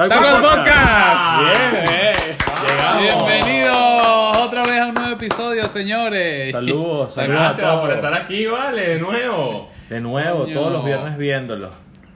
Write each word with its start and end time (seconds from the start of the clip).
Tal 0.00 0.08
¡Taco 0.08 0.22
cual 0.22 0.34
el 0.36 0.40
podcast! 0.40 1.42
Bien, 1.42 1.84
Eh, 1.90 2.12
llegamos. 2.66 3.26
Bienvenidos 3.28 4.36
otra 4.38 4.62
vez 4.64 4.80
a 4.80 4.86
un 4.86 4.94
nuevo 4.94 5.10
episodio, 5.12 5.68
señores. 5.68 6.52
Saludos, 6.52 7.12
saludos 7.12 7.18
a 7.18 7.56
Gracias 7.58 7.76
por 7.80 7.90
estar 7.92 8.14
aquí, 8.14 8.46
vale, 8.46 8.88
de 8.94 8.98
nuevo. 8.98 9.68
De 9.90 10.00
nuevo, 10.00 10.44
Coño. 10.44 10.54
todos 10.54 10.72
los 10.72 10.84
viernes 10.86 11.18
viéndolo. 11.18 11.68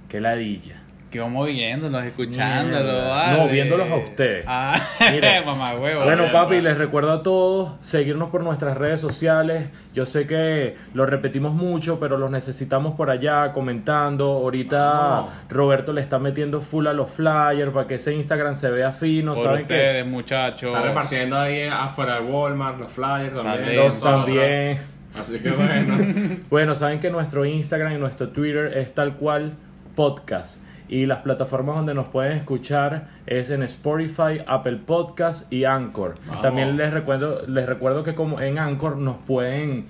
Qué 0.09 0.19
ladilla. 0.19 0.77
Que 1.15 1.21
vamos 1.21 1.47
viéndolos, 1.47 2.05
escuchándolos. 2.05 3.09
Vale. 3.09 3.39
No, 3.39 3.47
viéndolos 3.47 3.89
a 3.89 3.95
ustedes. 3.95 4.45
Ah, 4.49 4.75
mamá 5.47 5.77
huevo. 5.77 6.03
Bueno, 6.03 6.25
papi, 6.33 6.61
les 6.61 6.77
recuerdo 6.77 7.13
a 7.13 7.23
todos 7.23 7.75
seguirnos 7.83 8.31
por 8.31 8.43
nuestras 8.43 8.77
redes 8.77 9.01
sociales. 9.01 9.69
Yo 9.93 10.07
sé 10.07 10.27
que 10.27 10.75
lo 10.93 11.07
repetimos 11.07 11.55
mucho, 11.55 12.01
pero 12.01 12.19
los 12.19 12.33
necesitamos 12.33 12.97
por 12.97 13.11
allá 13.11 13.53
comentando. 13.53 14.27
Ahorita. 14.27 15.27
Roberto 15.49 15.93
le 15.93 16.01
está 16.01 16.19
metiendo 16.19 16.61
full 16.61 16.89
a 16.89 16.93
los 16.93 17.13
flyers 17.13 17.71
para 17.71 17.87
que 17.87 17.95
ese 17.95 18.13
Instagram 18.13 18.57
se 18.57 18.73
vea 18.73 18.91
fino. 18.91 19.35
por 19.37 19.45
¿Saben 19.45 19.67
que 19.69 19.75
ustedes, 19.75 20.07
muchachos. 20.07 20.75
Está 20.75 20.89
repartiendo 20.89 21.39
ahí 21.39 21.63
afuera 21.63 22.17
de 22.17 22.23
Walmart, 22.23 22.81
los 22.81 22.91
flyers 22.91 23.41
también. 23.41 23.77
Los 23.77 24.01
también. 24.01 24.79
Así 25.17 25.39
que 25.39 25.51
bueno. 25.53 25.97
Bueno, 26.51 26.75
saben 26.75 26.99
que 26.99 27.09
nuestro 27.09 27.45
Instagram 27.45 27.93
y 27.93 27.99
nuestro 27.99 28.31
Twitter 28.31 28.77
es 28.77 28.93
tal 28.93 29.15
cual 29.15 29.53
podcast. 29.95 30.64
Y 30.89 31.07
las 31.07 31.21
plataformas 31.21 31.77
donde 31.77 31.95
nos 31.95 32.07
pueden 32.07 32.33
escuchar 32.33 33.09
es 33.27 33.51
en 33.51 33.63
Spotify, 33.63 34.43
Apple 34.47 34.81
Podcast 34.85 35.51
y 35.53 35.65
Anchor. 35.65 36.17
También 36.43 36.77
les 36.77 36.93
recuerdo, 36.93 37.47
les 37.47 37.67
recuerdo 37.67 38.05
que 38.05 38.15
como 38.15 38.41
en 38.41 38.59
Anchor 38.59 38.97
nos 38.99 39.17
pueden, 39.17 39.87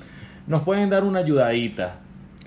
nos 0.47 0.63
pueden 0.63 0.91
dar 0.91 1.05
una 1.05 1.21
ayudadita. 1.21 1.99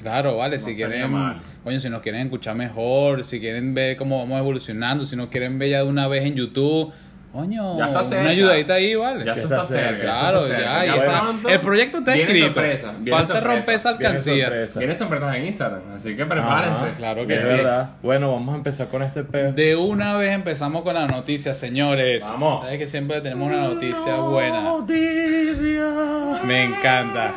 Claro, 0.01 0.37
vale, 0.37 0.59
si 0.59 0.75
quieren, 0.75 1.11
mal. 1.11 1.41
coño, 1.63 1.79
si 1.79 1.89
nos 1.89 2.01
quieren 2.01 2.21
escuchar 2.21 2.55
mejor, 2.55 3.23
si 3.23 3.39
quieren 3.39 3.73
ver 3.73 3.97
cómo 3.97 4.19
vamos 4.19 4.39
evolucionando, 4.39 5.05
si 5.05 5.15
nos 5.15 5.27
quieren 5.29 5.57
ver 5.57 5.69
ya 5.71 5.77
de 5.83 5.89
una 5.89 6.07
vez 6.07 6.23
en 6.23 6.35
YouTube, 6.35 6.93
coño, 7.31 7.77
Ya 7.77 7.85
está 7.87 8.03
cerca. 8.03 8.21
una 8.21 8.29
ayudadita 8.31 8.73
ahí, 8.73 8.95
vale. 8.95 9.19
Ya 9.19 9.25
Ya 9.25 9.33
eso 9.33 9.43
está 9.43 9.63
está 9.63 9.65
cerca. 9.75 10.01
Claro, 10.01 10.39
está 10.45 10.49
ya, 10.49 10.57
cerca. 10.57 10.85
ya 10.85 10.95
está. 10.95 11.21
pronto 11.21 11.49
El 11.49 11.59
proyecto 11.61 11.97
está 11.99 12.13
viene 12.13 12.25
escrito. 12.31 12.53
sorpresa, 12.53 12.93
viene 12.99 13.17
Falta 13.19 13.33
sorpresa. 13.35 13.55
romper 13.55 13.75
esa 13.75 13.89
alcancía. 13.89 14.49
Viene 14.77 14.95
sorpresas 14.95 15.35
en 15.35 15.45
Instagram, 15.45 15.81
así 15.95 16.15
que 16.15 16.25
prepárense. 16.25 16.83
Ah, 16.85 16.93
Claro 16.97 17.27
que 17.27 17.35
Es 17.35 17.43
sí. 17.43 17.49
verdad. 17.49 17.89
Bueno, 18.01 18.31
vamos 18.31 18.53
a 18.53 18.57
empezar 18.57 18.87
con 18.87 19.03
este 19.03 19.23
pedo. 19.23 19.51
De 19.53 19.75
una 19.75 20.17
vez 20.17 20.31
empezamos 20.33 20.83
con 20.83 20.95
la 20.95 21.05
noticia, 21.07 21.53
señores. 21.53 22.23
Vamos. 22.23 22.61
Sabes 22.63 22.79
que 22.79 22.87
siempre 22.87 23.21
tenemos 23.21 23.47
una 23.47 23.61
noticia 23.67 24.15
buena. 24.15 24.61
Noticia. 24.61 26.41
Me 26.45 26.63
encanta. 26.63 27.33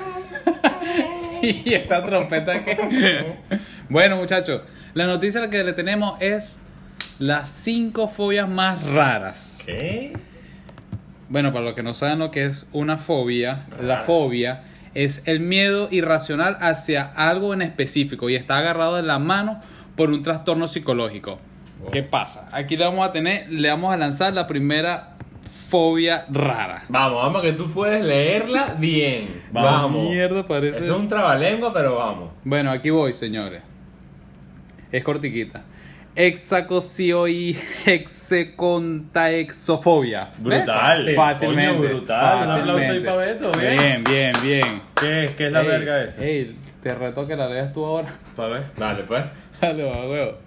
y 1.43 1.75
esta 1.75 2.03
trompeta 2.05 2.63
que. 2.63 3.35
bueno, 3.89 4.17
muchachos, 4.17 4.63
la 4.95 5.07
noticia 5.07 5.49
que 5.51 5.63
le 5.65 5.73
tenemos 5.73 6.17
es 6.21 6.61
las 7.21 7.51
cinco 7.51 8.09
fobias 8.09 8.49
más 8.49 8.83
raras. 8.83 9.63
¿Qué? 9.67 10.15
Bueno, 11.29 11.53
para 11.53 11.67
los 11.67 11.75
que 11.75 11.83
no 11.83 11.95
saben 11.95 12.19
lo 12.19 12.31
que 12.31 12.47
es 12.47 12.67
una 12.73 12.97
fobia, 12.97 13.67
la 13.81 13.99
fobia 13.99 14.65
es 14.95 15.29
el 15.29 15.39
miedo 15.41 15.89
irracional 15.91 16.57
hacia 16.61 17.05
algo 17.05 17.55
en 17.55 17.63
específico 17.63 18.29
y 18.31 18.35
está 18.35 18.59
agarrado 18.59 18.97
de 18.97 19.03
la 19.03 19.19
mano 19.19 19.61
por 19.97 20.11
un 20.11 20.23
trastorno 20.23 20.67
psicológico. 20.67 21.39
¿Qué 21.93 22.03
pasa? 22.03 22.49
Aquí 22.53 22.77
le 22.77 22.85
vamos 22.85 23.07
a 23.07 23.13
tener, 23.13 23.51
le 23.51 23.69
vamos 23.69 23.93
a 23.93 23.97
lanzar 23.97 24.33
la 24.33 24.47
primera 24.47 25.11
fobia 25.69 26.25
rara. 26.31 26.83
Vamos, 26.89 27.23
vamos, 27.23 27.43
que 27.43 27.53
tú 27.53 27.71
puedes 27.71 28.05
leerla 28.05 28.75
bien. 28.79 29.45
Vamos. 29.53 30.11
Mierda, 30.11 30.45
parece. 30.45 30.83
Eso 30.83 30.95
es 30.95 30.99
un 30.99 31.09
trabalengua, 31.09 31.73
pero 31.73 31.97
vamos. 31.97 32.31
Bueno, 32.45 32.71
aquí 32.71 32.91
voy, 32.91 33.15
señores. 33.15 33.63
Es 34.91 35.05
cortiquita. 35.05 35.63
Hexacosio 36.17 37.29
y 37.29 37.57
hexecontaexofobia. 37.87 40.29
Brutal. 40.39 41.15
Fácilmente. 41.15 41.77
Coño, 41.77 41.89
brutal. 41.89 42.47
Un 42.47 42.51
aplauso 42.53 42.93
ahí 42.93 43.03
fácilmente. 43.03 43.11
para 43.11 43.17
Beto, 43.27 43.53
bien. 43.59 43.77
Bien, 43.77 44.05
bien, 44.05 44.33
bien. 44.43 44.83
¿Qué, 45.01 45.31
qué 45.37 45.47
es 45.47 45.53
la 45.53 45.61
Ey, 45.63 45.69
verga 45.69 46.03
esa? 46.05 46.23
Ey, 46.25 46.53
te 46.83 46.95
reto 46.95 47.27
que 47.27 47.37
la 47.37 47.49
leas 47.49 47.73
tú 47.73 47.85
ahora. 47.85 48.09
Pa' 48.37 48.47
ver. 48.47 48.63
Dale, 48.77 49.03
pues. 49.05 49.25
Dale, 49.61 49.83
va, 49.85 50.07
huevo. 50.09 50.39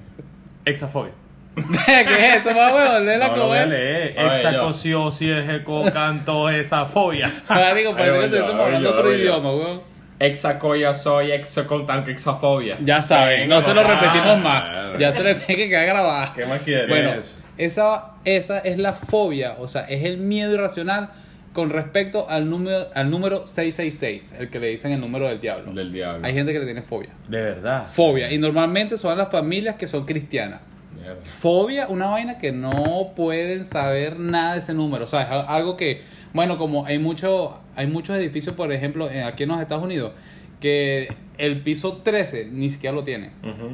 Exafobia. 0.66 1.12
¿Qué 1.56 2.30
es 2.30 2.38
eso, 2.46 2.58
va, 2.58 2.74
huevo? 2.74 3.00
Léela 3.00 3.28
No 3.28 3.34
como 3.34 3.44
lo 3.44 3.48
voy 3.50 3.58
a 3.60 3.64
es. 3.64 3.70
leer. 3.70 4.20
A 4.20 4.24
ver, 4.24 4.34
Exacosiosis, 4.46 5.50
eco, 5.50 5.84
canto, 5.94 6.50
esa 6.50 6.86
fobia. 6.86 7.32
Marico, 7.48 7.92
parece 7.96 8.16
Ahí 8.16 8.20
que 8.22 8.26
estuviésemos 8.26 8.62
hablando 8.66 8.90
otro 8.92 9.14
idioma, 9.16 9.52
huevón. 9.52 9.93
Exacoya 10.20 10.94
soy, 10.94 11.32
exocontanquexafobia. 11.32 12.78
Ya 12.84 13.02
saben, 13.02 13.50
no 13.50 13.62
se 13.62 13.74
lo 13.74 13.84
repetimos 13.84 14.40
más. 14.40 15.00
Ya 15.00 15.12
se 15.12 15.24
le 15.24 15.36
tiene 15.36 15.64
que 15.64 15.70
quedar 15.70 15.86
grabada. 15.86 16.34
¿Qué 16.36 16.46
más 16.46 16.62
quieres? 16.62 16.90
Bueno, 16.90 17.14
eso? 17.14 17.36
esa, 17.58 18.06
esa 18.26 18.60
es 18.60 18.78
la 18.78 18.94
fobia, 18.94 19.56
o 19.60 19.68
sea, 19.68 19.82
es 19.84 20.04
el 20.06 20.18
miedo 20.18 20.54
irracional 20.54 21.10
con 21.54 21.70
respecto 21.70 22.28
al 22.30 22.50
número, 22.50 22.88
al 22.96 23.10
número 23.12 23.46
666, 23.46 24.34
el 24.40 24.50
que 24.50 24.60
le 24.60 24.68
dicen 24.70 24.92
el 24.92 25.00
número 25.02 25.28
del 25.28 25.40
diablo. 25.40 25.72
Del 25.72 25.92
diablo. 25.92 26.26
Hay 26.26 26.34
gente 26.34 26.52
que 26.52 26.60
le 26.60 26.66
tiene 26.66 26.82
fobia. 26.82 27.10
De 27.28 27.42
verdad. 27.42 27.86
Fobia. 27.92 28.32
Y 28.32 28.38
normalmente 28.40 28.98
son 28.98 29.18
las 29.18 29.30
familias 29.30 29.76
que 29.76 29.86
son 29.88 30.06
cristianas. 30.06 30.62
Mierda. 31.00 31.18
Fobia, 31.24 31.88
una 31.90 32.08
vaina 32.08 32.38
que 32.40 32.52
no 32.52 33.12
pueden 33.16 33.66
saber 33.66 34.20
nada 34.20 34.54
de 34.54 34.60
ese 34.60 34.74
número. 34.74 35.04
O 35.04 35.08
sea, 35.08 35.24
es 35.24 35.30
al- 35.30 35.46
algo 35.48 35.78
que, 35.78 36.02
bueno, 36.34 36.58
como 36.58 36.86
hay, 36.86 37.00
mucho, 37.00 37.60
hay 37.76 37.88
muchos 37.88 38.16
edificios, 38.18 38.56
por 38.56 38.72
ejemplo, 38.72 39.10
en- 39.10 39.24
aquí 39.24 39.44
en 39.44 39.50
los 39.50 39.62
Estados 39.62 39.84
Unidos, 39.84 40.12
que 40.60 41.10
el 41.38 41.62
piso 41.62 41.98
13 42.04 42.48
ni 42.52 42.70
siquiera 42.70 42.96
lo 42.96 43.04
tienen. 43.04 43.32
Ujú. 43.44 43.72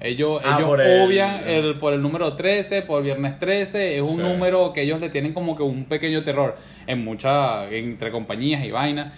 Ellos, 0.00 0.42
Ah, 0.44 0.56
ellos 0.58 0.68
por 0.68 0.80
el- 0.82 1.00
obvian 1.02 1.48
el, 1.48 1.78
por 1.78 1.92
el 1.94 2.02
número 2.02 2.34
13, 2.34 2.82
por 2.82 3.02
viernes 3.02 3.38
13, 3.38 3.96
es 3.96 4.02
un 4.02 4.16
Sí. 4.16 4.22
número 4.22 4.72
que 4.72 4.82
ellos 4.82 5.00
le 5.00 5.08
tienen 5.08 5.32
como 5.32 5.56
que 5.56 5.62
un 5.62 5.84
pequeño 5.86 6.22
terror 6.24 6.56
en 6.86 7.02
muchas, 7.04 7.70
entre 7.72 8.10
compañías 8.10 8.64
y 8.64 8.70
vainas. 8.70 9.12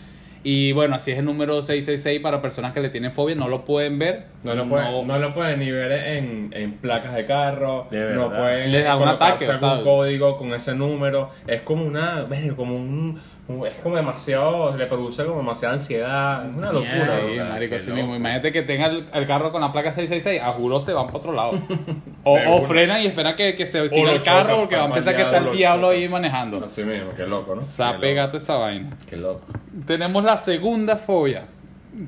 Y 0.48 0.70
bueno, 0.70 0.94
así 0.94 1.10
es 1.10 1.18
el 1.18 1.24
número 1.24 1.60
666 1.60 2.20
para 2.20 2.40
personas 2.40 2.72
que 2.72 2.78
le 2.78 2.88
tienen 2.88 3.10
fobia, 3.10 3.34
no 3.34 3.48
lo 3.48 3.64
pueden 3.64 3.98
ver. 3.98 4.26
No 4.44 4.54
lo, 4.54 4.68
pueden, 4.68 5.04
no 5.04 5.18
lo 5.18 5.34
pueden 5.34 5.58
ni 5.58 5.72
ver 5.72 5.90
en, 5.90 6.52
en 6.54 6.74
placas 6.74 7.16
de 7.16 7.26
carro, 7.26 7.88
De 7.90 8.14
no 8.14 8.28
pueden 8.28 8.70
Les 8.70 8.84
da 8.84 8.96
un 8.96 9.08
ataque, 9.08 9.44
algún 9.44 9.82
código 9.82 10.38
con 10.38 10.54
ese 10.54 10.72
número. 10.72 11.30
Es 11.48 11.62
como 11.62 11.84
una, 11.84 12.28
como 12.54 12.76
un, 12.76 13.20
es 13.66 13.74
como 13.82 13.96
demasiado, 13.96 14.76
le 14.76 14.86
produce 14.86 15.24
como 15.24 15.38
demasiada 15.38 15.74
ansiedad. 15.74 16.48
Es 16.48 16.54
una 16.54 16.70
locura. 16.70 16.94
Sí, 16.94 17.38
marico, 17.40 17.74
loco. 17.74 17.94
mismo. 17.94 18.14
Imagínate 18.14 18.52
que 18.52 18.62
tenga 18.62 18.86
el, 18.86 19.08
el 19.12 19.26
carro 19.26 19.50
con 19.50 19.60
la 19.60 19.72
placa 19.72 19.90
666, 19.90 20.40
a 20.40 20.52
juro 20.52 20.80
se 20.80 20.92
van 20.92 21.06
para 21.06 21.18
otro 21.18 21.32
lado. 21.32 21.58
o, 22.22 22.38
o 22.50 22.62
frenan 22.62 23.02
y 23.02 23.06
esperan 23.06 23.34
que, 23.34 23.56
que 23.56 23.66
se 23.66 23.88
siga 23.88 24.12
el 24.12 24.22
carro 24.22 24.42
chocan, 24.42 24.60
porque 24.60 24.76
va 24.76 24.84
a 24.84 24.94
pensar 24.94 25.16
que 25.16 25.22
está 25.22 25.38
el 25.38 25.50
diablo 25.50 25.88
ahí 25.88 26.08
manejando. 26.08 26.64
Así 26.64 26.84
mismo, 26.84 27.10
qué 27.16 27.26
loco, 27.26 27.56
¿no? 27.56 27.62
Sape 27.62 28.14
gato 28.14 28.36
esa 28.36 28.54
vaina. 28.54 28.96
Qué 29.10 29.16
loco. 29.16 29.42
Tenemos 29.86 30.24
la 30.24 30.36
segunda 30.36 30.96
fobia, 30.96 31.44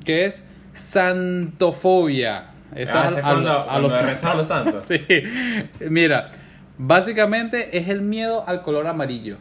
que 0.05 0.25
es 0.25 0.43
santofobia. 0.73 2.45
Esa 2.75 3.01
Ah, 3.03 3.07
es 3.07 3.17
a, 3.17 3.21
cuando- 3.21 3.69
a 3.69 3.79
los 3.79 3.93
a 3.93 4.35
los 4.35 4.47
santos. 4.47 4.83
sí. 4.87 5.01
Mira, 5.81 6.29
básicamente 6.77 7.77
es 7.77 7.89
el 7.89 8.01
miedo 8.01 8.43
al 8.47 8.61
color 8.61 8.87
amarillo. 8.87 9.37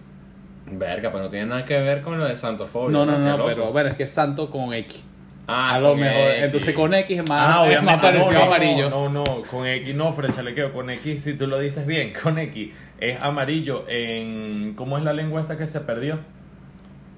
Verga, 0.70 1.10
pues 1.10 1.22
no 1.24 1.30
tiene 1.30 1.46
nada 1.46 1.64
que 1.64 1.78
ver 1.80 2.02
con 2.02 2.18
lo 2.18 2.26
de 2.26 2.36
santofobia. 2.36 2.90
No, 2.90 3.06
no, 3.06 3.18
no, 3.18 3.36
loco. 3.36 3.48
pero 3.48 3.72
bueno, 3.72 3.88
es 3.90 3.96
que 3.96 4.02
es 4.04 4.12
santo 4.12 4.50
con 4.50 4.72
X. 4.74 5.02
Ah, 5.46 5.74
a 5.74 5.78
lo 5.80 5.94
mejor. 5.96 6.30
X. 6.32 6.44
Entonces 6.44 6.74
con 6.74 6.92
X 6.92 7.20
es 7.20 7.28
más, 7.28 7.40
Ah, 7.42 7.66
es 7.70 7.82
más 7.82 7.96
obviamente. 7.96 8.06
parecido 8.06 8.32
no, 8.32 8.38
no, 8.38 8.44
amarillo. 8.54 8.90
No, 8.90 9.08
no, 9.08 9.24
con 9.50 9.66
X, 9.66 9.94
no, 9.94 10.12
Frecha, 10.12 10.42
le 10.42 10.54
quedo. 10.54 10.72
Con 10.72 10.90
X, 10.90 11.22
si 11.22 11.34
tú 11.34 11.46
lo 11.46 11.58
dices 11.58 11.86
bien, 11.86 12.12
con 12.22 12.38
X 12.38 12.70
es 13.00 13.20
amarillo 13.20 13.84
en. 13.88 14.74
¿Cómo 14.74 14.98
es 14.98 15.04
la 15.04 15.12
lengua 15.14 15.40
esta 15.40 15.56
que 15.56 15.66
se 15.66 15.80
perdió? 15.80 16.18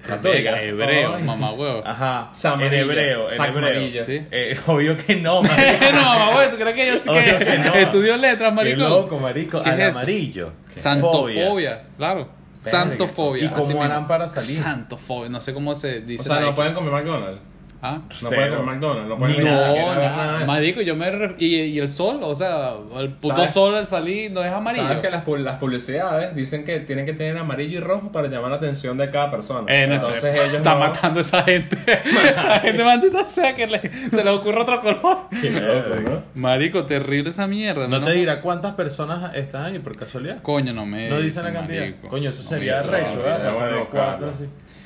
Católica. 0.05 0.51
Verga, 0.51 0.63
hebreo, 0.63 1.19
mamá 1.19 1.53
huevo. 1.53 1.83
Ajá. 1.85 2.27
En 2.31 2.35
Samarillo. 2.35 2.81
hebreo, 2.83 3.31
en 3.31 3.41
hebreo. 3.43 4.05
Sí. 4.05 4.27
Eh, 4.31 4.59
obvio 4.67 4.97
que 4.97 5.15
no, 5.15 5.41
marico. 5.43 5.85
no, 5.93 6.01
mamá 6.01 6.37
huevo, 6.37 6.51
¿tú 6.51 6.57
crees 6.57 6.75
que 6.75 6.87
yo 6.87 6.97
sí 6.97 7.09
que, 7.09 7.45
que 7.45 7.57
no. 7.59 7.73
estudio 7.75 8.17
letras, 8.17 8.49
Qué 8.49 8.55
maricón? 8.55 8.89
loco, 8.89 9.19
marico. 9.19 9.61
¿Qué 9.61 9.69
Al 9.69 9.79
es 9.79 9.87
eso? 9.89 9.97
amarillo. 9.99 10.53
Santofobia, 10.75 11.83
claro. 11.97 12.27
Verga. 12.63 12.79
Santofobia. 12.79 13.45
¿Y 13.45 13.49
cómo 13.49 13.83
harán 13.83 14.07
para 14.07 14.27
salir? 14.27 14.57
Santofobia, 14.63 15.29
no 15.29 15.41
sé 15.41 15.53
cómo 15.53 15.73
se 15.73 15.97
O 15.97 16.01
dice. 16.01 16.23
sea, 16.25 16.35
la 16.35 16.41
no 16.41 16.55
pueden 16.55 16.73
comer 16.73 16.91
McDonald's. 16.91 17.41
¿Ah? 17.83 17.99
No 18.21 18.29
pueden 18.29 18.49
comer 18.55 18.65
McDonald's. 18.75 19.09
No 19.09 19.17
pueden 19.17 19.37
Ni 19.37 19.43
ni 19.43 19.49
No, 19.49 19.59
ver 19.71 19.97
nada, 19.97 20.45
marico, 20.45 20.81
yo 20.81 20.95
me 20.95 21.09
re- 21.09 21.35
y, 21.39 21.55
y 21.55 21.79
el 21.79 21.89
sol, 21.89 22.19
o 22.21 22.35
sea, 22.35 22.73
el 22.99 23.09
puto 23.13 23.35
¿Sabes? 23.35 23.51
sol 23.53 23.73
al 23.75 23.87
salir 23.87 24.31
no 24.31 24.43
es 24.43 24.51
amarillo. 24.51 24.83
Sabes 24.83 24.99
que 24.99 25.09
las, 25.09 25.27
las 25.27 25.55
publicidades 25.57 26.35
dicen 26.35 26.63
que 26.63 26.81
tienen 26.81 27.07
que 27.07 27.13
tener 27.13 27.35
amarillo 27.37 27.79
y 27.79 27.81
rojo 27.81 28.11
para 28.11 28.27
llamar 28.27 28.51
la 28.51 28.57
atención 28.57 28.97
de 28.99 29.09
cada 29.09 29.31
persona. 29.31 29.65
Eh, 29.73 29.85
Entonces 29.85 30.23
ellos 30.23 30.53
está 30.53 30.73
no- 30.75 30.79
matando 30.79 31.19
a 31.19 31.21
esa 31.21 31.41
gente. 31.41 31.77
la 32.35 32.59
gente 32.59 32.83
maldita 32.83 33.25
sea 33.25 33.55
que 33.55 33.65
le- 33.65 33.91
se 34.11 34.23
le 34.23 34.29
ocurre 34.29 34.61
otro 34.61 34.79
color. 34.81 35.17
Qué 35.41 35.49
loco, 35.49 35.89
¿no? 36.07 36.23
Marico, 36.35 36.85
terrible 36.85 37.31
esa 37.31 37.47
mierda. 37.47 37.87
No 37.87 37.99
¿no? 37.99 38.05
te 38.05 38.11
dirá 38.13 38.41
cuántas 38.41 38.75
personas 38.75 39.33
están 39.35 39.65
ahí 39.65 39.79
por 39.79 39.97
casualidad. 39.97 40.41
Coño, 40.43 40.71
no 40.71 40.85
me 40.85 41.09
No 41.09 41.19
dicen 41.19 41.45
la 41.45 41.53
cantidad. 41.53 41.81
marico. 41.81 42.09
Coño, 42.09 42.29
eso 42.29 42.43
No 42.43 42.49
sería 42.49 42.81
dice, 42.83 42.91
recho, 42.91 43.17
¿verdad? 43.23 44.31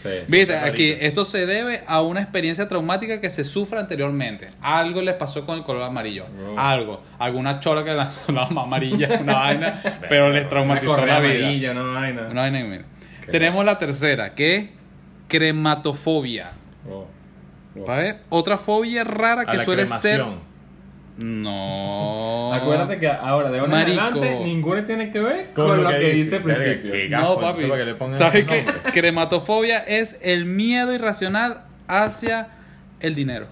Sí. 0.05 0.25
Viste, 0.27 0.55
aquí 0.55 0.95
esto 0.99 1.25
se 1.25 1.45
debe 1.45 1.83
a 1.87 2.01
una 2.01 2.21
experiencia 2.21 2.67
traumática 2.67 3.19
que 3.19 3.29
se 3.29 3.43
sufra 3.43 3.79
anteriormente. 3.79 4.47
Algo 4.61 5.01
les 5.01 5.15
pasó 5.15 5.45
con 5.45 5.57
el 5.57 5.63
color 5.63 5.83
amarillo. 5.83 6.25
Algo. 6.57 7.01
Alguna 7.17 7.59
chola 7.59 7.83
que 7.83 7.91
lanzó 7.91 8.31
la 8.31 8.43
amarilla, 8.61 9.19
una 9.21 9.33
vaina, 9.35 9.81
pero 10.07 10.29
les 10.29 10.47
traumatizó 10.47 11.05
la 11.05 11.19
vida. 11.19 11.39
amarilla, 11.39 11.73
no 11.73 11.93
vaina. 11.93 12.27
Una 12.29 12.41
vaina 12.41 12.63
mira. 12.63 12.85
Tenemos 13.31 13.65
la 13.65 13.79
tercera, 13.79 14.35
que 14.35 14.55
es 14.55 14.65
crematofobia. 15.27 16.51
¿Vale? 17.75 18.17
Otra 18.29 18.57
fobia 18.57 19.03
rara 19.03 19.41
A 19.41 19.45
que 19.45 19.59
suele 19.63 19.87
ser. 19.87 20.23
No. 21.17 22.53
Acuérdate 22.53 22.99
que 22.99 23.07
ahora 23.07 23.49
de 23.51 23.59
ahora 23.59 23.81
en 23.81 23.87
adelante 23.87 24.39
ninguna 24.43 24.85
tiene 24.85 25.11
que 25.11 25.19
ver 25.19 25.53
Con 25.53 25.67
con, 25.67 25.83
lo 25.83 25.89
que 25.89 25.99
que 25.99 26.09
dice. 26.11 26.35
al 26.37 26.41
principio. 26.43 26.93
No, 27.09 27.39
papi. 27.39 27.63
que 27.63 28.15
¿Sabes 28.15 28.45
qué? 28.45 28.65
Crematofobia 28.93 29.79
es 29.79 30.19
el 30.21 30.45
miedo 30.45 30.93
irracional 30.93 31.63
hacia 31.87 32.47
el 32.99 33.15
dinero. 33.15 33.47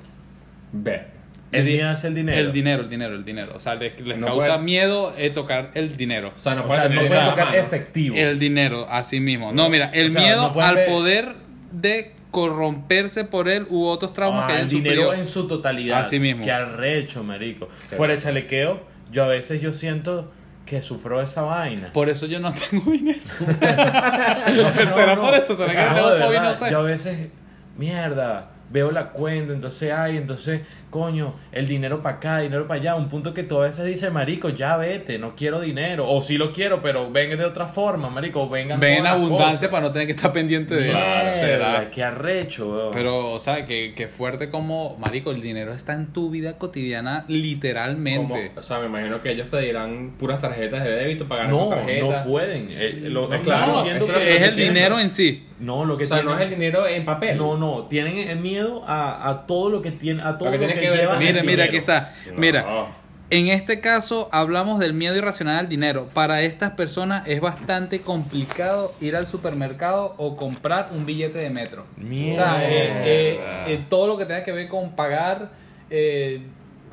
Ve. 0.71 1.13
El 1.51 1.65
di- 1.65 1.73
miedo 1.73 1.89
hacia 1.91 2.07
el 2.07 2.15
dinero. 2.15 2.39
El 2.39 2.51
dinero, 2.51 2.81
el 2.83 2.89
dinero, 2.89 3.15
el 3.15 3.23
dinero. 3.25 3.51
O 3.55 3.59
sea, 3.59 3.75
les, 3.75 3.99
les 4.01 4.17
No 4.17 4.25
causa 4.27 4.47
puede- 4.53 4.63
miedo 4.63 5.13
eh, 5.17 5.29
tocar 5.29 5.69
el 5.75 5.95
dinero. 5.95 6.33
O 6.35 6.39
sea, 6.39 6.55
no 6.55 6.63
O 6.63 6.67
sea, 6.73 6.89
no 6.89 7.01
tocar 7.01 7.45
mano. 7.45 7.57
efectivo. 7.57 8.15
El 8.15 8.39
dinero, 8.39 8.87
así 8.89 9.19
mismo. 9.19 9.53
No, 9.53 9.69
mira, 9.69 9.89
el 9.93 10.07
O 10.07 10.09
sea, 10.09 10.21
miedo 10.21 10.61
al 10.61 10.75
ver- 10.75 10.89
poder 10.89 11.33
de 11.71 12.11
corromperse 12.33 13.23
por 13.25 13.47
él 13.47 13.67
u 13.69 13.85
otros 13.85 14.11
traumas 14.11 14.43
Ah, 14.43 14.47
que 14.47 14.53
hayan 14.53 14.65
el 14.65 14.69
dinero 14.73 14.95
sufrido. 15.03 15.13
en 15.13 15.25
su 15.27 15.47
totalidad. 15.47 15.99
Así 16.01 16.19
mismo. 16.19 16.43
Qué 16.43 16.51
arrecho, 16.51 17.23
marico. 17.23 17.69
Qué 17.89 17.95
Fuera 17.95 18.15
de 18.15 18.19
chalequeo, 18.19 18.81
yo 19.11 19.23
a 19.23 19.27
veces 19.27 19.61
yo 19.61 19.71
siento 19.71 20.31
que 20.65 20.81
sufro 20.81 21.21
esa 21.21 21.43
vaina. 21.43 21.91
Por 21.93 22.09
eso 22.09 22.25
yo 22.25 22.39
no 22.39 22.51
tengo 22.53 22.91
dinero. 22.91 23.19
No, 23.47 24.93
¿Será 24.93 25.15
no. 25.15 25.21
por 25.21 25.33
eso? 25.35 25.55
¿Será 25.55 25.71
que 25.73 25.89
No, 25.89 25.95
tengo 25.95 26.09
de 26.11 26.21
fobia? 26.23 26.39
verdad, 26.41 26.59
No 26.59 26.65
sé. 26.65 26.71
Yo 26.71 26.79
a 26.79 26.83
veces, 26.83 27.29
mierda, 27.77 28.49
veo 28.71 28.91
la 28.91 29.09
cuenta, 29.11 29.53
entonces, 29.53 29.91
ay, 29.91 30.17
entonces, 30.17 30.61
coño, 30.93 31.33
el 31.51 31.67
dinero 31.67 32.03
para 32.03 32.17
acá, 32.17 32.39
dinero 32.39 32.67
para 32.67 32.79
allá. 32.79 32.95
Un 32.95 33.09
punto 33.09 33.33
que 33.33 33.41
tú 33.41 33.57
a 33.59 33.63
veces 33.65 33.83
dices, 33.85 34.11
marico, 34.13 34.49
ya 34.49 34.77
vete, 34.77 35.17
no 35.17 35.35
quiero 35.35 35.59
dinero. 35.59 36.07
O 36.07 36.21
sí 36.21 36.37
lo 36.37 36.53
quiero, 36.53 36.83
pero 36.83 37.11
venga 37.11 37.35
de 37.35 37.45
otra 37.45 37.67
forma, 37.67 38.09
marico, 38.11 38.47
vengan 38.47 38.79
Ven 38.79 38.99
en 38.99 39.07
abundancia 39.07 39.71
para 39.71 39.87
no 39.87 39.91
tener 39.91 40.05
que 40.07 40.13
estar 40.13 40.31
pendiente 40.31 40.75
de 40.75 40.83
Mierda, 40.89 41.31
¿Será? 41.31 41.89
Qué 41.89 42.03
arrecho, 42.03 42.69
weón. 42.69 42.91
Pero, 42.93 43.31
o 43.31 43.39
sea, 43.39 43.65
que, 43.65 43.93
que 43.95 44.07
fuerte 44.07 44.49
como, 44.51 44.95
marico, 44.97 45.31
el 45.31 45.41
dinero 45.41 45.73
está 45.73 45.93
en 45.95 46.13
tu 46.13 46.29
vida 46.29 46.59
cotidiana 46.59 47.23
Como- 47.25 47.37
literalmente. 47.39 48.51
o 48.55 48.61
sea, 48.61 48.79
me 48.79 48.85
imagino 48.85 49.21
que 49.21 49.31
ellos 49.31 49.49
te 49.49 49.59
dirán 49.59 50.13
puras 50.19 50.39
tarjetas 50.39 50.83
de 50.83 50.91
débito, 50.91 51.27
pagar 51.27 51.49
no, 51.49 51.57
con 51.69 51.69
tarjeta. 51.71 52.05
no 52.23 52.29
pueden. 52.29 52.67
Eh, 52.69 52.99
lo 53.09 53.23
No, 53.23 53.83
que 53.83 53.95
es 54.35 54.41
es 54.41 54.41
el 54.49 54.55
dinero 54.55 54.99
en 54.99 55.09
sí. 55.09 55.47
No, 55.59 55.85
lo 55.85 55.97
que 55.97 56.03
O 56.03 56.07
sea, 56.07 56.17
no 56.17 56.31
tienen- 56.35 56.39
es 56.39 56.43
el 56.53 56.59
dinero 56.59 56.87
en 56.87 57.05
papel. 57.05 57.37
No, 57.37 57.57
no, 57.57 57.83
tienen 57.87 58.41
miedo 58.41 58.83
a, 58.85 59.29
a 59.29 59.45
todo 59.45 59.69
lo 59.69 59.81
que 59.81 59.91
tiene, 59.91 60.21
a 60.21 60.37
todo 60.37 60.49
Lo 60.49 60.51
que 60.51 60.57
lo 60.57 60.65
tiene 60.65 60.73
que, 60.81 60.82
que 60.83 60.89
ver 60.89 61.09
Mira, 61.17 61.43
mira, 61.43 61.65
aquí 61.65 61.77
está. 61.77 62.13
Mira, 62.35 62.91
en 63.29 63.47
este 63.47 63.79
caso 63.79 64.29
hablamos 64.31 64.79
del 64.79 64.93
miedo 64.93 65.15
irracional 65.15 65.57
al 65.57 65.69
dinero. 65.69 66.07
Para 66.13 66.41
estas 66.43 66.71
personas 66.71 67.27
es 67.27 67.41
bastante 67.41 68.01
complicado 68.01 68.93
ir 69.01 69.15
al 69.15 69.25
supermercado 69.25 70.13
o 70.17 70.35
comprar 70.35 70.89
un 70.91 71.05
billete 71.05 71.39
de 71.39 71.49
metro. 71.49 71.85
O 71.97 72.35
sea, 72.35 72.63
eh, 72.69 72.91
eh, 73.05 73.39
eh, 73.67 73.85
todo 73.89 74.07
lo 74.07 74.17
que 74.17 74.25
tenga 74.25 74.43
que 74.43 74.51
ver 74.51 74.67
con 74.67 74.95
pagar, 74.95 75.49
eh, 75.89 76.41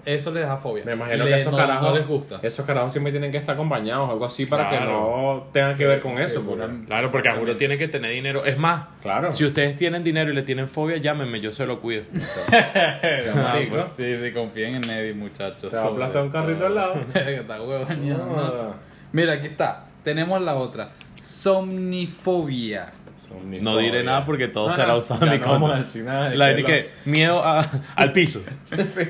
eso 0.05 0.31
les 0.33 0.47
da 0.47 0.57
fobia. 0.57 0.85
Me 0.85 0.93
imagino 0.93 1.25
Le- 1.25 1.31
que 1.31 1.37
esos 1.37 1.53
no, 1.53 1.59
carajos, 1.59 1.89
no 1.91 1.97
les 1.97 2.07
gusta. 2.07 2.39
esos 2.43 2.65
carajos 2.67 2.93
siempre 2.93 3.11
tienen 3.13 3.31
que 3.31 3.39
estar 3.39 3.55
acompañados 3.55 4.09
o 4.09 4.13
algo 4.13 4.25
así 4.27 4.47
para 4.47 4.69
que 4.71 4.81
no 4.81 5.49
tengan 5.53 5.77
que 5.77 5.87
ver 5.87 6.01
con 6.01 6.19
eso. 6.19 6.45
Claro, 6.87 7.11
porque 7.11 7.29
a 7.29 7.37
juro 7.37 7.57
tiene 7.57 7.77
que 7.79 7.89
tener 7.89 8.11
dinero. 8.13 8.45
Es 8.45 8.59
más, 8.59 8.87
Claro. 9.03 9.31
si 9.33 9.45
ustedes 9.45 9.77
tienen 9.77 10.03
dinero 10.05 10.31
y 10.31 10.35
le 10.35 10.43
tienen 10.43 10.69
fobia, 10.69 10.97
llámenme, 10.99 11.41
yo 11.41 11.51
se 11.53 11.67
lo 11.67 11.81
cuido. 11.81 12.05
pues, 12.13 13.85
sí, 13.97 14.17
sí, 14.17 14.33
confíen 14.33 14.77
en 14.77 14.85
Eddie, 14.91 15.15
muchachos. 15.15 15.71
Te 15.71 15.77
va 15.77 15.83
a 15.83 15.87
aplastar 15.87 16.23
un 16.23 16.31
carrito 16.31 16.67
al 16.67 16.75
lado. 16.75 16.95
Está 17.15 17.59
¿no? 17.59 18.75
Mira, 19.13 19.35
aquí 19.35 19.47
está. 19.49 19.87
Tenemos 20.05 20.41
la 20.41 20.55
otra. 20.57 20.91
Somnifobia. 21.21 22.93
No 23.61 23.77
diré 23.79 24.03
nada 24.03 24.25
porque 24.25 24.49
todo 24.49 24.73
será 24.73 24.97
usado 24.97 25.25
en 25.27 25.33
mi 25.33 25.39
no 25.39 25.47
vamos 25.47 25.71
a 25.71 25.75
contra. 25.75 25.79
decir 25.79 26.05
nada 26.05 26.31
de 26.31 26.37
La 26.37 26.57
que 26.57 26.91
miedo 27.05 27.45
a- 27.45 27.65
al 27.95 28.13
piso. 28.13 28.43
Sí. 28.89 29.03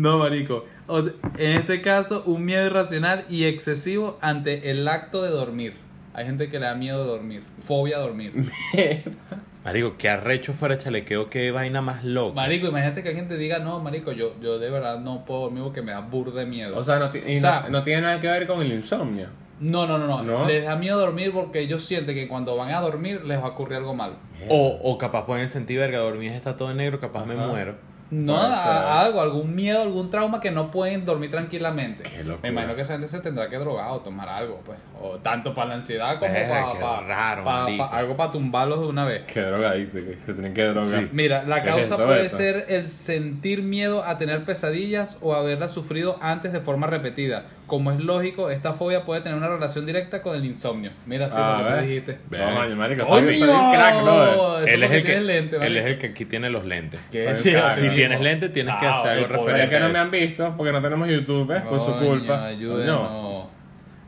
No, 0.00 0.18
marico. 0.18 0.64
O- 0.86 1.00
En 1.36 1.52
este 1.52 1.82
caso, 1.82 2.22
un 2.26 2.44
miedo 2.44 2.64
irracional 2.66 3.24
y 3.28 3.44
excesivo 3.44 4.18
ante 4.22 4.70
el 4.70 4.86
acto 4.88 5.22
de 5.22 5.30
dormir. 5.30 5.74
Hay 6.14 6.24
gente 6.26 6.48
que 6.48 6.58
le 6.58 6.66
da 6.66 6.74
miedo 6.74 7.04
de 7.04 7.10
dormir. 7.10 7.42
Fobia 7.64 7.98
a 7.98 8.00
dormir. 8.00 8.32
Marico, 9.64 9.96
qué 9.98 10.08
arrecho 10.08 10.54
fuera 10.54 10.78
chalequeo, 10.78 11.28
qué 11.28 11.50
vaina 11.50 11.82
más 11.82 12.02
loca. 12.02 12.34
Marico, 12.34 12.68
imagínate 12.68 13.02
que 13.02 13.10
alguien 13.10 13.28
te 13.28 13.36
diga, 13.36 13.58
no, 13.58 13.78
marico, 13.78 14.10
yo, 14.10 14.32
yo 14.40 14.58
de 14.58 14.70
verdad 14.70 14.98
no 15.00 15.26
puedo 15.26 15.42
dormir 15.42 15.62
porque 15.64 15.82
me 15.82 15.92
da 15.92 16.00
burda 16.00 16.40
de 16.40 16.46
miedo. 16.46 16.76
O 16.78 16.82
sea, 16.82 16.98
no, 16.98 17.10
ti- 17.10 17.20
y 17.26 17.36
O 17.36 17.40
sea- 17.40 17.64
no, 17.64 17.68
no 17.68 17.82
tiene 17.82 18.00
nada 18.00 18.18
que 18.20 18.26
ver 18.26 18.46
con 18.46 18.62
el 18.62 18.72
insomnio. 18.72 19.28
no, 19.60 19.86
no, 19.86 19.98
no, 19.98 20.06
no, 20.06 20.22
¿No? 20.22 20.46
Les 20.46 20.64
da 20.64 20.76
miedo 20.76 20.98
dormir 20.98 21.30
porque 21.32 21.60
ellos 21.60 21.84
sienten 21.84 22.14
que 22.14 22.26
cuando 22.26 22.56
van 22.56 22.70
a 22.72 22.80
dormir 22.80 23.22
les 23.26 23.38
va 23.38 23.44
a 23.44 23.48
ocurrir 23.48 23.76
algo 23.76 23.92
malo. 23.94 24.14
O, 24.48 24.78
o 24.82 24.96
capaz 24.96 25.26
pueden 25.26 25.46
sentir, 25.50 25.78
verga, 25.78 25.98
dormir 25.98 26.32
está 26.32 26.56
todo 26.56 26.70
en 26.70 26.78
negro, 26.78 26.98
capaz 26.98 27.26
me 27.26 27.34
Ajá. 27.34 27.46
muero. 27.46 27.74
No, 28.10 28.36
a- 28.40 29.00
algo, 29.00 29.20
algún 29.20 29.54
miedo, 29.54 29.82
algún 29.82 30.10
trauma 30.10 30.40
que 30.40 30.50
no 30.50 30.70
pueden 30.70 31.04
dormir 31.04 31.30
tranquilamente. 31.30 32.02
Me 32.42 32.48
imagino 32.48 32.74
que 32.74 32.82
esa 32.82 32.94
gente 32.94 33.08
se 33.08 33.20
tendrá 33.20 33.48
que 33.48 33.56
drogar 33.56 33.90
o 33.90 34.00
tomar 34.00 34.28
algo, 34.28 34.60
pues. 34.64 34.78
O 35.00 35.18
tanto 35.18 35.54
para 35.54 35.68
la 35.68 35.74
ansiedad 35.76 36.18
como 36.18 36.32
para 36.32 36.46
qué 36.72 36.78
raro, 37.08 37.44
marico. 37.44 37.84
algo 37.84 38.16
para 38.16 38.32
tumbarlos 38.32 38.80
de 38.80 38.86
una 38.86 39.04
vez. 39.04 39.22
Qué 39.32 39.40
drogadicto, 39.40 39.98
que 39.98 40.18
se 40.26 40.32
tienen 40.34 40.54
que 40.54 40.64
drogar. 40.64 41.00
Sí. 41.00 41.08
Mira, 41.12 41.44
la 41.44 41.62
¿Qué 41.62 41.70
es 41.70 41.88
causa 41.88 42.04
puede 42.04 42.28
ser 42.30 42.66
el 42.68 42.88
sentir 42.88 43.62
miedo 43.62 44.04
a 44.04 44.18
tener 44.18 44.44
pesadillas 44.44 45.18
o 45.22 45.34
haberlas 45.34 45.72
sufrido 45.72 46.18
antes 46.20 46.52
de 46.52 46.60
forma 46.60 46.86
repetida. 46.88 47.44
Como 47.70 47.92
es 47.92 48.00
lógico, 48.00 48.50
esta 48.50 48.72
fobia 48.72 49.04
puede 49.04 49.20
tener 49.20 49.38
una 49.38 49.48
relación 49.48 49.86
directa 49.86 50.20
con 50.22 50.36
el 50.36 50.44
insomnio. 50.44 50.90
Mira, 51.06 51.30
sí, 51.30 51.36
Ah, 51.38 51.76
lo 51.76 51.82
dijiste. 51.82 52.18
No, 52.30 52.76
marico, 52.76 53.06
¡Coño! 53.06 53.26
soy, 53.26 53.34
soy 53.36 53.48
un 53.48 53.72
crack. 53.72 53.94
Eso 53.94 54.58
Él 54.66 54.82
es, 54.82 54.90
el 54.92 55.04
que, 55.04 55.20
lente, 55.20 55.56
él 55.64 55.76
es 55.76 55.86
el 55.86 55.98
que 55.98 56.06
aquí 56.08 56.24
tiene 56.24 56.50
los 56.50 56.64
lentes. 56.64 57.00
Así 57.30 57.50
Si 57.74 57.80
mismo. 57.82 57.94
tienes 57.94 58.20
lentes, 58.20 58.52
tienes 58.52 58.74
que 58.74 58.86
hacer 58.86 59.12
algo 59.12 59.26
referente 59.28 59.64
es 59.64 59.70
que 59.70 59.78
no 59.80 59.88
me 59.88 59.98
han 60.00 60.10
visto 60.10 60.52
porque 60.56 60.72
no 60.72 60.82
tenemos 60.82 61.08
YouTube, 61.08 61.50
¿eh? 61.56 61.60
Por 61.68 61.78
su 61.78 61.86
Coño, 61.92 62.06
culpa. 62.08 62.44
Ayúdenos. 62.46 63.08
Coño. 63.08 63.50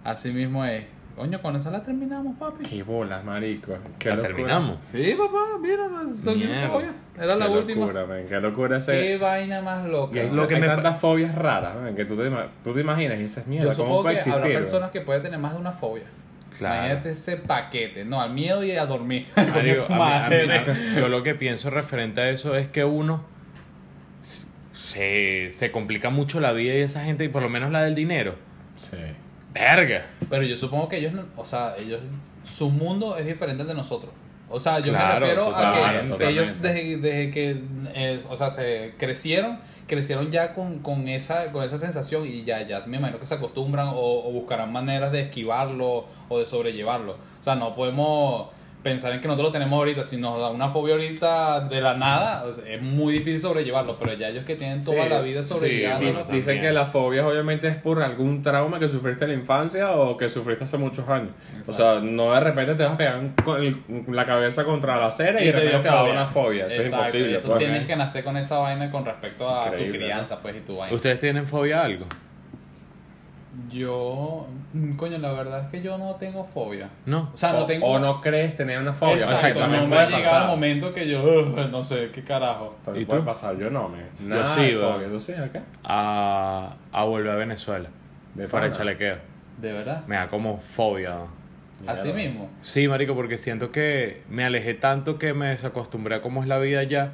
Así 0.04 0.32
mismo 0.32 0.64
es. 0.64 0.84
Coño, 1.16 1.42
con 1.42 1.54
esa 1.56 1.70
la 1.70 1.82
terminamos, 1.82 2.36
papi. 2.38 2.64
Qué 2.64 2.82
bolas, 2.82 3.22
marico. 3.24 3.74
Qué 3.98 4.08
¿La 4.08 4.14
locura. 4.16 4.28
terminamos? 4.34 4.78
Sí, 4.86 5.14
papá, 5.16 5.58
mira, 5.60 5.88
son 6.14 6.38
Mierda. 6.38 6.68
fobia. 6.70 6.92
Era 7.16 7.36
la 7.36 7.46
Qué 7.46 7.52
última. 7.52 7.80
locura, 7.82 8.06
man, 8.06 8.22
Qué 8.28 8.40
locura 8.40 8.76
ese. 8.78 8.92
Qué 8.92 9.18
vaina 9.18 9.60
más 9.60 9.86
loca. 9.86 10.18
Hay, 10.18 10.30
Lo 10.30 10.46
que 10.48 10.54
hay 10.54 10.60
me 10.62 10.66
tantas 10.66 10.98
fobias 11.00 11.34
raras, 11.34 11.74
man, 11.76 11.94
que 11.94 12.06
tú 12.06 12.16
te, 12.16 12.30
tú 12.64 12.72
te 12.72 12.80
imaginas 12.80 13.18
y 13.18 13.22
dices, 13.22 13.46
mierda, 13.46 13.70
Yo 13.72 13.76
¿cómo 13.76 13.84
supongo 13.88 14.02
puede 14.04 14.14
que 14.14 14.18
existir? 14.20 14.42
habrá 14.42 14.54
personas 14.58 14.90
que 14.90 15.00
pueden 15.02 15.22
tener 15.22 15.38
más 15.38 15.52
de 15.52 15.58
una 15.60 15.72
fobia. 15.72 16.04
Claro. 16.56 16.76
Imagínate 16.84 17.10
ese 17.10 17.36
paquete. 17.36 18.04
No, 18.06 18.20
al 18.20 18.32
miedo 18.32 18.64
y 18.64 18.72
a 18.72 18.86
dormir. 18.86 19.26
Marico, 19.36 19.86
Coño, 19.86 19.86
tu 19.86 19.92
a 19.92 19.96
mí- 19.96 20.02
a 20.02 20.28
mí- 20.28 20.46
madre. 20.46 20.58
a- 20.58 21.00
yo 21.00 21.08
lo 21.08 21.22
que 21.22 21.34
pienso 21.34 21.68
referente 21.70 22.22
a 22.22 22.30
eso 22.30 22.54
es 22.56 22.68
que 22.68 22.84
uno 22.84 23.22
se, 24.72 25.50
se 25.50 25.70
complica 25.70 26.10
mucho 26.10 26.40
la 26.40 26.52
vida 26.52 26.74
y 26.74 26.78
esa 26.80 27.04
gente, 27.04 27.24
y 27.24 27.28
por 27.28 27.42
lo 27.42 27.48
menos 27.48 27.70
la 27.70 27.82
del 27.82 27.94
dinero. 27.94 28.34
Sí. 28.76 28.96
Verga. 29.52 30.06
Pero 30.30 30.42
yo 30.44 30.56
supongo 30.56 30.88
que 30.88 30.98
ellos, 30.98 31.12
no- 31.12 31.26
o 31.36 31.44
sea, 31.44 31.74
ellos, 31.78 32.00
su 32.44 32.70
mundo 32.70 33.16
es 33.16 33.26
diferente 33.26 33.62
al 33.62 33.68
de 33.68 33.74
nosotros. 33.74 34.12
O 34.48 34.60
sea, 34.60 34.80
yo 34.80 34.92
Claro, 34.92 35.14
me 35.14 35.20
refiero 35.20 35.56
a 35.56 36.16
que 36.18 36.28
ellos 36.28 36.60
desde, 36.60 36.96
desde 36.98 37.30
que, 37.30 37.56
eh, 37.94 38.20
o 38.28 38.36
sea, 38.36 38.50
se 38.50 38.92
crecieron, 38.98 39.58
crecieron 39.86 40.30
ya 40.30 40.52
con, 40.52 40.80
con 40.80 41.08
esa 41.08 41.50
con 41.52 41.64
esa 41.64 41.78
sensación 41.78 42.26
y 42.26 42.44
ya, 42.44 42.66
ya 42.68 42.80
me 42.86 42.98
imagino 42.98 43.18
que 43.18 43.24
se 43.24 43.34
acostumbran 43.34 43.88
o, 43.88 43.94
o 44.28 44.30
buscarán 44.32 44.70
maneras 44.70 45.10
de 45.10 45.22
esquivarlo 45.22 46.04
o 46.28 46.38
de 46.38 46.44
sobrellevarlo. 46.44 47.12
O 47.12 47.42
sea, 47.42 47.54
no 47.54 47.74
podemos 47.74 48.48
pensar 48.82 49.12
en 49.12 49.20
que 49.20 49.28
nosotros 49.28 49.48
lo 49.48 49.52
tenemos 49.52 49.76
ahorita, 49.78 50.04
si 50.04 50.16
nos 50.16 50.38
da 50.38 50.50
una 50.50 50.68
fobia 50.70 50.94
ahorita 50.94 51.60
de 51.68 51.80
la 51.80 51.94
nada, 51.96 52.44
o 52.44 52.52
sea, 52.52 52.64
es 52.72 52.82
muy 52.82 53.12
difícil 53.14 53.38
sobrellevarlo, 53.40 53.96
pero 53.98 54.14
ya 54.14 54.28
ellos 54.28 54.44
que 54.44 54.56
tienen 54.56 54.84
toda 54.84 55.04
Sí, 55.04 55.08
la 55.10 55.20
vida 55.20 55.42
sí. 55.42 55.54
Dic- 55.54 55.90
también. 55.90 56.14
Dicen 56.30 56.60
que 56.60 56.72
las 56.72 56.90
fobias 56.90 57.24
obviamente 57.24 57.68
es 57.68 57.76
por 57.76 58.02
algún 58.02 58.42
trauma 58.42 58.78
que 58.78 58.88
sufriste 58.88 59.24
en 59.24 59.30
la 59.30 59.36
infancia 59.36 59.92
o 59.92 60.16
que 60.16 60.28
sufriste 60.28 60.64
hace 60.64 60.78
muchos 60.78 61.08
años. 61.08 61.30
O 61.66 61.72
sea, 61.72 62.00
no 62.00 62.32
de 62.32 62.40
repente 62.40 62.74
te 62.74 62.82
vas 62.82 62.92
a 62.92 62.96
pegar 62.96 63.20
con 63.44 63.62
el- 63.62 63.82
la 64.08 64.26
cabeza 64.26 64.64
contra 64.64 64.96
la 64.98 65.06
acera 65.06 65.40
y, 65.40 65.44
Y 65.44 65.46
de 65.46 65.52
te 65.52 65.58
repente 65.60 65.76
dio 65.78 65.82
te 65.82 65.88
va 65.88 65.94
a 65.94 65.96
dar 65.96 66.04
fobia. 66.06 66.20
una 66.22 66.26
fobia. 66.26 66.66
Eso 66.66 66.82
Exacto, 66.82 66.96
es 67.06 67.14
imposible. 67.14 67.38
Eso 67.38 67.46
pues, 67.48 67.58
tienes 67.58 67.82
¿eh? 67.82 67.86
que 67.86 67.96
nacer 67.96 68.24
con 68.24 68.36
esa 68.36 68.58
vaina 68.58 68.90
con 68.90 69.04
respecto 69.04 69.48
a 69.48 69.66
Increíble, 69.66 69.92
tu 69.92 69.98
crianza, 70.04 70.40
pues, 70.40 70.56
y 70.56 70.60
tu 70.60 70.76
vaina. 70.76 70.94
¿Ustedes 70.94 71.20
tienen 71.20 71.46
fobia 71.46 71.80
a 71.80 71.84
algo? 71.84 72.06
Yo, 73.70 74.46
mm, 74.72 74.92
coño, 74.96 75.18
la 75.18 75.32
verdad 75.32 75.64
es 75.64 75.70
que 75.70 75.82
yo 75.82 75.98
no 75.98 76.14
tengo 76.16 76.44
fobia. 76.44 76.88
No. 77.04 77.30
O 77.34 77.36
sea, 77.36 77.52
no 77.52 77.60
O- 77.64 77.66
tengo. 77.66 77.86
o 77.86 77.98
no 77.98 78.20
crees 78.20 78.54
tener 78.56 78.78
una 78.78 78.94
fobia. 78.94 79.16
Exacto, 79.16 79.34
Exacto, 79.34 79.58
no 79.60 79.64
también 79.66 79.90
me 79.90 79.96
ha 79.96 80.04
puede 80.06 80.16
llegado 80.18 80.42
el 80.44 80.48
momento 80.50 80.92
que 80.94 81.08
yo, 81.08 81.22
"Ugh, 81.22 81.70
no 81.70 81.84
sé, 81.84 82.10
qué 82.14 82.22
carajo. 82.24 82.76
También 82.84 83.02
¿Y 83.02 83.06
puede 83.06 83.20
tú? 83.20 83.26
pasar. 83.26 83.56
Yo 83.58 83.68
no, 83.70 83.88
me. 83.90 83.98
Nada 84.26 84.46
sí, 84.54 84.72
fobia. 84.74 85.08
¿Tú 85.08 85.20
sí? 85.20 85.32
¿A 85.32 85.52
qué? 85.52 85.60
A, 85.84 86.76
a 86.92 87.04
volver 87.04 87.30
a 87.32 87.36
Venezuela. 87.36 87.88
De 88.34 88.42
de 88.44 88.48
pana. 88.48 88.70
chalequeo. 88.70 89.16
¿De 89.60 89.72
verdad? 89.72 90.02
Me 90.06 90.16
da 90.16 90.28
como 90.28 90.56
fobia. 90.58 91.18
Así 91.86 92.12
mismo. 92.12 92.48
Sí, 92.60 92.86
marico, 92.88 93.14
porque 93.14 93.36
siento 93.38 93.70
que 93.72 94.22
me 94.30 94.44
alejé 94.44 94.74
tanto 94.74 95.18
que 95.18 95.34
me 95.34 95.48
desacostumbré 95.48 96.14
a 96.14 96.22
cómo 96.22 96.40
es 96.40 96.48
la 96.48 96.58
vida 96.58 96.78
allá 96.80 97.10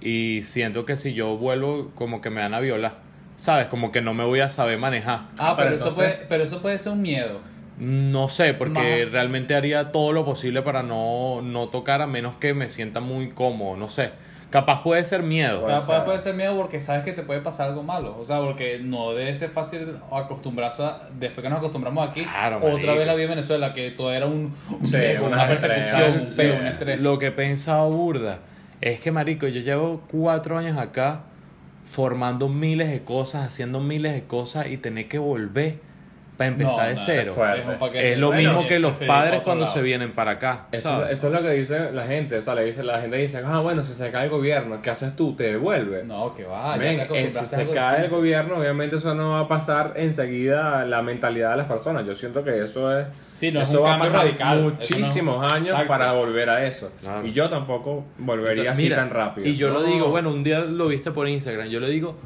y 0.00 0.42
siento 0.42 0.84
que 0.84 0.96
si 0.96 1.14
yo 1.14 1.36
vuelvo 1.38 1.90
como 1.94 2.20
que 2.20 2.28
me 2.30 2.40
van 2.42 2.52
a 2.54 2.60
violar, 2.60 2.96
¿sabes? 3.38 3.68
Como 3.68 3.90
que 3.92 4.02
no 4.02 4.12
me 4.12 4.24
voy 4.24 4.40
a 4.40 4.48
saber 4.50 4.78
manejar. 4.78 5.20
Ah, 5.38 5.54
pero, 5.56 5.70
pero 5.70 5.76
eso 5.76 5.88
entonces- 5.88 6.12
puede, 6.14 6.26
pero 6.28 6.44
eso 6.44 6.60
puede 6.60 6.78
ser 6.78 6.92
un 6.92 7.00
miedo. 7.02 7.40
No 7.78 8.28
sé, 8.28 8.54
porque 8.54 9.04
Más- 9.04 9.12
realmente 9.12 9.54
haría 9.54 9.92
todo 9.92 10.12
lo 10.12 10.24
posible 10.24 10.62
para 10.62 10.82
no, 10.82 11.40
no 11.42 11.68
tocar 11.68 12.02
a 12.02 12.06
menos 12.08 12.34
que 12.40 12.52
me 12.52 12.68
sienta 12.68 12.98
muy 13.00 13.30
cómodo, 13.30 13.76
no 13.76 13.86
sé. 13.88 14.10
Capaz 14.50 14.82
puede 14.82 15.04
ser 15.04 15.22
miedo. 15.22 15.60
Puede 15.60 15.74
Capaz 15.78 15.86
ser. 15.96 16.04
puede 16.06 16.20
ser 16.20 16.34
miedo 16.34 16.56
porque 16.56 16.80
sabes 16.80 17.04
que 17.04 17.12
te 17.12 17.22
puede 17.22 17.40
pasar 17.42 17.68
algo 17.68 17.82
malo. 17.82 18.16
O 18.18 18.24
sea, 18.24 18.40
porque 18.40 18.80
no 18.82 19.12
debe 19.12 19.34
ser 19.34 19.50
fácil 19.50 19.96
acostumbrarse 20.10 20.82
a, 20.82 21.02
después 21.20 21.44
que 21.44 21.50
nos 21.50 21.58
acostumbramos 21.58 22.08
aquí, 22.08 22.24
Claro, 22.24 22.58
otra 22.62 22.94
vez 22.94 23.06
la 23.06 23.14
vida 23.14 23.24
en 23.24 23.30
Venezuela, 23.36 23.74
que 23.74 23.90
todo 23.90 24.10
era 24.10 24.24
un, 24.26 24.54
un 24.70 24.86
Sí, 24.86 24.92
pego, 24.92 25.26
una 25.26 25.36
una 25.36 25.46
persecución, 25.48 26.00
estrés. 26.00 26.30
un 26.30 26.36
pego, 26.36 26.54
Sí. 26.54 26.60
un 26.62 26.66
estrés. 26.66 27.00
Lo 27.00 27.18
que 27.18 27.26
he 27.26 27.32
pensado 27.32 27.90
burda 27.90 28.38
es 28.80 28.98
que, 29.00 29.12
marico, 29.12 29.46
yo 29.48 29.60
llevo 29.60 30.00
cuatro 30.10 30.56
años 30.56 30.78
acá 30.78 31.20
formando 31.88 32.48
miles 32.48 32.90
de 32.90 33.02
cosas, 33.02 33.46
haciendo 33.46 33.80
miles 33.80 34.12
de 34.12 34.24
cosas 34.24 34.66
y 34.68 34.76
tener 34.76 35.08
que 35.08 35.18
volver 35.18 35.87
para 36.38 36.48
empezar 36.48 36.84
No, 36.84 36.88
de 36.88 36.94
no, 36.94 37.00
cero. 37.04 37.32
es. 37.36 37.94
Es. 37.96 38.04
Es 38.12 38.18
lo 38.18 38.28
Bueno, 38.28 38.52
mismo 38.52 38.66
que 38.68 38.78
los 38.78 38.92
padres 38.94 39.40
cuando 39.40 39.64
lado. 39.64 39.74
se 39.74 39.82
vienen 39.82 40.12
para 40.12 40.30
acá. 40.30 40.66
Eso, 40.72 41.06
eso 41.08 41.26
es 41.26 41.32
lo 41.32 41.42
que 41.42 41.50
dice 41.50 41.90
la 41.92 42.06
gente, 42.06 42.38
o 42.38 42.42
sea, 42.42 42.54
le 42.54 42.64
dice, 42.64 42.82
la 42.84 43.00
gente 43.00 43.16
dice, 43.16 43.42
ah, 43.44 43.58
bueno, 43.60 43.82
si 43.82 43.92
se 43.92 44.10
cae 44.10 44.24
el 44.24 44.30
gobierno, 44.30 44.80
¿qué 44.80 44.90
haces 44.90 45.16
tú? 45.16 45.34
¿Te 45.34 45.42
devuelves? 45.52 46.06
No, 46.06 46.34
que 46.34 46.44
va, 46.44 46.76
ya 46.76 46.78
Ven, 46.78 47.08
te 47.08 47.24
eh, 47.26 47.30
si 47.30 47.44
se 47.44 47.56
algo 47.62 47.74
cae 47.74 48.04
el 48.04 48.10
gobierno, 48.10 48.56
obviamente 48.58 48.96
eso 48.96 49.14
no 49.14 49.30
va 49.30 49.40
a 49.40 49.48
pasar 49.48 49.94
enseguida 49.96 50.84
la 50.84 51.02
mentalidad 51.02 51.50
de 51.50 51.56
las 51.58 51.66
personas. 51.66 52.06
Yo 52.06 52.14
siento 52.14 52.44
que 52.44 52.62
eso 52.62 52.96
es. 52.98 53.08
Sí, 53.32 53.50
no 53.52 53.60
es 53.62 53.68
eso 53.70 53.80
un 53.82 53.86
va 53.88 53.94
a 53.96 53.98
pasar 53.98 54.14
radical. 54.26 54.60
muchísimos 54.62 55.36
no- 55.40 55.54
años 55.54 55.68
Exacto. 55.70 55.88
para 55.88 56.12
volver 56.12 56.50
a 56.50 56.64
eso. 56.64 56.90
Claro. 57.00 57.26
Y 57.26 57.32
yo 57.32 57.48
tampoco 57.50 58.04
volvería 58.18 58.72
así 58.72 58.84
Mira, 58.84 58.96
tan 58.96 59.10
rápido. 59.10 59.46
Y 59.48 59.56
yo 59.56 59.70
lo 59.70 59.82
digo, 59.82 60.08
bueno, 60.08 60.30
un 60.30 60.42
día 60.44 60.60
lo 60.60 60.86
viste 60.88 61.10
por 61.10 61.28
Instagram, 61.28 61.68
yo 61.68 61.80
le 61.80 61.88
digo, 61.90 62.16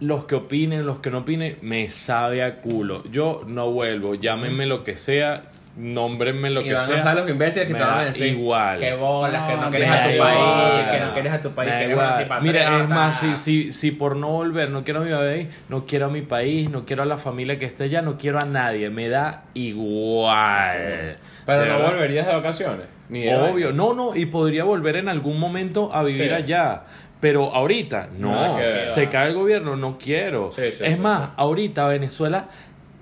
los 0.00 0.24
que 0.24 0.34
opinen, 0.34 0.84
los 0.86 0.98
que 0.98 1.10
no 1.10 1.18
opinen, 1.18 1.56
me 1.62 1.88
sabe 1.88 2.42
a 2.42 2.56
culo. 2.56 3.02
Yo 3.10 3.42
no 3.46 3.70
vuelvo, 3.70 4.14
llámenme 4.14 4.66
lo 4.66 4.84
que 4.84 4.94
sea, 4.96 5.42
nómbrenme 5.78 6.50
lo 6.50 6.60
y 6.62 6.64
que 6.64 6.72
van 6.74 6.82
a 6.84 6.86
sea. 6.86 6.96
estar 6.98 7.16
los 7.16 7.28
imbéciles 7.30 7.66
que 7.66 7.72
me 7.74 7.78
te 7.78 7.84
van 7.84 7.98
a 8.00 8.04
decir 8.04 8.26
igual. 8.34 8.80
que 8.80 8.94
bolas, 8.94 9.42
que 9.50 9.56
No, 9.56 9.70
quieres 9.70 9.90
a 9.90 10.02
tu 10.04 10.18
país, 10.18 10.84
que 10.90 11.00
no 11.00 11.12
quieres 11.12 11.32
a 11.32 11.40
tu 11.40 11.50
país, 11.52 11.70
Me 11.72 11.78
que 11.78 11.84
eres 11.84 11.96
una. 11.96 12.40
Mira, 12.40 12.80
es 12.80 12.88
más, 12.88 13.20
si, 13.20 13.36
si, 13.36 13.72
si 13.72 13.90
por 13.90 14.16
no 14.16 14.28
volver 14.28 14.70
no 14.70 14.84
quiero 14.84 15.00
a 15.00 15.04
mi 15.04 15.10
país, 15.10 15.48
no 15.68 15.84
quiero 15.86 16.06
a 16.06 16.08
mi 16.10 16.22
país, 16.22 16.70
no 16.70 16.84
quiero 16.84 17.02
a 17.02 17.06
la 17.06 17.18
familia 17.18 17.58
que 17.58 17.64
esté 17.66 17.84
allá, 17.84 18.02
no 18.02 18.16
quiero 18.18 18.38
a 18.38 18.44
nadie, 18.44 18.90
me 18.90 19.08
da 19.08 19.44
igual. 19.54 21.16
Pero 21.46 21.60
De 21.60 21.68
no 21.68 21.74
verdad. 21.78 21.90
volverías 21.92 22.26
de 22.26 22.34
vacaciones. 22.34 22.84
Ni 23.08 23.20
de 23.22 23.34
Obvio, 23.36 23.66
vaina. 23.68 23.70
no, 23.72 23.94
no, 23.94 24.16
y 24.16 24.26
podría 24.26 24.64
volver 24.64 24.96
en 24.96 25.08
algún 25.08 25.38
momento 25.38 25.90
a 25.94 26.02
vivir 26.02 26.28
Sí. 26.28 26.34
allá. 26.34 26.82
Pero 27.26 27.52
ahorita, 27.52 28.10
no, 28.18 28.56
ver. 28.56 28.88
se 28.88 29.08
cae 29.08 29.28
el 29.30 29.34
gobierno, 29.34 29.74
no 29.74 29.98
quiero. 29.98 30.52
Sí, 30.54 30.70
sí, 30.70 30.84
es 30.84 30.94
sí, 30.94 31.00
más, 31.00 31.30
ahorita 31.36 31.88
Venezuela 31.88 32.48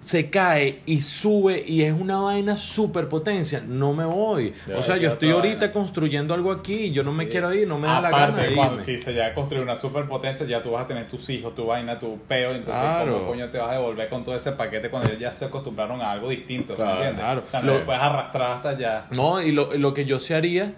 se 0.00 0.30
cae 0.30 0.80
y 0.86 1.00
sube 1.02 1.62
y 1.66 1.82
es 1.82 1.92
una 1.92 2.18
vaina 2.20 2.56
superpotencia, 2.56 3.62
no 3.66 3.92
me 3.92 4.04
voy. 4.06 4.52
Ya, 4.66 4.76
o 4.78 4.82
sea, 4.82 4.96
yo 4.96 5.02
ya 5.02 5.08
estoy 5.10 5.30
ahorita 5.30 5.58
vaina. 5.60 5.72
construyendo 5.72 6.32
algo 6.34 6.52
aquí, 6.52 6.90
yo 6.90 7.02
no 7.02 7.10
me 7.10 7.24
Sí. 7.24 7.30
quiero 7.30 7.52
ir, 7.54 7.66
no 7.68 7.78
me 7.78 7.86
da 7.88 8.00
la 8.00 8.08
Aparte, 8.08 8.50
gana 8.54 8.66
irme. 8.70 8.80
si 8.80 8.96
se 8.98 9.12
llega 9.12 9.26
a 9.26 9.34
construir 9.34 9.62
una 9.62 9.76
superpotencia, 9.76 10.46
ya 10.46 10.62
tú 10.62 10.70
vas 10.72 10.84
a 10.84 10.86
tener 10.86 11.06
tus 11.08 11.28
hijos, 11.30 11.54
tu 11.54 11.66
vaina, 11.66 11.98
tu 11.98 12.18
peo, 12.28 12.50
entonces 12.52 12.80
Claro. 12.82 13.14
¿cómo 13.14 13.26
coño 13.28 13.48
te 13.50 13.58
vas 13.58 13.68
a 13.70 13.72
devolver 13.72 14.08
con 14.08 14.24
todo 14.24 14.34
ese 14.36 14.52
paquete 14.52 14.88
cuando 14.90 15.08
ellos 15.10 15.20
ya 15.20 15.34
se 15.34 15.44
acostumbraron 15.46 16.00
a 16.02 16.10
algo 16.12 16.28
distinto? 16.30 16.74
Claro, 16.74 16.90
¿me 16.90 16.96
entiendes? 16.96 17.22
claro. 17.24 17.42
O 17.46 17.50
sea, 17.50 17.60
no 17.60 17.66
Lo- 17.66 17.78
lo 17.80 17.84
puedes 17.86 18.00
arrastrar 18.02 18.52
hasta 18.56 18.68
allá. 18.70 19.06
No, 19.10 19.40
y 19.42 19.52
lo, 19.52 19.74
lo 19.74 19.92
que 19.94 20.04
yo 20.06 20.18
se 20.20 20.34
haría, 20.34 20.72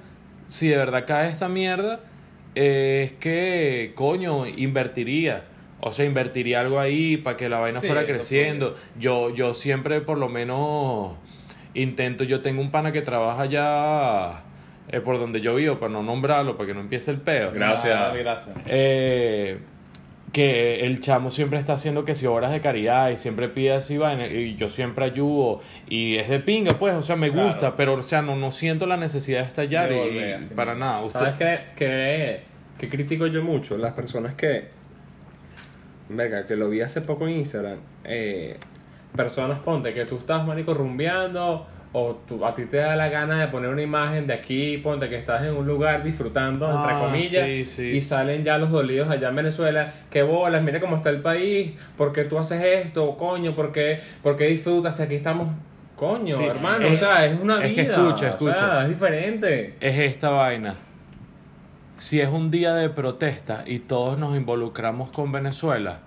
si 0.47 0.69
de 0.69 0.77
verdad 0.77 1.05
cae 1.07 1.29
esta 1.29 1.49
mierda, 1.49 1.99
eh, 2.57 3.03
es 3.05 3.13
que, 3.13 3.93
coño, 3.95 4.47
invertiría. 4.47 5.45
O 5.81 5.93
sea, 5.93 6.07
invertiría 6.07 6.61
algo 6.61 6.81
ahí 6.81 7.19
para 7.19 7.37
que 7.37 7.49
la 7.49 7.61
vaina 7.61 7.81
Sí, 7.81 7.87
fuera 7.87 8.07
creciendo. 8.07 8.75
Yo, 8.99 9.33
yo 9.35 9.55
siempre, 9.55 10.01
por 10.01 10.19
lo 10.19 10.29
menos, 10.29 11.13
intento. 11.75 12.25
Yo 12.25 12.41
tengo 12.41 12.63
un 12.63 12.71
pana 12.71 12.93
que 12.93 13.03
trabaja 13.03 13.45
ya 13.45 14.43
eh, 14.89 15.01
por 15.01 15.19
donde 15.19 15.41
yo 15.41 15.55
vivo, 15.55 15.79
para 15.79 15.93
no 15.93 16.03
nombrarlo, 16.03 16.57
para 16.57 16.69
que 16.69 16.75
no 16.75 16.81
empiece 16.81 17.11
el 17.11 17.21
peo. 17.21 17.53
Gracias. 17.53 17.95
Ah, 17.95 18.15
gracias. 18.17 18.57
Eh, 18.67 19.59
que 20.37 20.81
el 20.87 21.01
chamo 21.01 21.31
siempre 21.31 21.59
está 21.59 21.73
haciendo 21.73 22.05
que 22.05 22.15
si 22.15 22.27
obras 22.27 22.53
de 22.53 22.61
caridad 22.61 23.09
y 23.09 23.17
siempre 23.17 23.49
pide 23.49 23.73
así 23.73 23.97
vaina 23.97 24.27
y 24.27 24.55
yo 24.57 24.69
siempre 24.69 25.07
ayudo 25.07 25.61
y 25.89 26.17
es 26.17 26.29
de 26.29 26.41
pinga 26.41 26.75
pues 26.75 26.95
o 26.95 27.01
sea 27.03 27.17
me 27.17 27.31
Claro. 27.31 27.49
gusta 27.49 27.75
pero 27.75 27.95
o 27.95 28.03
sea 28.03 28.21
no, 28.21 28.37
no 28.37 28.53
siento 28.53 28.85
la 28.87 28.99
necesidad 28.99 29.41
de 29.41 29.47
estallar 29.47 29.89
De 29.89 29.95
volver, 29.97 30.41
y 30.43 30.55
para 30.55 30.75
nada 30.75 31.01
usted 31.01 31.21
¿Sabes 31.21 31.35
qué, 31.39 31.59
qué, 31.77 32.41
qué 32.79 32.89
critico 32.91 33.27
yo 33.27 33.43
mucho? 33.43 33.79
Las 33.79 33.95
personas 33.95 34.35
que. 34.35 34.69
Verga, 36.11 36.47
que 36.47 36.55
lo 36.57 36.69
vi 36.69 36.83
hace 36.83 37.01
poco 37.01 37.27
en 37.27 37.37
Instagram. 37.39 37.79
Eh, 38.05 38.59
personas, 39.17 39.59
ponte, 39.61 39.93
que 39.95 40.05
tú 40.05 40.19
estás, 40.19 40.47
marico, 40.47 40.75
rumbeando. 40.75 41.67
O 41.99 42.15
tú, 42.29 42.45
a 42.45 42.55
ti 42.55 42.67
te 42.67 42.77
da 42.77 42.95
la 42.95 43.09
gana 43.09 43.41
de 43.41 43.47
poner 43.49 43.71
una 43.71 43.81
imagen 43.81 44.27
de 44.27 44.35
aquí, 44.35 44.77
ponte 44.77 45.09
que 45.09 45.17
estás 45.17 45.43
en 45.45 45.55
un 45.57 45.67
lugar 45.67 46.03
disfrutando, 46.05 46.67
entre 46.67 46.93
Ah, 46.93 46.99
comillas, 47.01 47.47
sí, 47.47 47.65
sí. 47.65 47.83
y 47.89 48.03
salen 48.03 48.45
ya 48.45 48.59
los 48.59 48.71
dolidos 48.71 49.09
allá 49.09 49.31
en 49.31 49.37
Venezuela. 49.37 49.95
Que 50.11 50.23
bolas, 50.23 50.63
mira 50.63 50.79
cómo 50.79 50.97
está 50.97 51.09
el 51.09 51.23
país, 51.23 51.73
¿por 51.97 52.13
qué 52.13 52.25
tú 52.25 52.39
haces 52.39 52.63
esto? 52.63 53.17
Coño, 53.17 53.55
¿por 53.55 53.73
qué, 53.73 54.01
por 54.23 54.37
qué 54.37 54.49
disfrutas? 54.49 55.01
Aquí 55.01 55.15
estamos, 55.15 55.49
coño, 55.97 56.37
Sí, 56.37 56.45
hermano, 56.45 56.87
es- 56.87 56.97
o 56.97 56.97
sea, 56.99 57.25
es 57.25 57.41
una 57.41 57.65
es 57.65 57.75
que 57.75 57.83
vida. 57.85 57.95
escucha, 57.95 58.13
o 58.13 58.19
sea, 58.19 58.29
escucha. 58.29 58.83
es 58.83 58.89
diferente. 58.91 59.75
es 59.81 59.99
esta 59.99 60.29
vaina 60.29 60.75
si 61.97 62.21
es 62.21 62.29
un 62.29 62.51
día 62.51 62.75
de 62.75 62.91
protesta 62.91 63.65
y 63.67 63.79
todos 63.79 64.19
nos 64.19 64.37
involucramos 64.37 65.11
con 65.13 65.33
Venezuela 65.33 66.01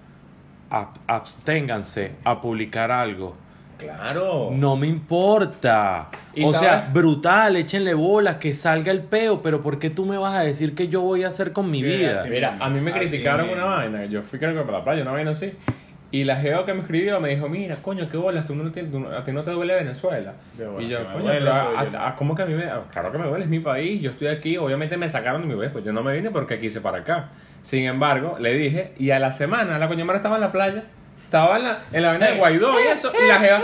ab- 0.70 1.00
absténganse 1.08 2.12
a 2.26 2.42
publicar 2.42 2.92
algo 2.92 3.36
Claro. 3.80 4.50
No 4.52 4.76
me 4.76 4.88
importa. 4.88 6.10
¿Y 6.36 6.44
o 6.44 6.54
sea, 6.54 6.90
brutal, 6.94 7.56
échenle 7.56 7.94
bolas, 7.94 8.36
que 8.36 8.54
salga 8.54 8.92
el 8.92 9.02
peo, 9.02 9.42
pero 9.42 9.62
¿por 9.62 9.80
qué 9.80 9.90
tú 9.90 10.06
me 10.06 10.18
vas 10.18 10.36
a 10.36 10.42
decir 10.42 10.76
que 10.76 10.88
yo 10.90 11.02
voy 11.02 11.24
a 11.24 11.30
hacer 11.30 11.54
con 11.54 11.72
mi 11.72 11.82
vida? 11.82 12.24
sí. 12.24 12.30
Mira, 12.30 12.58
a 12.60 12.70
mí 12.70 12.80
me 12.82 12.92
Así 12.92 13.00
criticaron 13.00 13.50
una 13.50 13.66
vaina. 13.66 14.06
Yo 14.06 14.22
fui 14.22 14.38
creo 14.38 14.54
que 14.54 14.62
para 14.62 14.80
la 14.80 14.84
playa, 14.84 15.02
una 15.02 15.12
vaina 15.14 15.32
así. 15.32 15.54
Y 16.12 16.24
la 16.24 16.38
geo 16.38 16.66
que 16.66 16.74
me 16.74 16.82
escribió 16.82 17.20
me 17.20 17.30
dijo, 17.30 17.48
mira, 17.50 17.76
coño, 17.84 18.10
qué 18.10 18.18
bolas, 18.18 18.48
tú 18.48 18.56
no 18.56 18.72
tienes, 18.72 18.92
tú 18.92 19.06
a 19.08 19.24
ti 19.24 19.32
no 19.32 19.44
te 19.44 19.52
duele 19.52 19.76
Venezuela. 19.76 20.34
Bolas, 20.58 20.82
y 20.84 20.88
yo, 20.90 20.98
coño, 21.14 21.24
duele, 21.24 21.40
pero 21.40 21.52
pero 21.52 21.78
a- 21.80 21.84
yo 21.86 21.92
no". 21.92 22.00
a- 22.04 22.16
¿cómo 22.16 22.36
que 22.36 22.42
a 22.42 22.46
mí 22.48 22.56
me...? 22.56 22.64
ah, 22.66 22.82
Claro 22.92 23.12
que 23.12 23.20
me 23.20 23.28
duele, 23.28 23.44
es 23.44 23.50
mi 23.50 23.60
país, 23.60 24.02
yo 24.02 24.10
estoy 24.10 24.28
aquí, 24.30 24.58
obviamente 24.58 24.98
me 24.98 25.08
sacaron 25.08 25.42
de 25.44 25.48
mi 25.48 25.56
país, 25.56 25.70
pues 25.72 25.86
yo 25.86 25.94
no 25.94 26.02
me 26.02 26.14
vine 26.14 26.32
porque 26.32 26.60
quise 26.60 26.82
para 26.82 27.00
acá. 27.00 27.30
Sin 27.62 27.86
embargo, 27.86 28.38
le 28.40 28.56
dije, 28.56 28.94
y 28.98 29.12
a 29.12 29.20
la 29.20 29.32
semana 29.32 29.78
la 29.78 29.88
coño 29.88 30.12
estaba 30.16 30.36
en 30.36 30.42
la 30.42 30.52
playa, 30.52 30.86
estaba 31.30 31.58
en 31.58 31.64
la, 31.64 31.80
en 31.92 32.02
la 32.02 32.10
vaina 32.10 32.28
de 32.28 32.36
Guaidó 32.38 32.80
y 32.82 32.88
eso, 32.88 33.12
y 33.24 33.28
la 33.28 33.40
geo, 33.40 33.58
eh, 33.58 33.62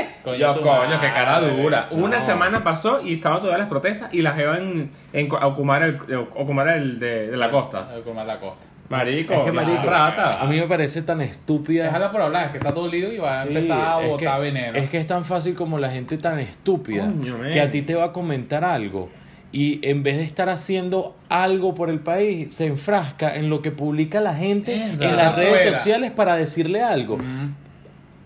eh. 0.00 0.08
Coño, 0.22 0.36
yo, 0.36 0.60
coño, 0.60 1.00
qué 1.00 1.06
cara 1.08 1.40
dura. 1.40 1.88
Una 1.92 2.16
No. 2.18 2.22
semana 2.22 2.62
pasó 2.62 3.00
y 3.02 3.14
estaban 3.14 3.40
todas 3.40 3.58
las 3.58 3.68
protestas 3.68 4.12
y 4.12 4.20
la 4.20 4.32
geo 4.32 4.54
en, 4.54 4.90
en 5.14 5.32
Ocumar 5.32 5.82
el, 5.82 5.98
Ocumar 6.34 6.68
el 6.68 7.00
de, 7.00 7.28
de 7.30 7.36
la 7.38 7.50
costa. 7.50 7.88
El 7.96 8.02
comer 8.02 8.26
la 8.26 8.38
costa. 8.38 8.66
Marico, 8.90 9.32
Es 9.34 9.40
que, 9.44 9.52
marico, 9.52 9.82
rata. 9.88 10.40
A 10.42 10.44
mí 10.46 10.58
me 10.58 10.66
parece 10.66 11.00
tan 11.02 11.20
estúpida. 11.20 11.84
Déjala 11.84 12.10
por 12.12 12.20
hablar, 12.20 12.46
es 12.46 12.50
que 12.50 12.58
está 12.58 12.72
dolido 12.72 13.10
y 13.12 13.18
va 13.18 13.40
a 13.40 13.42
Sí, 13.44 13.48
empezar 13.48 13.78
a 13.80 14.02
es 14.02 14.10
botar 14.10 14.34
que- 14.36 14.40
veneno. 14.42 14.76
Es 14.78 14.90
que 14.90 14.98
es 14.98 15.06
tan 15.06 15.24
fácil 15.24 15.54
como 15.54 15.78
la 15.78 15.90
gente 15.90 16.18
tan 16.18 16.38
estúpida 16.40 17.04
Coño, 17.04 17.38
men. 17.38 17.52
que 17.52 17.60
a 17.60 17.70
ti 17.70 17.82
te 17.82 17.94
va 17.94 18.06
a 18.06 18.12
comentar 18.12 18.64
algo 18.64 19.08
y 19.52 19.80
en 19.88 20.02
vez 20.02 20.16
de 20.16 20.22
estar 20.22 20.48
haciendo 20.48 21.16
algo 21.28 21.74
por 21.74 21.90
el 21.90 21.98
país, 22.00 22.54
se 22.54 22.66
enfrasca 22.66 23.34
en 23.36 23.50
lo 23.50 23.62
que 23.62 23.70
publica 23.72 24.20
la 24.20 24.34
gente 24.34 24.74
en 24.74 25.16
las 25.16 25.34
redes 25.34 25.74
sociales 25.76 26.10
para 26.12 26.36
decirle 26.36 26.82
algo. 26.82 27.18
Mm. 27.18 27.54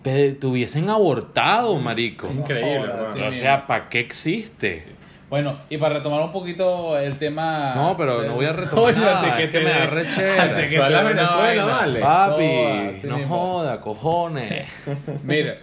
Te, 0.03 0.33
te 0.33 0.45
hubiesen 0.45 0.89
abortado, 0.89 1.75
marico. 1.79 2.27
Increíble, 2.31 2.91
sí. 3.13 3.21
o 3.21 3.31
sea, 3.33 3.65
¿para 3.65 3.89
qué 3.89 3.99
existe? 4.01 4.85
Bueno, 5.31 5.57
y 5.71 5.77
para 5.77 5.95
retomar 5.95 6.21
un 6.21 6.31
poquito 6.31 6.95
el 6.99 7.17
tema. 7.17 7.73
No, 7.75 7.97
pero 7.97 8.21
de- 8.21 8.27
no 8.27 8.35
voy 8.35 8.45
a 8.45 8.53
retomar 8.53 8.93
Coño, 8.93 8.99
nada, 9.03 9.19
antes 9.23 9.33
es 9.45 9.49
que 9.49 9.57
te 9.57 9.63
me 9.63 9.69
da 9.71 9.79
dé- 9.79 9.87
rechera. 9.87 10.43
antes 10.43 10.69
que 10.69 10.77
Venezuela, 10.77 10.87
te 10.87 10.93
dé 10.93 10.99
una 10.99 11.09
Venezuela, 11.23 11.65
vaina. 11.65 11.77
vale. 11.79 11.99
Papi, 11.99 12.45
Jodas, 12.45 12.95
así 12.99 13.07
no 13.07 13.27
joda, 13.27 13.81
cojones. 13.81 14.67
Mira, 15.23 15.55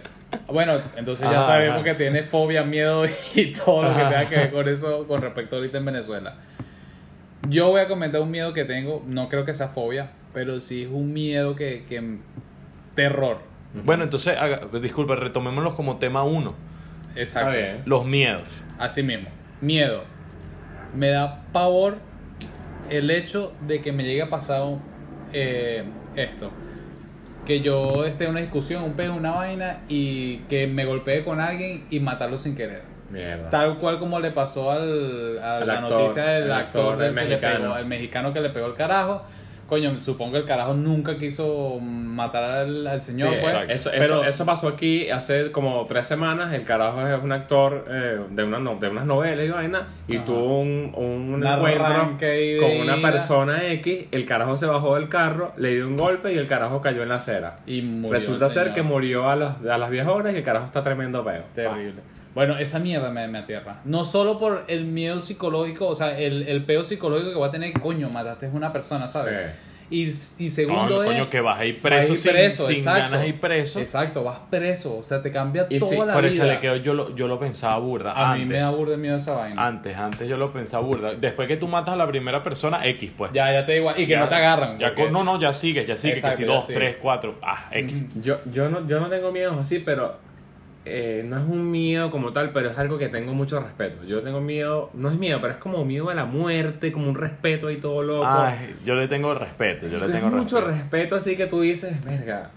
bueno, 0.47 0.73
entonces 0.95 1.29
ya 1.29 1.37
Ajá, 1.39 1.47
sabemos 1.47 1.75
ajá. 1.77 1.83
que 1.83 1.93
tiene 1.95 2.23
fobia, 2.23 2.63
miedo 2.63 3.05
y 3.35 3.53
todo 3.53 3.83
lo 3.83 3.89
que 3.89 4.03
tenga 4.03 4.25
que 4.29 4.35
ver 4.35 4.51
con 4.51 4.67
eso 4.67 5.07
con 5.07 5.21
respecto 5.21 5.55
ahorita 5.57 5.77
en 5.77 5.85
Venezuela. 5.85 6.35
Yo 7.49 7.69
voy 7.69 7.81
a 7.81 7.87
comentar 7.87 8.21
un 8.21 8.31
miedo 8.31 8.53
que 8.53 8.63
tengo, 8.65 9.03
no 9.05 9.27
creo 9.29 9.43
que 9.45 9.53
sea 9.53 9.67
fobia, 9.67 10.11
pero 10.33 10.59
sí 10.61 10.83
es 10.83 10.89
un 10.89 11.11
miedo 11.13 11.55
que... 11.55 11.85
que 11.89 12.17
terror. 12.95 13.39
Bueno, 13.83 14.03
entonces, 14.03 14.37
haga- 14.37 14.61
disculpa, 14.79 15.15
retomémoslos 15.15 15.73
como 15.73 15.97
tema 15.97 16.23
uno. 16.23 16.53
Exacto. 17.15 17.81
Los 17.85 18.05
miedos. 18.05 18.43
Así 18.77 19.01
mismo. 19.03 19.29
Miedo. 19.61 20.03
Me 20.93 21.07
da 21.09 21.41
pavor 21.51 21.97
el 22.89 23.09
hecho 23.09 23.51
de 23.67 23.81
que 23.81 23.91
me 23.91 24.03
llegue 24.03 24.21
a 24.21 24.29
pasar 24.29 24.63
eh, 25.33 25.83
esto. 26.15 26.51
Que 27.45 27.61
yo 27.61 28.05
esté 28.05 28.25
en 28.25 28.31
una 28.31 28.39
discusión, 28.39 28.83
un 28.83 28.93
pego, 28.93 29.15
una 29.15 29.31
vaina 29.31 29.81
y 29.89 30.37
que 30.49 30.67
me 30.67 30.85
golpee 30.85 31.23
con 31.23 31.39
alguien 31.39 31.85
y 31.89 31.99
matarlo 31.99 32.37
sin 32.37 32.55
querer. 32.55 32.83
Mierda. 33.09 33.49
Tal 33.49 33.77
cual 33.77 33.99
como 33.99 34.19
le 34.19 34.31
pasó 34.31 34.71
al, 34.71 35.39
a 35.39 35.57
Al 35.57 35.67
la 35.67 35.73
actor, 35.79 36.01
noticia 36.01 36.23
del 36.23 36.43
el 36.43 36.51
actor, 36.51 36.81
actor 36.81 36.97
del 36.97 37.13
mexicano. 37.13 37.59
pegó, 37.59 37.77
el 37.77 37.85
mexicano 37.85 38.33
que 38.33 38.41
le 38.41 38.49
pegó 38.49 38.67
el 38.67 38.75
carajo. 38.75 39.23
Coño, 39.73 39.99
supongo 39.99 40.33
que 40.33 40.37
el 40.37 40.45
carajo 40.45 40.75
nunca 40.75 41.17
quiso 41.17 41.79
matar 41.81 42.43
al, 42.43 42.85
al 42.85 43.01
señor, 43.01 43.33
Sí, 43.33 43.39
pues. 43.41 43.55
eso, 43.69 43.89
pero 43.91 44.03
eso, 44.03 44.23
eso 44.23 44.45
pasó 44.45 44.67
aquí 44.67 45.09
hace 45.09 45.51
como 45.51 45.83
tres 45.87 46.05
semanas. 46.05 46.53
El 46.53 46.63
carajo 46.63 47.07
es 47.07 47.23
un 47.23 47.31
actor 47.31 47.87
eh, 47.89 48.19
de, 48.29 48.43
una, 48.43 48.59
de 48.75 48.89
unas 48.89 49.05
novelas 49.07 49.43
y 49.47 49.49
vaina. 49.49 49.87
Y 50.07 50.17
Ajá. 50.17 50.25
tuvo 50.25 50.61
un, 50.61 51.43
encuentro 51.43 52.19
con 52.59 52.81
una 52.81 53.01
persona 53.01 53.65
X. 53.71 54.05
El 54.11 54.27
carajo 54.27 54.57
se 54.57 54.67
bajó 54.67 54.93
del 54.93 55.09
carro, 55.09 55.53
le 55.57 55.73
dio 55.73 55.87
un 55.87 55.97
golpe 55.97 56.31
y 56.31 56.37
el 56.37 56.47
carajo 56.47 56.79
cayó 56.79 57.01
en 57.01 57.09
la 57.09 57.15
acera. 57.15 57.57
y 57.65 57.81
murió 57.81 58.13
Resulta 58.13 58.49
ser 58.51 58.73
que 58.73 58.83
murió 58.83 59.27
a 59.27 59.35
las, 59.35 59.65
a 59.65 59.79
las 59.79 59.89
10 59.89 60.05
horas 60.05 60.35
y 60.35 60.37
el 60.37 60.43
carajo 60.43 60.67
está 60.67 60.83
tremendo 60.83 61.23
peo. 61.23 61.45
Terrible. 61.55 62.13
Bueno, 62.35 62.57
esa 62.57 62.79
mierda 62.79 63.09
me, 63.11 63.27
me 63.27 63.39
aterra. 63.39 63.81
No 63.85 64.05
solo 64.05 64.39
por 64.39 64.65
el 64.67 64.85
miedo 64.85 65.21
psicológico, 65.21 65.87
o 65.87 65.95
sea, 65.95 66.17
el, 66.17 66.43
el 66.47 66.63
peo 66.65 66.83
psicológico 66.83 67.31
que 67.31 67.39
va 67.39 67.47
a 67.47 67.51
tener, 67.51 67.73
coño, 67.73 68.09
mataste 68.09 68.47
a 68.47 68.49
una 68.49 68.73
persona, 68.73 69.07
¿sabes? 69.07 69.51
Y, 69.89 70.07
y 70.07 70.49
segundo 70.49 70.95
Coño, 70.95 71.03
es... 71.03 71.09
coño, 71.09 71.29
que 71.29 71.41
vas 71.41 71.59
a 71.59 71.65
ir 71.65 71.75
vas 71.75 71.85
a 71.85 71.89
preso, 71.89 72.13
ir 72.13 72.17
sin, 72.17 72.31
preso, 72.31 72.67
sin 72.67 72.77
exacto. 72.77 72.99
ganas 73.01 73.21
de 73.21 73.27
ir 73.27 73.39
preso. 73.39 73.79
Exacto, 73.79 74.23
vas 74.23 74.39
preso, 74.49 74.97
o 74.97 75.03
sea, 75.03 75.21
te 75.21 75.31
cambia 75.31 75.67
Y 75.69 75.77
toda 75.77 75.91
sí, 75.91 75.97
la 76.07 76.13
Por 76.13 76.25
el 76.25 76.31
vida. 76.31 76.43
chalequeo 76.45 76.75
yo 76.77 76.93
lo, 76.95 77.15
yo 77.15 77.27
lo 77.27 77.37
pensaba 77.37 77.77
burda. 77.77 78.13
A 78.13 78.33
mí 78.33 78.41
antes, 78.43 78.47
me 78.47 78.57
da 78.63 78.71
burda 78.71 78.97
miedo 78.97 79.17
esa 79.17 79.33
vaina. 79.33 79.67
antes, 79.67 79.95
antes 79.95 80.27
yo 80.27 80.37
lo 80.37 80.51
pensaba 80.51 80.83
burda. 80.83 81.13
Después 81.13 81.47
que 81.47 81.57
tú 81.57 81.67
matas 81.67 81.93
a 81.93 81.97
la 81.97 82.07
primera 82.07 82.41
persona, 82.41 82.83
X, 82.87 83.11
pues. 83.15 83.31
Ya, 83.33 83.51
ya 83.53 83.65
te 83.67 83.73
digo, 83.73 83.91
y 83.91 84.07
que 84.07 84.13
Ya- 84.13 84.21
no 84.21 84.29
te 84.29 84.35
agarran. 84.35 84.79
Ya 84.79 84.93
no, 85.11 85.23
no, 85.23 85.39
ya 85.39 85.53
sigues, 85.53 85.85
ya 85.85 85.95
sigues. 85.97 86.17
Exacto, 86.19 86.37
que 86.37 86.43
si 86.43 86.47
dos, 86.51 86.65
sigue. 86.65 86.79
tres, 86.79 86.97
cuatro, 86.99 87.35
ah, 87.43 87.67
X. 87.71 88.03
Yo, 88.23 88.37
yo, 88.51 88.69
no, 88.69 88.87
yo 88.87 88.99
no 88.99 89.09
tengo 89.09 89.31
miedos 89.31 89.57
así, 89.59 89.77
pero 89.79 90.15
eh, 90.85 91.23
no 91.25 91.37
es 91.37 91.43
un 91.43 91.71
miedo 91.71 92.11
como 92.11 92.33
tal, 92.33 92.51
pero 92.51 92.69
es 92.69 92.77
algo 92.77 92.97
que 92.97 93.09
tengo 93.09 93.33
mucho 93.33 93.59
respeto. 93.59 94.03
Yo 94.05 94.21
tengo 94.21 94.41
miedo, 94.41 94.89
no 94.93 95.09
es 95.09 95.17
miedo, 95.17 95.39
pero 95.41 95.53
es 95.53 95.59
como 95.59 95.85
miedo 95.85 96.09
a 96.09 96.15
la 96.15 96.25
muerte, 96.25 96.91
como 96.91 97.09
un 97.09 97.15
respeto 97.15 97.67
ahí 97.67 97.77
todo 97.77 98.01
loco. 98.01 98.27
Ay, 98.27 98.75
yo 98.85 98.95
le 98.95 99.07
tengo 99.07 99.33
respeto, 99.33 99.87
yo 99.87 99.99
le 99.99 100.11
tengo 100.11 100.29
mucho 100.29 100.57
respeto. 100.57 100.83
respeto, 100.83 101.15
así 101.15 101.37
que 101.37 101.47
tú 101.47 101.61
dices, 101.61 102.03
verga. 102.03 102.51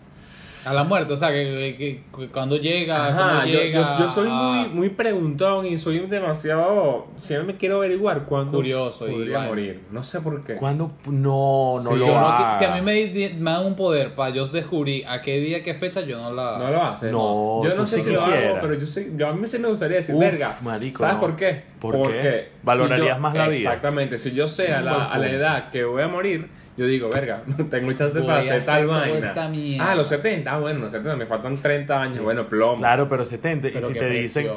A 0.66 0.72
la 0.74 0.84
muerte, 0.84 1.12
o 1.12 1.16
sea, 1.16 1.30
que, 1.30 1.76
que- 1.78 2.02
que 2.18 2.28
cuando 2.28 2.56
llega, 2.56 3.06
Ajá, 3.06 3.46
yo, 3.46 3.52
llega, 3.58 3.98
yo, 3.98 4.04
yo 4.04 4.10
soy 4.10 4.28
muy, 4.28 4.68
muy 4.68 4.88
preguntón 4.90 5.64
y 5.66 5.78
soy 5.78 6.00
demasiado. 6.00 7.06
Siempre 7.16 7.52
me 7.52 7.58
quiero 7.58 7.76
averiguar 7.76 8.24
cuándo 8.24 8.52
Curioso 8.52 9.06
podría 9.06 9.40
morir. 9.40 9.82
No 9.90 10.02
sé 10.02 10.20
por 10.20 10.42
qué. 10.44 10.54
¿Cuándo? 10.56 10.90
No, 11.06 11.74
no 11.82 11.90
Sí, 11.92 11.96
lo 11.96 12.06
yo 12.06 12.12
no 12.20 12.26
haga. 12.28 12.54
qui- 12.54 12.58
si 12.58 12.64
a 12.64 12.74
mí 12.74 12.80
me, 12.80 13.34
me 13.38 13.50
dan 13.50 13.66
un 13.66 13.76
poder 13.76 14.14
para 14.14 14.30
yo 14.34 14.46
descubrir 14.48 15.06
a 15.06 15.22
qué 15.22 15.38
día, 15.40 15.62
qué 15.62 15.74
fecha, 15.74 16.00
yo 16.00 16.20
no 16.20 16.32
la... 16.32 16.58
No 16.58 16.70
lo 16.70 16.82
haces. 16.82 17.12
No, 17.12 17.62
yo 17.64 17.74
no 17.76 17.86
sé 17.86 18.00
sí 18.00 18.08
si 18.08 18.14
lo 18.14 18.20
hago, 18.22 18.58
pero 18.60 18.74
yo, 18.74 18.86
sé, 18.86 19.12
yo 19.16 19.28
a 19.28 19.32
mí 19.32 19.46
sí 19.46 19.58
me 19.58 19.68
gustaría 19.68 19.98
decir, 19.98 20.14
Uf, 20.14 20.20
verga. 20.20 20.56
marico, 20.62 20.98
¿Sabes 20.98 21.14
no. 21.16 21.20
por 21.20 21.36
qué? 21.36 21.62
¿Por 21.80 21.92
qué? 21.94 21.98
Porque 22.02 22.48
Valorarías 22.62 23.16
yo- 23.16 23.20
más 23.22 23.34
la 23.34 23.48
vida. 23.48 23.56
Exactamente. 23.58 24.18
Si 24.18 24.32
yo 24.32 24.48
sé 24.48 24.72
a 24.72 24.82
la, 24.82 25.06
a 25.06 25.18
la 25.18 25.28
edad 25.30 25.70
que 25.70 25.84
voy 25.84 26.02
a 26.02 26.08
morir, 26.08 26.48
yo 26.76 26.86
digo, 26.86 27.08
verga, 27.08 27.42
tengo 27.70 27.92
chance 27.92 28.18
Voy 28.18 28.26
para 28.26 28.40
hacer 28.40 28.60
hacer 28.60 28.64
tal 28.64 28.86
vaina. 28.86 29.34
Ah, 29.80 29.94
los 29.94 30.08
70. 30.08 30.52
Ah, 30.54 30.58
bueno, 30.58 30.80
los 30.80 30.90
70. 30.92 31.16
Me 31.16 31.26
faltan 31.26 31.56
30 31.56 32.00
años. 32.00 32.22
Bueno, 32.22 32.46
plomo. 32.46 32.76
Claro, 32.78 33.08
pero 33.08 33.24
70. 33.24 33.68
Pero 33.72 33.90
y 33.90 33.92
si 33.92 33.98
te 33.98 34.10
dicen 34.10 34.50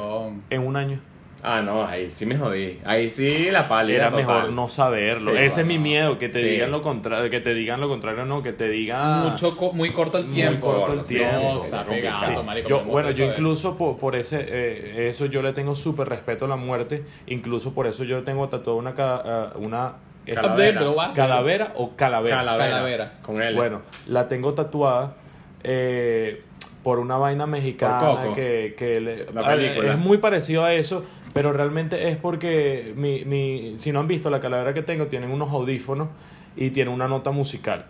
en 0.50 0.66
un 0.66 0.76
año, 0.76 1.00
Ah, 1.42 1.62
no, 1.62 1.86
ahí 1.86 2.10
sí 2.10 2.26
me 2.26 2.36
jodí. 2.36 2.78
Ahí 2.84 3.08
sí 3.08 3.50
la 3.50 3.66
pálida 3.66 3.96
era 3.96 4.10
total. 4.10 4.26
mejor 4.26 4.50
no 4.52 4.68
saberlo. 4.68 5.32
Sí, 5.32 5.38
Ese 5.38 5.62
es 5.62 5.66
mi 5.66 5.78
miedo, 5.78 6.18
que 6.18 6.28
te 6.28 6.40
sí. 6.42 6.48
digan 6.50 6.70
lo 6.70 6.82
contrario, 6.82 7.30
que 7.30 7.40
te 7.40 7.54
digan 7.54 7.80
lo 7.80 7.88
contrario, 7.88 8.26
no, 8.26 8.42
que 8.42 8.52
te 8.52 8.68
digan 8.68 9.20
Mucho, 9.20 9.56
co- 9.56 9.72
muy 9.72 9.90
corto 9.92 10.18
el 10.18 10.26
Muy 10.26 10.34
tiempo. 10.34 10.66
corto 10.66 10.92
el 10.92 11.04
tiempo. 11.04 11.40
No, 11.40 11.54
Sí, 11.56 11.64
está 11.64 11.78
sí, 11.84 11.88
sí, 11.88 11.94
pegado, 11.96 12.40
sí. 12.40 12.46
marico, 12.46 12.68
Yo, 12.68 12.84
bueno, 12.84 13.10
yo 13.10 13.24
incluso 13.24 13.78
por, 13.78 13.96
por 13.96 14.16
ese, 14.16 14.44
eh, 14.46 15.08
eso 15.08 15.24
yo 15.26 15.40
le 15.40 15.54
tengo 15.54 15.74
súper 15.74 16.10
respeto 16.10 16.44
a 16.44 16.48
la 16.48 16.56
muerte, 16.56 17.04
incluso 17.26 17.72
por 17.72 17.86
eso 17.86 18.04
yo 18.04 18.22
tengo 18.22 18.46
tatuado 18.50 18.78
una, 18.78 18.92
ah, 18.98 19.52
una 19.56 19.92
¿es 20.30 20.34
Calavera. 20.36 20.78
Pero 20.80 20.94
va- 20.94 21.12
calavera 21.14 21.72
o 21.76 21.90
calavera. 21.96 22.36
Calavera. 22.38 22.70
Calavera. 22.70 23.12
Con 23.22 23.42
él. 23.42 23.54
Bueno, 23.54 23.82
la 24.06 24.28
tengo 24.28 24.54
tatuada 24.54 25.14
eh, 25.62 26.42
por 26.82 26.98
una 26.98 27.16
vaina 27.18 27.46
mexicana 27.46 27.98
Coco. 27.98 28.32
que, 28.34 28.74
que 28.76 29.00
le- 29.00 29.26
La 29.32 29.46
película. 29.46 29.92
es 29.92 29.98
muy 29.98 30.18
parecido 30.18 30.64
a 30.64 30.72
eso, 30.72 31.04
pero 31.32 31.52
realmente 31.52 32.08
es 32.08 32.16
porque 32.16 32.92
mi, 32.96 33.24
mi, 33.24 33.76
si 33.76 33.92
no 33.92 34.00
han 34.00 34.08
visto 34.08 34.30
la 34.30 34.40
calavera 34.40 34.72
que 34.74 34.82
tengo, 34.82 35.06
tienen 35.06 35.30
unos 35.30 35.50
audífonos 35.50 36.08
y 36.56 36.70
tiene 36.70 36.90
una 36.90 37.06
nota 37.08 37.30
musical. 37.30 37.84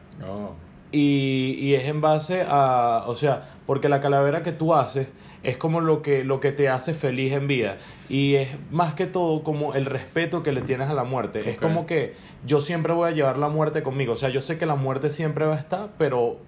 Y, 0.92 1.56
y 1.60 1.74
es 1.76 1.84
en 1.84 2.00
base 2.00 2.44
a, 2.48 3.04
o 3.06 3.14
sea, 3.14 3.42
porque 3.66 3.88
la 3.88 4.00
calavera 4.00 4.42
que 4.42 4.50
tú 4.52 4.74
haces 4.74 5.08
es 5.42 5.56
como 5.56 5.80
lo 5.80 6.02
que, 6.02 6.24
lo 6.24 6.40
que 6.40 6.52
te 6.52 6.68
hace 6.68 6.94
feliz 6.94 7.32
en 7.32 7.46
vida. 7.46 7.78
Y 8.08 8.34
es 8.34 8.48
más 8.70 8.94
que 8.94 9.06
todo 9.06 9.42
como 9.42 9.74
el 9.74 9.86
respeto 9.86 10.42
que 10.42 10.52
le 10.52 10.60
tienes 10.60 10.88
a 10.88 10.94
la 10.94 11.04
muerte. 11.04 11.48
Es 11.48 11.56
como 11.56 11.86
que 11.86 12.14
yo 12.46 12.60
siempre 12.60 12.92
voy 12.92 13.08
a 13.10 13.12
llevar 13.12 13.38
la 13.38 13.48
muerte 13.48 13.82
conmigo. 13.82 14.12
O 14.14 14.16
sea, 14.16 14.28
yo 14.28 14.42
sé 14.42 14.58
que 14.58 14.66
la 14.66 14.74
muerte 14.74 15.10
siempre 15.10 15.46
va 15.46 15.56
a 15.56 15.58
estar, 15.58 15.90
pero, 15.98 16.38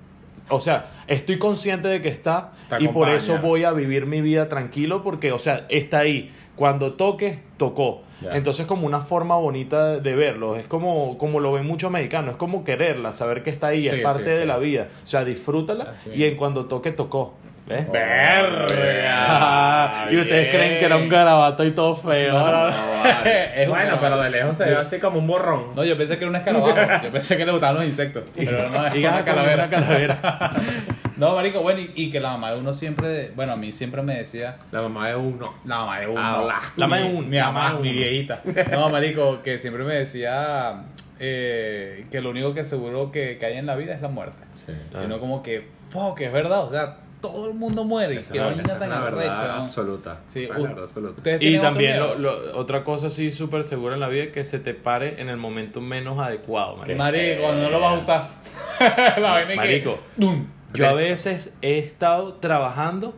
o 0.49 0.61
sea, 0.61 0.91
estoy 1.07 1.39
consciente 1.39 1.89
de 1.89 2.03
que 2.03 2.09
está 2.09 2.53
y 2.79 2.89
por 2.89 3.09
eso 3.11 3.39
voy 3.39 3.65
a 3.65 3.73
vivir 3.73 4.07
mi 4.07 4.21
vida 4.21 4.49
tranquilo 4.49 5.03
porque, 5.03 5.33
o 5.33 5.39
sea, 5.39 5.67
está 5.69 6.01
ahí. 6.01 6.31
Cuando 6.63 6.93
toque, 6.93 7.41
tocó. 7.57 8.03
Ya. 8.21 8.37
Entonces 8.37 8.67
como 8.67 8.87
una 8.87 9.01
forma 9.01 9.35
bonita 9.35 9.99
de- 9.99 10.15
verlo. 10.15 10.55
Es 10.55 10.65
como, 10.69 11.19
como 11.19 11.41
lo 11.41 11.51
ven 11.51 11.67
muchos 11.67 11.91
mexicanos. 11.91 12.35
Es 12.35 12.37
como 12.37 12.63
quererla, 12.63 13.13
saber 13.13 13.43
que 13.43 13.51
está 13.51 13.67
ahí, 13.67 13.79
Sí, 13.83 13.89
es 13.89 14.01
parte 14.01 14.23
sí, 14.23 14.31
de 14.31 14.41
sí. 14.43 14.47
la 14.47 14.59
vida. 14.59 14.87
O 15.03 15.07
sea, 15.09 15.25
disfrútala 15.25 15.89
Así 15.91 16.11
y 16.15 16.23
en 16.25 16.37
cuando 16.37 16.67
toque, 16.67 16.93
tocó. 16.93 17.35
¿Ves? 17.67 17.91
Verga. 17.91 20.07
y 20.11 20.17
ustedes 20.19 20.51
Bien. 20.51 20.57
creen 20.57 20.79
que 20.79 20.85
era 20.85 20.97
un 20.99 21.09
garabato 21.09 21.65
y 21.65 21.71
todo 21.73 21.97
feo. 21.97 22.33
No, 22.33 22.47
no, 22.51 22.71
no. 22.71 22.77
Es 23.25 23.69
bueno, 23.69 23.99
pero 24.01 24.21
de 24.21 24.31
lejos 24.31 24.57
se 24.57 24.67
ve 24.67 24.77
así 24.77 24.99
como 25.01 25.19
un 25.19 25.27
borrón. 25.27 25.75
No, 25.75 25.83
yo 25.85 25.97
pensé 25.97 26.17
que 26.19 26.25
era 26.25 26.31
un 26.31 26.37
escarabajo. 26.37 26.75
Yo 27.05 27.11
pensé 27.11 27.37
que 27.37 27.45
le 27.45 27.51
gustaban 27.53 27.77
los 27.77 27.87
insectos. 27.87 28.23
Pero 28.37 28.69
no, 28.71 28.87
es 28.87 28.95
Y 28.95 28.99
una 29.01 29.11
una 29.15 29.25
calavera. 29.25 29.69
calavera. 29.69 30.53
No, 31.23 31.35
marico, 31.37 31.61
bueno, 31.63 31.81
y, 31.81 31.93
y 31.95 32.11
que 32.11 32.21
la 32.21 32.31
mamá 32.33 32.53
de 32.53 32.59
uno 32.61 32.75
siempre, 32.75 33.31
bueno, 33.37 33.53
a 33.53 33.57
mí 33.57 33.73
siempre 33.73 34.03
me 34.03 34.15
decía, 34.17 34.57
La 34.73 34.83
mamá 34.83 35.09
de 35.09 35.17
uno. 35.17 35.55
la 35.65 35.79
mamá 35.79 36.01
de 36.01 36.07
uno, 36.09 36.21
Habla. 36.21 36.61
La 36.77 36.87
mamá 36.87 36.97
de 37.03 37.09
mi- 37.09 37.19
uno, 37.19 37.29
mi 37.29 37.39
mamá, 37.39 37.79
mi 37.81 37.93
viejita. 37.93 38.43
No, 38.73 38.89
marico, 38.91 39.41
que 39.43 39.59
siempre 39.59 39.85
me 39.85 39.95
decía 39.95 40.83
eh, 41.21 42.07
que 42.11 42.21
lo 42.21 42.31
único 42.31 42.53
que 42.53 42.65
seguro 42.65 43.11
que, 43.13 43.39
que 43.39 43.47
hay 43.47 43.57
en 43.57 43.67
la 43.67 43.77
vida 43.77 43.95
es 43.95 44.03
la 44.03 44.09
muerte. 44.09 44.43
Sí. 44.67 44.73
Y 45.01 45.05
uno 45.05 45.21
como 45.21 45.43
que, 45.43 45.69
fuck, 45.91 46.21
es 46.21 46.33
verdad, 46.33 46.65
o 46.65 46.71
sea, 46.71 46.97
todo 47.21 47.49
el 47.49 47.55
mundo 47.55 47.85
muere. 47.85 48.19
Esa 48.19 48.35
esa 48.35 48.51
es 48.51 48.79
tan 48.81 48.91
la 48.91 48.99
verdad 49.01 49.21
arrecha, 49.21 49.47
¿no? 49.57 49.63
absoluta. 49.67 50.19
Sí, 50.33 50.47
La 50.49 50.59
u- 50.59 50.63
verdad 50.65 50.85
absoluta. 50.85 51.15
¿Ustedes 51.19 51.41
Y 51.41 51.59
también 51.61 51.93
miedo? 51.93 52.15
lo- 52.19 52.41
lo- 52.41 52.59
otra 52.59 52.83
cosa 52.83 53.07
así 53.07 53.31
súper 53.31 53.63
segura 53.63 53.95
en 53.95 54.01
la 54.01 54.09
vida 54.09 54.25
es 54.25 54.33
que 54.33 54.45
se 54.45 54.59
te 54.59 54.75
pare 54.75 55.21
en 55.21 55.29
el 55.29 55.37
momento 55.37 55.81
menos 55.81 56.19
adecuado. 56.19 56.77
marico. 56.79 56.99
Marico, 56.99 57.43
cuando 57.43 57.63
no 57.63 57.71
lo 57.71 57.81
vas 57.81 57.95
a 57.95 58.03
usar. 58.03 58.29
la 59.21 59.31
vaina 59.31 59.41
es 59.43 59.49
que- 59.51 59.57
Marico. 59.57 59.99
¡Dum! 60.17 60.47
Yo 60.75 60.89
a 60.89 60.93
veces 60.93 61.57
he 61.63 61.79
estado 61.79 62.35
trabajando. 62.35 63.15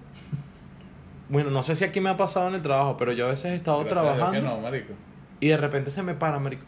Bueno, 1.28 1.50
no 1.50 1.62
sé 1.62 1.74
si 1.76 1.84
aquí 1.84 2.00
me 2.00 2.10
ha 2.10 2.16
pasado 2.16 2.48
en 2.48 2.54
el 2.54 2.62
trabajo, 2.62 2.96
pero 2.96 3.12
yo 3.12 3.26
a 3.26 3.30
veces 3.30 3.52
he 3.52 3.54
estado 3.54 3.78
Gracias 3.84 3.94
trabajando 4.02 4.32
que 4.40 4.46
no, 4.46 4.58
marico. 4.60 4.92
y 5.40 5.48
de 5.48 5.56
repente 5.56 5.90
se 5.90 6.02
me 6.02 6.14
para, 6.14 6.38
marico. 6.38 6.62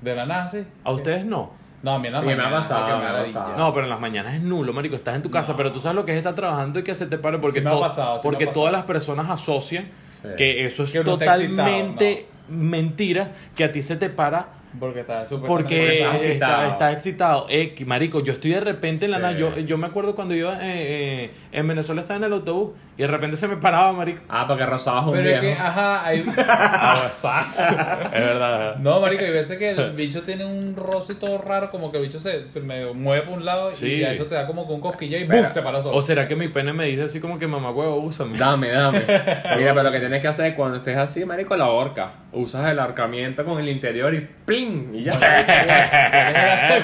De 0.00 0.14
la 0.14 0.26
nada, 0.26 0.48
sí. 0.48 0.64
¿A 0.84 0.90
ustedes 0.92 1.24
no? 1.24 1.52
No, 1.82 1.92
a 1.94 1.98
mí 1.98 2.08
en 2.08 2.14
Sí, 2.14 2.26
me 2.26 2.32
ha 2.34 2.50
pasado, 2.50 2.98
me 2.98 3.04
ha 3.06 3.12
ladilla. 3.12 3.38
pasado. 3.40 3.56
No, 3.58 3.72
pero 3.72 3.84
en 3.86 3.90
las 3.90 4.00
mañanas 4.00 4.34
es 4.34 4.42
nulo, 4.42 4.72
marico. 4.72 4.96
Estás 4.96 5.14
en 5.16 5.22
tu 5.22 5.30
casa, 5.30 5.56
pero 5.56 5.72
tú 5.72 5.80
sabes 5.80 5.96
lo 5.96 6.04
que 6.04 6.12
es 6.12 6.18
estar 6.18 6.34
trabajando 6.34 6.78
y 6.80 6.82
que 6.82 6.94
se 6.94 7.06
te 7.06 7.16
pare 7.18 7.38
porque, 7.38 7.60
Sí 7.60 7.64
me 7.64 7.70
ha 7.70 7.74
to- 7.74 7.80
pasado, 7.80 8.14
sí 8.14 8.18
me 8.18 8.22
porque 8.30 8.44
ha 8.44 8.46
pasado. 8.48 8.60
todas 8.62 8.72
las 8.72 8.84
personas 8.84 9.30
asocian 9.30 9.84
Sí. 10.22 10.28
que 10.36 10.66
eso 10.66 10.82
es 10.84 10.92
Que 10.92 10.98
excitado, 10.98 11.18
totalmente 11.18 12.26
mentira 12.50 13.32
que 13.56 13.64
a 13.64 13.72
ti 13.72 13.82
se 13.82 13.96
te 13.96 14.10
para 14.10 14.48
Porque 14.78 15.00
está 15.00 15.26
súper 15.26 15.48
porque 15.48 15.98
estás 15.98 16.14
está, 16.16 16.26
excitado. 16.26 16.70
está 16.70 16.92
excitado. 16.92 17.46
Eh, 17.50 17.74
que, 17.74 17.84
marico, 17.84 18.22
yo 18.22 18.32
estoy 18.34 18.52
de 18.52 18.60
repente 18.60 19.04
en 19.06 19.10
la 19.10 19.16
Sí. 19.16 19.22
nada. 19.22 19.36
Yo, 19.38 19.56
yo 19.58 19.76
me 19.78 19.86
acuerdo 19.88 20.14
cuando 20.14 20.34
iba 20.34 20.54
eh, 20.62 21.24
eh, 21.24 21.30
en 21.52 21.66
Venezuela, 21.66 22.02
estaba 22.02 22.18
en 22.18 22.24
el 22.24 22.32
autobús 22.32 22.70
y 22.96 23.02
de 23.02 23.08
repente 23.08 23.36
se 23.36 23.48
me 23.48 23.56
paraba, 23.56 23.92
marico. 23.92 24.22
Ah, 24.28 24.46
porque 24.46 24.64
rozabas 24.66 25.06
un 25.06 25.12
Pero 25.12 25.28
es 25.30 25.40
viejo. 25.40 25.56
que, 25.56 25.62
ajá, 25.62 26.06
hay... 26.06 26.20
Es 28.12 28.20
verdad. 28.24 28.76
No, 28.76 29.00
marico, 29.00 29.24
hay 29.24 29.30
veces 29.32 29.58
que 29.58 29.70
el 29.70 29.92
bicho 29.92 30.22
tiene 30.22 30.44
un 30.44 30.76
roce 30.76 31.14
todo 31.14 31.38
raro, 31.38 31.70
como 31.70 31.90
que 31.90 31.98
el 31.98 32.04
bicho 32.04 32.18
se, 32.18 32.46
se 32.46 32.60
me 32.60 32.92
mueve 32.92 33.22
por 33.26 33.38
un 33.38 33.44
lado 33.44 33.70
Sí. 33.70 33.86
y 33.96 34.02
eso 34.02 34.26
te 34.26 34.34
da 34.34 34.46
como 34.46 34.66
con 34.66 34.76
un 34.76 34.80
cosquilla 34.80 35.18
y 35.18 35.26
se 35.52 35.62
para 35.62 35.80
solo. 35.82 35.96
O 35.96 36.02
será 36.02 36.28
que 36.28 36.36
mi 36.36 36.48
pene 36.48 36.72
me 36.72 36.84
dice 36.86 37.04
así 37.04 37.20
como 37.20 37.38
que 37.38 37.46
mamá 37.46 37.70
huevo, 37.70 37.96
úsame. 37.96 38.36
Dame, 38.38 38.68
dame. 38.68 39.00
Mira, 39.56 39.72
pero 39.74 39.82
lo 39.82 39.90
que 39.90 40.00
tienes 40.00 40.20
que 40.20 40.28
hacer 40.28 40.46
es 40.46 40.54
cuando 40.54 40.76
estés 40.78 40.96
así, 40.96 41.24
marico, 41.24 41.56
la 41.56 41.68
horca. 41.68 42.12
Usas 42.32 42.70
el 42.70 42.78
ahorcamiento 42.78 43.44
con 43.44 43.58
el 43.58 43.68
interior 43.68 44.14
y 44.14 44.20
¡plin! 44.66 44.90
Y 44.94 45.04
ya. 45.04 45.12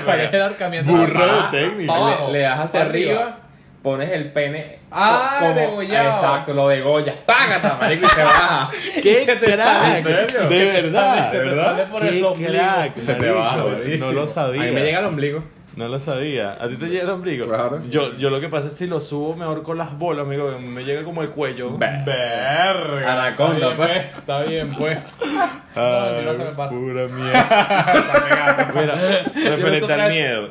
¿Cuál 0.04 0.20
es 0.20 0.28
el- 0.30 0.34
el 0.34 0.42
ahorcamiento? 0.42 0.90
Burro 0.92 1.24
de 1.52 1.88
abajo, 1.88 2.26
le, 2.28 2.32
le 2.32 2.38
das 2.40 2.58
hacia 2.60 2.80
pa' 2.80 2.86
arriba, 2.86 3.38
pones 3.82 4.10
el 4.12 4.32
pene. 4.32 4.78
Ah, 4.90 5.36
como- 5.40 5.54
degollado. 5.54 6.08
Exacto, 6.10 6.52
lo 6.54 6.68
degollas. 6.68 7.16
¡Págata, 7.26 7.76
marico! 7.80 8.06
Y 8.06 8.08
se 8.10 8.22
baja. 8.24 8.68
¡Qué 9.02 9.14
Se 9.24 9.36
te 9.36 9.46
crack! 9.46 9.58
sale, 9.58 9.98
¿en 9.98 10.04
serio? 10.04 10.24
De 10.24 10.48
Se 10.48 10.48
te 10.48 10.72
verdad. 10.82 11.14
sale, 11.16 11.30
se 11.30 11.38
te 11.38 11.44
¿verdad? 11.44 11.64
sale 11.64 11.86
por 11.86 12.02
el 12.04 12.08
¡Qué 12.18 12.24
ombligo. 12.24 12.52
crack! 12.52 12.96
Se 12.98 13.14
te 13.14 13.30
baja, 13.30 13.56
No 13.56 14.12
lo 14.12 14.26
sabía. 14.26 14.62
A 14.62 14.64
mí 14.66 14.72
me 14.72 14.80
llega 14.82 14.98
el 15.00 15.06
ombligo. 15.06 15.44
No 15.76 15.88
lo 15.88 15.98
sabía. 15.98 16.56
¿A 16.58 16.68
ti 16.68 16.76
te 16.76 16.86
llega 16.86 17.02
el 17.04 17.10
ombligo? 17.10 17.46
Claro. 17.46 17.82
Yo, 17.90 18.16
yo 18.16 18.30
lo 18.30 18.40
que 18.40 18.48
pasa 18.48 18.68
es 18.68 18.76
si 18.76 18.86
lo 18.86 18.98
subo 18.98 19.36
mejor 19.36 19.62
con 19.62 19.76
las 19.76 19.98
bolas, 19.98 20.24
amigo, 20.26 20.50
que 20.50 20.58
me 20.58 20.84
llega 20.84 21.02
como 21.04 21.20
el 21.22 21.28
cuello. 21.30 21.76
Ver- 21.76 22.02
Verga. 22.04 23.12
Anaconda, 23.12 23.68
Está 23.72 23.74
bien, 23.74 23.76
pues. 23.76 24.06
Está 24.18 24.42
bien, 24.44 24.74
pues. 24.74 24.98
Ay, 25.74 26.24
No, 26.24 26.32
se 26.34 26.44
me 26.44 26.50
para. 26.52 26.70
pura 26.70 27.06
mierda. 27.08 28.72
Mira, 28.74 29.54
referente 29.56 29.92
al 29.92 30.10
miedo. 30.10 30.48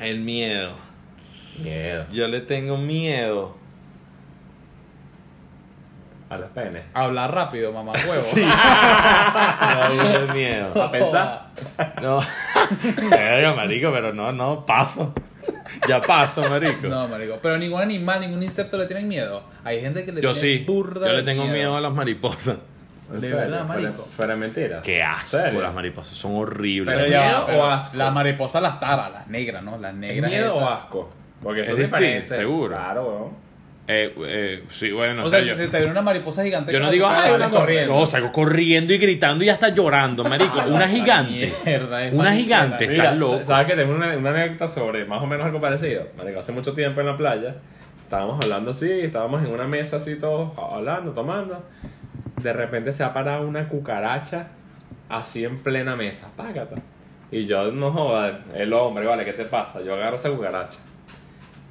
El 0.00 0.20
miedo. 0.20 0.72
Miedo. 1.62 2.06
Yo 2.10 2.26
le 2.26 2.40
tengo 2.40 2.78
miedo. 2.78 3.54
A 6.28 6.36
los 6.38 6.50
penes. 6.50 6.82
Hablar 6.92 7.32
rápido, 7.32 7.72
mamá 7.72 7.92
huevo. 7.92 8.22
No, 9.96 10.04
el 10.16 10.32
miedo. 10.32 10.82
A 10.82 10.90
pensar. 10.90 11.46
No. 12.02 12.18
Verga, 13.10 13.54
marico, 13.54 13.92
pero 13.92 14.12
no, 14.12 14.32
no, 14.32 14.66
paso. 14.66 15.14
Ya 15.88 16.00
paso, 16.00 16.48
marico. 16.48 16.88
No, 16.88 17.06
marico. 17.08 17.38
Pero 17.40 17.58
ningún 17.58 17.80
animal, 17.80 18.20
ningún 18.20 18.42
insecto 18.42 18.76
le 18.76 18.86
tienen 18.86 19.06
miedo. 19.06 19.44
Hay 19.64 19.80
gente 19.80 20.04
que 20.04 20.12
le 20.12 20.20
Yo 20.20 20.32
tiene 20.32 20.58
sí. 20.58 20.64
burda 20.64 21.06
Yo 21.06 21.12
le 21.12 21.18
de 21.18 21.24
tengo 21.24 21.46
miedo 21.46 21.76
a 21.76 21.80
las 21.80 21.92
mariposas. 21.92 22.56
¿En 23.08 23.20
De 23.20 23.28
serio? 23.28 23.36
verdad, 23.36 23.66
Fuera- 23.66 23.82
marico. 23.82 24.04
Fuera 24.06 24.34
mentira. 24.36 24.82
Qué 24.82 25.00
asco, 25.02 25.36
¿Serio? 25.38 25.62
las 25.62 25.72
mariposas 25.72 26.16
son 26.16 26.34
horribles. 26.34 26.92
Pero 26.92 27.06
¿Miedo 27.08 27.22
ya, 27.22 27.56
o 27.56 27.66
asco? 27.66 27.96
Las 27.96 28.12
mariposas, 28.12 28.60
las 28.62 28.80
taras, 28.80 29.12
las 29.12 29.28
negras, 29.28 29.62
¿no? 29.62 29.78
Las 29.78 29.92
¿Es 29.92 29.98
negras. 29.98 30.28
miedo 30.30 30.50
esas. 30.50 30.62
o 30.62 30.68
asco? 30.68 31.10
Porque 31.40 31.60
Es 31.60 31.68
son 31.68 31.76
diferentes. 31.76 32.36
seguro. 32.36 32.74
Claro, 32.74 33.04
weón. 33.06 33.45
Eh, 33.88 34.12
eh, 34.26 34.64
sí, 34.68 34.90
bueno, 34.90 35.14
no 35.14 35.22
o 35.22 35.26
sé. 35.26 35.42
sea, 35.42 35.54
yo, 35.54 35.56
si 35.56 35.70
te 35.70 35.76
viene 35.78 35.92
una 35.92 36.02
mariposa 36.02 36.42
gigante. 36.42 36.72
yo 36.72 36.80
no 36.80 36.90
digo, 36.90 37.06
ay, 37.08 37.32
una 37.32 37.48
corriendo. 37.48 37.94
No, 37.94 38.06
salgo 38.06 38.32
corriendo 38.32 38.92
y 38.92 38.98
gritando 38.98 39.44
y 39.44 39.48
hasta 39.48 39.68
llorando, 39.68 40.24
marico. 40.24 40.58
Una 40.66 40.88
gigante. 40.88 41.52
Mierda, 41.64 42.04
es 42.04 42.12
Una 42.12 42.32
gigante. 42.32 42.84
Estás 42.84 43.16
loco. 43.16 43.44
¿sabes 43.44 43.68
que 43.68 43.74
tengo 43.76 43.94
una, 43.94 44.16
una 44.16 44.30
anécdota 44.30 44.66
sobre 44.66 45.04
más 45.04 45.22
o 45.22 45.26
menos 45.26 45.46
algo 45.46 45.60
parecido? 45.60 46.08
Marico, 46.16 46.40
hace 46.40 46.50
mucho 46.50 46.74
tiempo 46.74 47.00
en 47.00 47.06
la 47.06 47.16
playa, 47.16 47.56
estábamos 48.02 48.42
hablando 48.42 48.72
así, 48.72 48.90
estábamos 48.90 49.44
en 49.44 49.52
una 49.52 49.68
mesa 49.68 49.98
así 49.98 50.16
todos 50.16 50.50
hablando, 50.58 51.12
tomando. 51.12 51.64
De 52.42 52.52
repente 52.52 52.92
se 52.92 53.04
ha 53.04 53.14
parado 53.14 53.46
una 53.46 53.68
cucaracha 53.68 54.48
así 55.08 55.44
en 55.44 55.62
plena 55.62 55.94
mesa, 55.94 56.28
págata. 56.36 56.76
Y 57.30 57.46
yo, 57.46 57.70
no 57.70 57.92
joda, 57.92 58.40
el 58.54 58.72
hombre, 58.72 59.06
vale, 59.06 59.24
¿qué 59.24 59.32
te 59.32 59.44
pasa? 59.44 59.80
Yo 59.82 59.94
agarro 59.94 60.16
esa 60.16 60.30
cucaracha. 60.30 60.78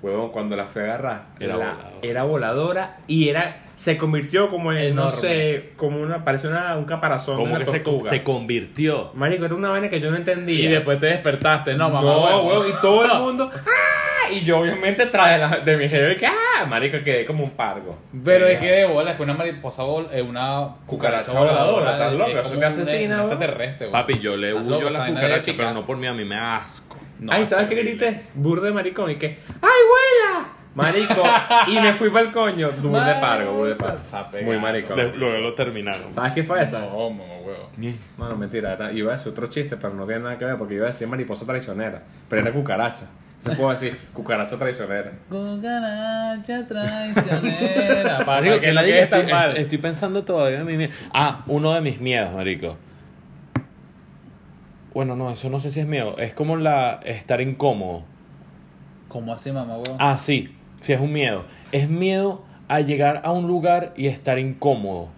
Huevón, 0.05 0.29
cuando 0.31 0.55
la 0.55 0.65
fui 0.65 0.81
a 0.83 0.85
agarrar, 0.85 1.21
Era 1.39 1.57
la- 1.57 1.65
voladora. 1.65 1.89
era 2.03 2.23
voladora 2.23 2.97
y 3.07 3.29
era 3.29 3.57
se 3.73 3.97
convirtió 3.97 4.49
como 4.49 4.71
en, 4.71 4.95
no 4.95 5.09
sé, 5.09 5.71
como 5.77 5.99
una, 5.99 6.23
parece 6.23 6.47
una, 6.47 6.77
un 6.77 6.85
caparazón 6.85 7.35
Como 7.37 7.57
que 7.57 7.65
se, 7.65 8.23
convirtió. 8.23 9.11
Marico, 9.15 9.45
era 9.45 9.55
una 9.55 9.69
vaina 9.69 9.89
que 9.89 9.99
yo 9.99 10.11
no 10.11 10.17
entendía. 10.17 10.63
Y 10.63 10.67
después 10.67 10.99
te 10.99 11.07
despertaste, 11.07 11.73
no, 11.73 11.89
mamá. 11.89 12.09
No, 12.09 12.43
huevo, 12.45 12.67
y 12.69 12.73
todo 12.81 13.03
el 13.05 13.19
mundo. 13.21 13.51
¡Ah! 13.53 14.31
Y 14.31 14.41
yo, 14.45 14.59
obviamente, 14.59 15.05
traje 15.07 15.37
la, 15.37 15.57
de 15.59 15.77
mi 15.77 15.89
jefe 15.89 16.15
que, 16.17 16.25
¡ah! 16.25 16.65
Marico, 16.67 16.97
quedé 17.03 17.25
como 17.25 17.43
un 17.43 17.51
pargo. 17.51 17.97
Pero 18.23 18.47
es 18.47 18.59
que 18.59 18.71
de 18.71 18.85
bola, 18.85 19.11
es 19.11 19.17
que 19.17 19.23
una 19.23 19.33
mariposa 19.33 19.83
vol 19.83 20.07
eh, 20.13 20.21
una 20.21 20.67
Cucaracha 20.85 21.31
voladora, 21.37 21.91
estás 21.93 22.11
es 22.13 22.17
loco, 22.19 22.29
como 22.31 22.41
eso 22.41 22.57
un- 22.57 22.63
asesina, 22.63 23.15
un 23.15 23.21
weón. 23.29 23.31
extraterrestre. 23.33 23.87
Papi, 23.89 24.19
yo 24.19 24.37
le 24.37 24.53
huyo 24.53 24.87
a 24.87 24.91
las 24.91 25.09
cucarachas, 25.09 25.55
pero 25.57 25.73
no 25.73 25.85
por 25.85 25.97
mí, 25.97 26.07
a 26.07 26.13
mí 26.13 26.23
me 26.25 26.37
asco. 26.37 26.95
No, 27.19 27.31
Ay, 27.31 27.45
¿sabes 27.45 27.67
qué 27.69 27.75
grité? 27.75 28.23
Burde 28.33 28.71
maricón 28.71 29.09
y 29.11 29.15
que, 29.15 29.39
¡ay, 29.61 29.61
vuela! 29.61 30.47
Marico, 30.75 31.23
y 31.67 31.79
me 31.79 31.93
fui 31.93 32.09
para 32.09 32.25
el 32.25 32.31
coño. 32.33 32.69
Burde 32.81 33.15
pargo, 33.21 33.53
burde 33.53 33.75
pargo. 33.75 33.97
Está 33.99 34.29
pegado. 34.29 34.51
Muy 34.51 34.59
maricón. 34.61 34.97
De- 34.97 35.15
Luego 35.15 35.37
lo 35.37 35.53
terminaron. 35.53 36.11
¿Sabes 36.11 36.33
qué 36.33 36.43
fue 36.43 36.61
esa? 36.61 36.81
No, 36.81 37.09
mamá, 37.09 37.23
huevo. 37.45 37.69
No, 38.17 38.27
no, 38.29 38.35
mentira, 38.35 38.73
era, 38.73 38.91
iba 38.91 39.13
a 39.13 39.15
decir 39.15 39.31
otro 39.31 39.47
chiste, 39.47 39.77
pero 39.77 39.93
no 39.93 40.05
tiene 40.05 40.23
nada 40.23 40.37
que 40.37 40.43
ver 40.45 40.57
porque 40.57 40.73
iba 40.75 40.83
a 40.83 40.87
decir 40.87 41.07
mariposa 41.07 41.45
traicionera, 41.45 42.03
pero 42.29 42.41
era 42.41 42.51
cucaracha. 42.51 43.05
Se 43.39 43.55
puedo 43.55 43.69
decir 43.69 43.97
cucaracha 44.11 44.57
traicionera. 44.57 45.11
Cucaracha 45.29 46.67
traicionera. 46.67 48.17
Para 48.25 48.41
Marico, 48.41 48.59
que 48.61 48.73
tan 48.73 48.87
estoy, 48.89 49.31
mal. 49.31 49.47
estoy- 49.49 49.61
estoy 49.63 49.77
pensando 49.77 50.23
todavía 50.23 50.59
en 50.59 50.65
mi 50.65 50.77
miedo. 50.77 50.93
Ah, 51.13 51.43
uno 51.47 51.73
de 51.73 51.81
mis 51.81 51.99
miedos, 52.01 52.33
marico. 52.33 52.77
Bueno, 54.95 55.17
no, 55.17 55.29
eso 55.29 55.49
no 55.49 55.59
sé 55.59 55.71
si 55.71 55.81
es 55.81 55.85
miedo. 55.85 56.17
Es 56.17 56.33
como 56.33 56.55
la 56.55 57.01
estar 57.03 57.41
incómodo. 57.41 58.03
¿Cómo 59.09 59.33
así, 59.33 59.51
mamá? 59.51 59.75
Ah, 59.99 60.17
sí, 60.17 60.55
sí 60.81 60.93
es 60.93 60.99
un 61.01 61.11
miedo. 61.11 61.43
Es 61.73 61.89
miedo 61.89 62.43
a 62.69 62.79
llegar 62.79 63.21
a 63.25 63.31
un 63.33 63.45
lugar 63.45 63.91
y 63.97 64.07
estar 64.07 64.39
incómodo. 64.39 65.09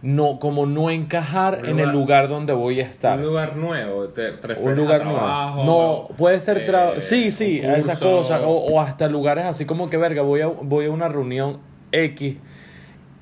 No, 0.00 0.38
como 0.38 0.64
no 0.66 0.88
encajar 0.90 1.60
Un 1.62 1.66
en 1.66 1.80
el 1.80 1.90
lugar- 1.90 2.28
donde 2.28 2.54
voy 2.54 2.80
a 2.80 2.84
estar. 2.84 3.18
Un 3.18 3.26
lugar 3.26 3.56
nuevo, 3.56 4.08
te, 4.08 4.32
te 4.32 4.54
un 4.60 4.74
lugar 4.74 5.02
a 5.02 5.04
nuevo. 5.04 5.64
No, 5.64 6.08
puede 6.16 6.40
ser 6.40 6.58
eh, 6.58 7.00
sí, 7.00 7.30
sí, 7.30 7.60
a 7.60 7.76
esas 7.76 8.00
cosas. 8.00 8.40
O, 8.42 8.50
o 8.52 8.80
hasta 8.80 9.06
lugares 9.08 9.44
así 9.44 9.66
como 9.66 9.90
que, 9.90 9.98
verga, 9.98 10.22
voy 10.22 10.40
a, 10.40 10.46
voy 10.46 10.86
a 10.86 10.90
una 10.90 11.08
reunión 11.08 11.58
X. 11.92 12.36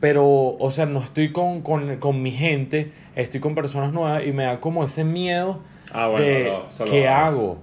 Pero, 0.03 0.27
o 0.27 0.71
sea, 0.73 0.85
no 0.85 0.99
estoy 0.99 1.31
con, 1.31 1.63
con, 1.63 1.99
con 1.99 2.21
mi 2.23 2.33
gente, 2.33 2.91
estoy 3.15 3.39
con 3.39 3.55
personas 3.55 3.93
nuevas 3.93 4.27
y 4.27 4.33
me 4.33 4.43
da 4.43 4.61
como 4.61 4.83
ese 4.83 5.05
miedo 5.05 5.61
Ah, 5.93 6.09
bueno, 6.09 6.27
de 6.27 6.45
no, 6.45 6.85
qué 6.87 7.07
hago. 7.07 7.59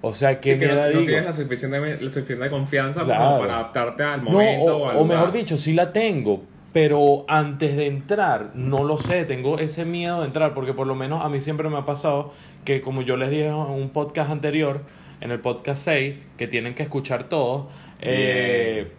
O 0.00 0.14
sea, 0.14 0.38
qué 0.38 0.52
Sí, 0.52 0.58
que 0.60 0.66
no, 0.68 0.74
no 0.76 0.86
digo. 0.88 1.00
tienes 1.04 1.24
la 1.24 1.32
suficiente, 1.32 1.80
la 2.00 2.12
suficiente 2.12 2.48
confianza 2.48 3.02
Claro. 3.02 3.40
para 3.40 3.54
adaptarte 3.54 4.04
al 4.04 4.22
No, 4.22 4.30
momento 4.30 4.76
o, 4.76 4.88
al 4.88 4.96
o 4.98 5.04
mejor 5.04 5.32
dicho, 5.32 5.56
sí 5.56 5.72
la 5.72 5.92
tengo, 5.92 6.42
pero 6.72 7.24
antes 7.26 7.74
de 7.76 7.86
entrar, 7.88 8.50
no 8.54 8.84
lo 8.84 8.96
sé, 8.98 9.24
tengo 9.24 9.58
ese 9.58 9.84
miedo 9.84 10.20
de 10.20 10.26
entrar, 10.26 10.54
porque 10.54 10.74
por 10.74 10.86
lo 10.86 10.94
menos 10.94 11.24
a 11.24 11.28
mí 11.28 11.40
siempre 11.40 11.68
me 11.70 11.78
ha 11.78 11.84
pasado 11.84 12.32
que 12.64 12.82
como 12.82 13.02
yo 13.02 13.16
les 13.16 13.30
dije 13.30 13.46
en 13.48 13.54
un 13.54 13.88
podcast 13.90 14.30
anterior, 14.30 14.82
en 15.20 15.32
el 15.32 15.40
podcast 15.40 15.82
6, 15.86 16.14
que 16.36 16.46
tienen 16.46 16.74
que 16.76 16.84
escuchar 16.84 17.24
todos, 17.24 17.64
eh, 18.00 18.92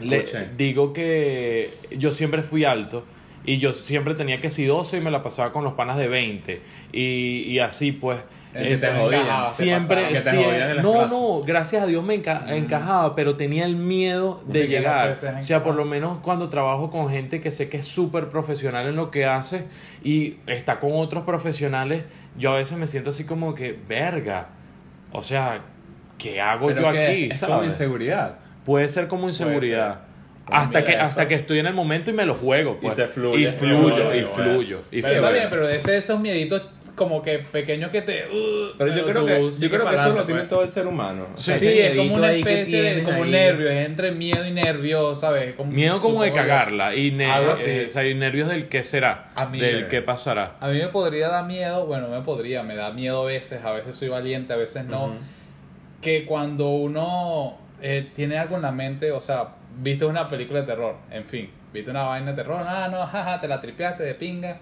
le- 0.00 0.24
digo 0.56 0.92
que 0.92 1.70
yo 1.96 2.12
siempre 2.12 2.42
fui 2.42 2.64
alto. 2.64 3.04
Y 3.44 3.58
yo 3.58 3.72
siempre 3.72 4.14
tenía 4.14 4.40
que 4.40 4.50
ser 4.50 4.68
12 4.68 4.98
y 4.98 5.00
me 5.00 5.10
la 5.10 5.24
pasaba 5.24 5.52
con 5.52 5.64
los 5.64 5.72
panas 5.72 5.96
de 5.96 6.06
20. 6.06 6.60
Y, 6.92 7.40
y 7.50 7.58
así 7.58 7.90
pues. 7.92 8.20
El 8.54 8.68
que 8.68 8.76
te 8.76 8.86
Entonces, 8.86 9.02
jodían, 9.02 9.44
Siempre. 9.46 10.06
Que 10.08 10.20
te 10.20 10.82
no, 10.82 11.06
no, 11.08 11.40
gracias 11.40 11.82
a 11.82 11.86
Dios 11.86 12.04
me 12.04 12.22
enca- 12.22 12.48
encajaba, 12.54 13.14
pero 13.16 13.34
tenía 13.34 13.64
el 13.64 13.74
miedo 13.76 14.44
de, 14.46 14.60
De 14.60 14.68
que 14.68 14.74
no 14.74 14.78
llegar. 14.80 15.16
o 15.40 15.42
sea, 15.42 15.64
por 15.64 15.74
lo 15.74 15.84
menos 15.86 16.18
cuando 16.18 16.50
trabajo 16.50 16.90
con 16.90 17.08
gente 17.10 17.40
que 17.40 17.50
sé 17.50 17.68
que 17.70 17.78
es 17.78 17.86
súper 17.86 18.28
profesional 18.28 18.86
en 18.86 18.94
lo 18.94 19.10
que 19.10 19.24
hace 19.24 19.64
y 20.04 20.36
está 20.46 20.78
con 20.78 20.90
otros 20.94 21.24
profesionales, 21.24 22.04
yo 22.38 22.52
a 22.52 22.58
veces 22.58 22.76
me 22.78 22.86
siento 22.86 23.10
así 23.10 23.24
como 23.24 23.54
que, 23.54 23.76
verga. 23.88 24.50
O 25.12 25.22
sea, 25.22 25.62
¿qué 26.18 26.40
hago 26.40 26.68
Pero 26.68 26.82
yo 26.82 26.92
que 26.92 27.06
aquí? 27.06 27.24
Es 27.32 27.40
como 27.40 27.54
¿sabes? 27.54 27.72
inseguridad. 27.72 28.38
Puede 28.64 28.88
ser 28.88 29.08
como 29.08 29.28
inseguridad. 29.28 29.94
ser. 29.94 30.12
Hasta 30.46 30.84
que, 30.84 30.92
eso. 30.92 31.00
hasta 31.02 31.28
que 31.28 31.34
estoy 31.36 31.58
en 31.60 31.66
el 31.66 31.74
momento 31.74 32.10
y 32.10 32.14
me 32.14 32.24
lo 32.26 32.34
juego. 32.34 32.78
Pues. 32.80 32.96
te 32.96 33.06
fluye, 33.08 33.44
Y 33.44 33.48
fluyo, 33.48 34.14
y 34.14 34.22
fluyo. 34.22 34.82
Y 34.90 35.00
Pero 35.00 35.14
fluyo. 35.14 35.16
está 35.16 35.30
bien, 35.30 35.46
pero 35.50 35.68
ese, 35.68 35.96
esos 35.98 36.18
mieditos 36.20 36.68
como 36.96 37.22
que 37.22 37.38
pequeños 37.38 37.90
que 37.90 38.02
te... 38.02 38.26
uh, 38.26 38.74
Pero 38.76 38.94
yo 38.94 39.04
creo 39.06 39.20
tú 39.22 39.26
que, 39.26 39.60
yo 39.60 39.70
creo 39.70 39.88
que 39.88 39.94
eso 39.94 40.12
lo 40.12 40.24
tiene 40.24 40.40
pues. 40.42 40.48
todo 40.50 40.62
el 40.62 40.68
ser 40.68 40.86
humano. 40.86 41.26
O 41.34 41.38
sea, 41.38 41.56
Sí, 41.56 41.68
es 41.78 41.96
como 41.96 42.16
una 42.16 42.32
especie 42.32 42.82
de 42.82 43.02
como 43.02 43.22
ahí. 43.22 43.30
nervios, 43.30 43.70
es 43.70 43.86
entre 43.86 44.10
miedo 44.12 44.44
y 44.46 44.50
nervio, 44.50 45.14
¿sabes? 45.16 45.54
Como- 45.54 45.72
Miedo 45.72 46.00
como 46.00 46.22
de 46.22 46.32
cagarla 46.32 46.94
y, 46.94 47.12
ne- 47.12 47.30
Algo 47.30 47.52
así. 47.52 47.70
eh, 47.70 47.84
o 47.86 47.88
sea, 47.88 48.06
y 48.06 48.14
nervios 48.14 48.48
del 48.48 48.68
qué 48.68 48.82
será, 48.82 49.30
A 49.36 49.46
mí, 49.46 49.58
del 49.58 49.88
qué 49.88 50.02
pasará. 50.02 50.56
A 50.60 50.68
mí 50.68 50.76
me 50.78 50.88
podría 50.88 51.28
dar 51.28 51.46
miedo, 51.46 51.86
bueno, 51.86 52.08
me 52.08 52.20
podría, 52.20 52.62
me 52.62 52.74
da 52.76 52.90
miedo 52.92 53.22
a 53.22 53.26
veces, 53.26 53.64
a 53.64 53.72
veces 53.72 53.94
soy 53.94 54.08
valiente, 54.08 54.52
a 54.52 54.56
veces 54.56 54.84
no, 54.84 55.14
que 56.02 56.26
cuando 56.26 56.68
uno 56.68 57.58
eh, 57.82 58.10
tiene 58.14 58.38
algo 58.38 58.56
en 58.56 58.62
la 58.62 58.72
mente, 58.72 59.10
o 59.12 59.20
sea, 59.20 59.56
viste 59.76 60.04
una 60.04 60.28
película 60.28 60.60
de 60.60 60.66
terror, 60.66 60.96
en 61.10 61.24
fin, 61.24 61.50
viste 61.72 61.90
una 61.90 62.04
vaina 62.04 62.30
de 62.30 62.36
terror, 62.36 62.64
ah, 62.66 62.88
no, 62.88 63.04
jaja, 63.06 63.40
te 63.40 63.48
la 63.48 63.60
tripeaste 63.60 64.04
de 64.04 64.14
pinga, 64.14 64.58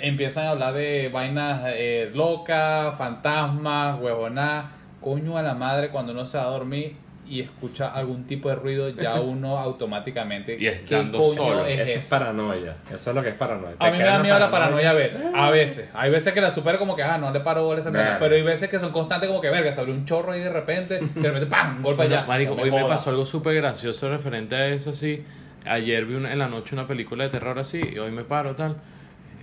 empiezan 0.00 0.46
a 0.46 0.50
hablar 0.50 0.74
de 0.74 1.08
vainas 1.12 1.62
eh, 1.68 2.10
locas, 2.12 2.98
fantasmas, 2.98 4.00
huevoná, 4.00 4.72
coño 5.00 5.38
a 5.38 5.42
la 5.42 5.54
madre 5.54 5.90
cuando 5.90 6.12
uno 6.12 6.26
se 6.26 6.36
va 6.36 6.44
a 6.44 6.48
dormir 6.48 7.03
y 7.26 7.40
escucha 7.40 7.88
algún 7.92 8.24
tipo 8.26 8.48
de 8.48 8.54
ruido, 8.56 8.88
ya 8.90 9.14
uno 9.20 9.58
automáticamente... 9.58 10.54
Y 10.54 10.58
¿qué 10.58 10.68
estando 10.68 11.24
solo. 11.24 11.66
es 11.66 11.80
Eso 11.80 11.90
es 11.92 11.96
eso? 12.04 12.10
paranoia. 12.10 12.76
Eso 12.92 13.10
es 13.10 13.16
lo 13.16 13.22
que 13.22 13.30
es 13.30 13.34
paranoia. 13.34 13.76
A 13.78 13.90
mí 13.90 13.98
me 13.98 14.04
da 14.04 14.18
miedo 14.18 14.38
la 14.38 14.50
paranoia 14.50 14.90
a 14.90 14.94
veces, 14.94 15.24
a 15.34 15.50
veces. 15.50 15.90
Hay 15.94 16.10
veces 16.10 16.32
que 16.32 16.40
la 16.40 16.50
supero 16.50 16.78
como 16.78 16.94
que, 16.96 17.02
ah, 17.02 17.18
no 17.18 17.30
le 17.32 17.40
paro 17.40 17.64
bola 17.64 17.82
a. 17.82 18.18
Pero 18.18 18.34
hay 18.34 18.42
veces 18.42 18.68
que 18.68 18.78
son 18.78 18.92
constantes 18.92 19.28
como 19.28 19.40
que, 19.40 19.50
verga, 19.50 19.72
se 19.72 19.80
abrió 19.80 19.94
un 19.94 20.04
chorro 20.04 20.32
ahí 20.32 20.40
de 20.40 20.50
repente, 20.50 20.98
de 21.14 21.22
repente, 21.22 21.46
¡pam! 21.46 21.82
Golpe 21.82 22.02
Bueno, 22.04 22.16
allá. 22.18 22.26
marico, 22.26 22.54
No 22.54 22.62
hoy 22.62 22.70
me 22.70 22.84
pasó 22.84 23.10
algo 23.10 23.24
súper 23.26 23.54
gracioso 23.54 24.08
referente 24.10 24.54
a 24.56 24.66
eso, 24.68 24.90
así. 24.90 25.24
Ayer 25.66 26.04
vi 26.04 26.14
una- 26.14 26.32
en 26.32 26.38
la 26.38 26.48
noche 26.48 26.74
una 26.74 26.86
película 26.86 27.24
de 27.24 27.30
terror 27.30 27.58
así, 27.58 27.80
y 27.94 27.98
hoy 27.98 28.10
me 28.10 28.24
paro, 28.24 28.54
tal. 28.54 28.76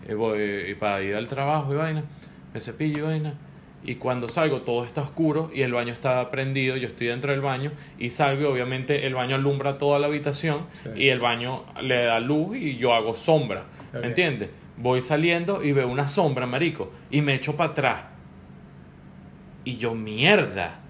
Y 0.07 0.13
voy 0.13 0.39
y 0.69 0.75
para 0.75 1.01
ir 1.01 1.15
al 1.15 1.27
trabajo 1.27 1.73
y 1.73 1.77
vaina, 1.77 2.03
me 2.53 2.61
cepillo 2.61 2.99
y 2.99 3.01
vaina. 3.01 3.33
Y 3.83 3.95
cuando 3.95 4.29
salgo 4.29 4.61
todo 4.61 4.85
está 4.85 5.01
oscuro 5.01 5.49
y 5.53 5.61
el 5.63 5.73
baño 5.73 5.91
está 5.91 6.29
prendido, 6.29 6.77
yo 6.77 6.87
estoy 6.87 7.07
dentro 7.07 7.31
del 7.31 7.41
baño 7.41 7.71
y 7.97 8.11
salgo 8.11 8.41
y 8.43 8.45
obviamente 8.45 9.07
el 9.07 9.15
baño 9.15 9.35
alumbra 9.35 9.77
toda 9.79 9.97
la 9.97 10.05
habitación 10.07 10.67
Sí. 10.83 10.89
y 10.97 11.07
el 11.09 11.19
baño 11.19 11.63
le 11.81 12.03
da 12.05 12.19
luz 12.19 12.57
y 12.57 12.77
yo 12.77 12.93
hago 12.93 13.15
sombra, 13.15 13.65
Ok. 13.93 14.01
¿me 14.01 14.07
entiendes? 14.07 14.49
Voy 14.77 15.01
saliendo 15.01 15.63
y 15.63 15.71
veo 15.71 15.87
una 15.87 16.07
sombra, 16.07 16.45
marico, 16.45 16.91
y 17.09 17.21
me 17.21 17.33
echo 17.33 17.55
para 17.57 17.71
atrás. 17.71 18.03
Y 19.63 19.77
yo, 19.77 19.95
mierda. 19.95 20.77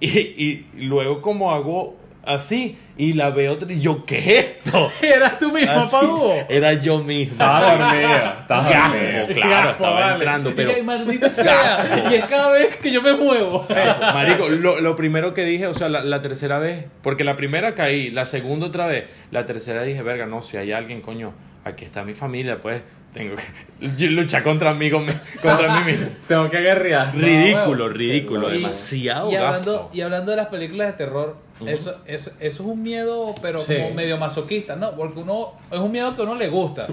Y, 0.00 0.18
y 0.18 0.66
luego 0.86 1.22
como 1.22 1.52
hago 1.52 1.96
así 2.24 2.78
y 2.96 3.14
la 3.14 3.30
veo 3.30 3.52
otra 3.54 3.72
y 3.72 3.80
yo, 3.80 4.04
¿qué 4.04 4.18
es 4.18 4.28
esto? 4.28 4.92
Eras 5.02 5.38
tú 5.38 5.50
mismo, 5.52 5.90
Pago. 5.90 6.34
Era 6.48 6.72
yo 6.74 6.98
mismo. 6.98 7.32
Estaba 7.32 7.74
dormido. 7.76 8.10
Estaba 8.40 8.68
claro, 9.34 9.70
estaba 9.70 10.12
entrando, 10.12 10.52
pero... 10.54 10.76
Y, 10.78 10.82
maldita 10.82 11.32
sea. 11.34 12.08
y 12.10 12.14
es 12.14 12.24
cada 12.26 12.50
vez 12.52 12.76
que 12.76 12.92
yo 12.92 13.02
me 13.02 13.14
muevo. 13.14 13.66
Marico, 14.14 14.48
lo, 14.48 14.80
lo 14.80 14.96
primero 14.96 15.34
que 15.34 15.44
dije, 15.44 15.66
o 15.66 15.74
sea, 15.74 15.88
la, 15.88 16.02
la 16.04 16.20
tercera 16.22 16.58
vez, 16.58 16.86
porque 17.02 17.24
la 17.24 17.36
primera 17.36 17.74
caí, 17.74 18.10
la 18.10 18.24
segunda 18.26 18.66
otra 18.66 18.86
vez, 18.86 19.04
la 19.30 19.44
tercera 19.46 19.82
dije, 19.82 20.02
verga, 20.02 20.26
no, 20.26 20.42
si 20.42 20.56
hay 20.56 20.72
alguien, 20.72 21.00
coño, 21.00 21.32
aquí 21.64 21.84
está 21.84 22.04
mi 22.04 22.14
familia, 22.14 22.60
pues 22.60 22.82
tengo 23.12 23.34
que 23.98 24.06
luchar 24.06 24.42
contra 24.42 24.72
mí, 24.74 24.90
con- 24.90 25.06
contra 25.42 25.80
mí 25.80 25.92
mismo. 25.92 26.06
Tengo 26.28 26.48
que 26.50 26.60
guerrear. 26.60 27.14
Ridículo, 27.16 27.88
ridículo, 27.88 28.48
Y- 28.54 28.58
demasiado 28.62 29.30
y 29.32 29.36
hablando, 29.36 29.72
gasto. 29.72 29.90
y 29.92 30.00
hablando 30.02 30.30
de 30.30 30.36
las 30.36 30.46
películas 30.48 30.86
de 30.88 30.92
terror, 30.94 31.36
eso, 31.68 31.96
eso, 32.06 32.30
eso 32.40 32.62
es 32.62 32.68
un 32.68 32.82
miedo, 32.82 33.34
pero 33.42 33.58
Sí. 33.58 33.74
como 33.76 33.90
medio 33.94 34.16
masoquista, 34.18 34.76
¿no? 34.76 34.92
Porque 34.92 35.20
uno, 35.20 35.52
es 35.70 35.78
un 35.78 35.90
miedo 35.92 36.14
que 36.16 36.22
a 36.22 36.24
uno 36.24 36.34
le 36.34 36.48
gusta. 36.48 36.86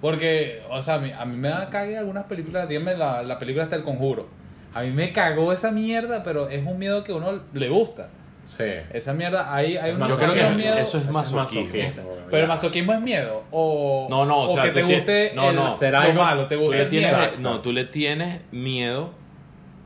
Porque, 0.00 0.62
o 0.70 0.82
sea, 0.82 0.94
a 0.94 0.98
mí, 0.98 1.12
a 1.16 1.24
mí 1.24 1.36
me 1.36 1.48
da 1.48 1.68
cague 1.70 1.96
algunas 1.96 2.24
películas, 2.24 2.68
dígame 2.68 2.96
la, 2.96 3.22
la 3.22 3.38
película 3.38 3.64
hasta 3.64 3.76
El 3.76 3.84
Conjuro. 3.84 4.26
A 4.74 4.82
mí 4.82 4.90
me 4.90 5.12
cagó 5.12 5.52
esa 5.52 5.70
mierda, 5.70 6.24
pero 6.24 6.48
es 6.48 6.64
un 6.66 6.78
miedo 6.78 7.04
que 7.04 7.12
a 7.12 7.16
uno 7.16 7.40
le 7.52 7.68
gusta. 7.68 8.08
Sí. 8.48 8.64
Esa 8.92 9.12
mierda, 9.14 9.54
hay, 9.54 9.76
hay 9.76 9.92
unos 9.92 10.08
Yo 10.10 10.16
creo 10.16 10.32
unos 10.32 10.44
que 10.44 10.54
miedos- 10.56 10.78
eso 10.80 10.98
es 10.98 11.04
Eso 11.04 11.08
es 11.08 11.14
masoquismo. 11.32 11.64
masoquismo. 11.78 12.10
Pero 12.30 12.42
el 12.42 12.48
masoquismo 12.48 12.92
es 12.94 13.00
miedo. 13.00 13.44
O, 13.50 14.08
No, 14.10 14.26
no, 14.26 14.42
o 14.42 14.48
sea, 14.52 14.64
que 14.64 14.70
te 14.70 14.82
guste 14.82 15.32
no, 15.34 15.50
el- 15.50 15.56
no. 15.56 15.76
Será 15.76 16.00
lo 16.00 16.06
algo- 16.10 16.22
malo, 16.24 16.46
te 16.46 16.54
el 16.56 16.88
tienes, 16.88 17.12
miedo. 17.16 17.30
No, 17.38 17.60
tú 17.60 17.72
le 17.72 17.84
tienes 17.84 18.40
miedo, 18.50 19.10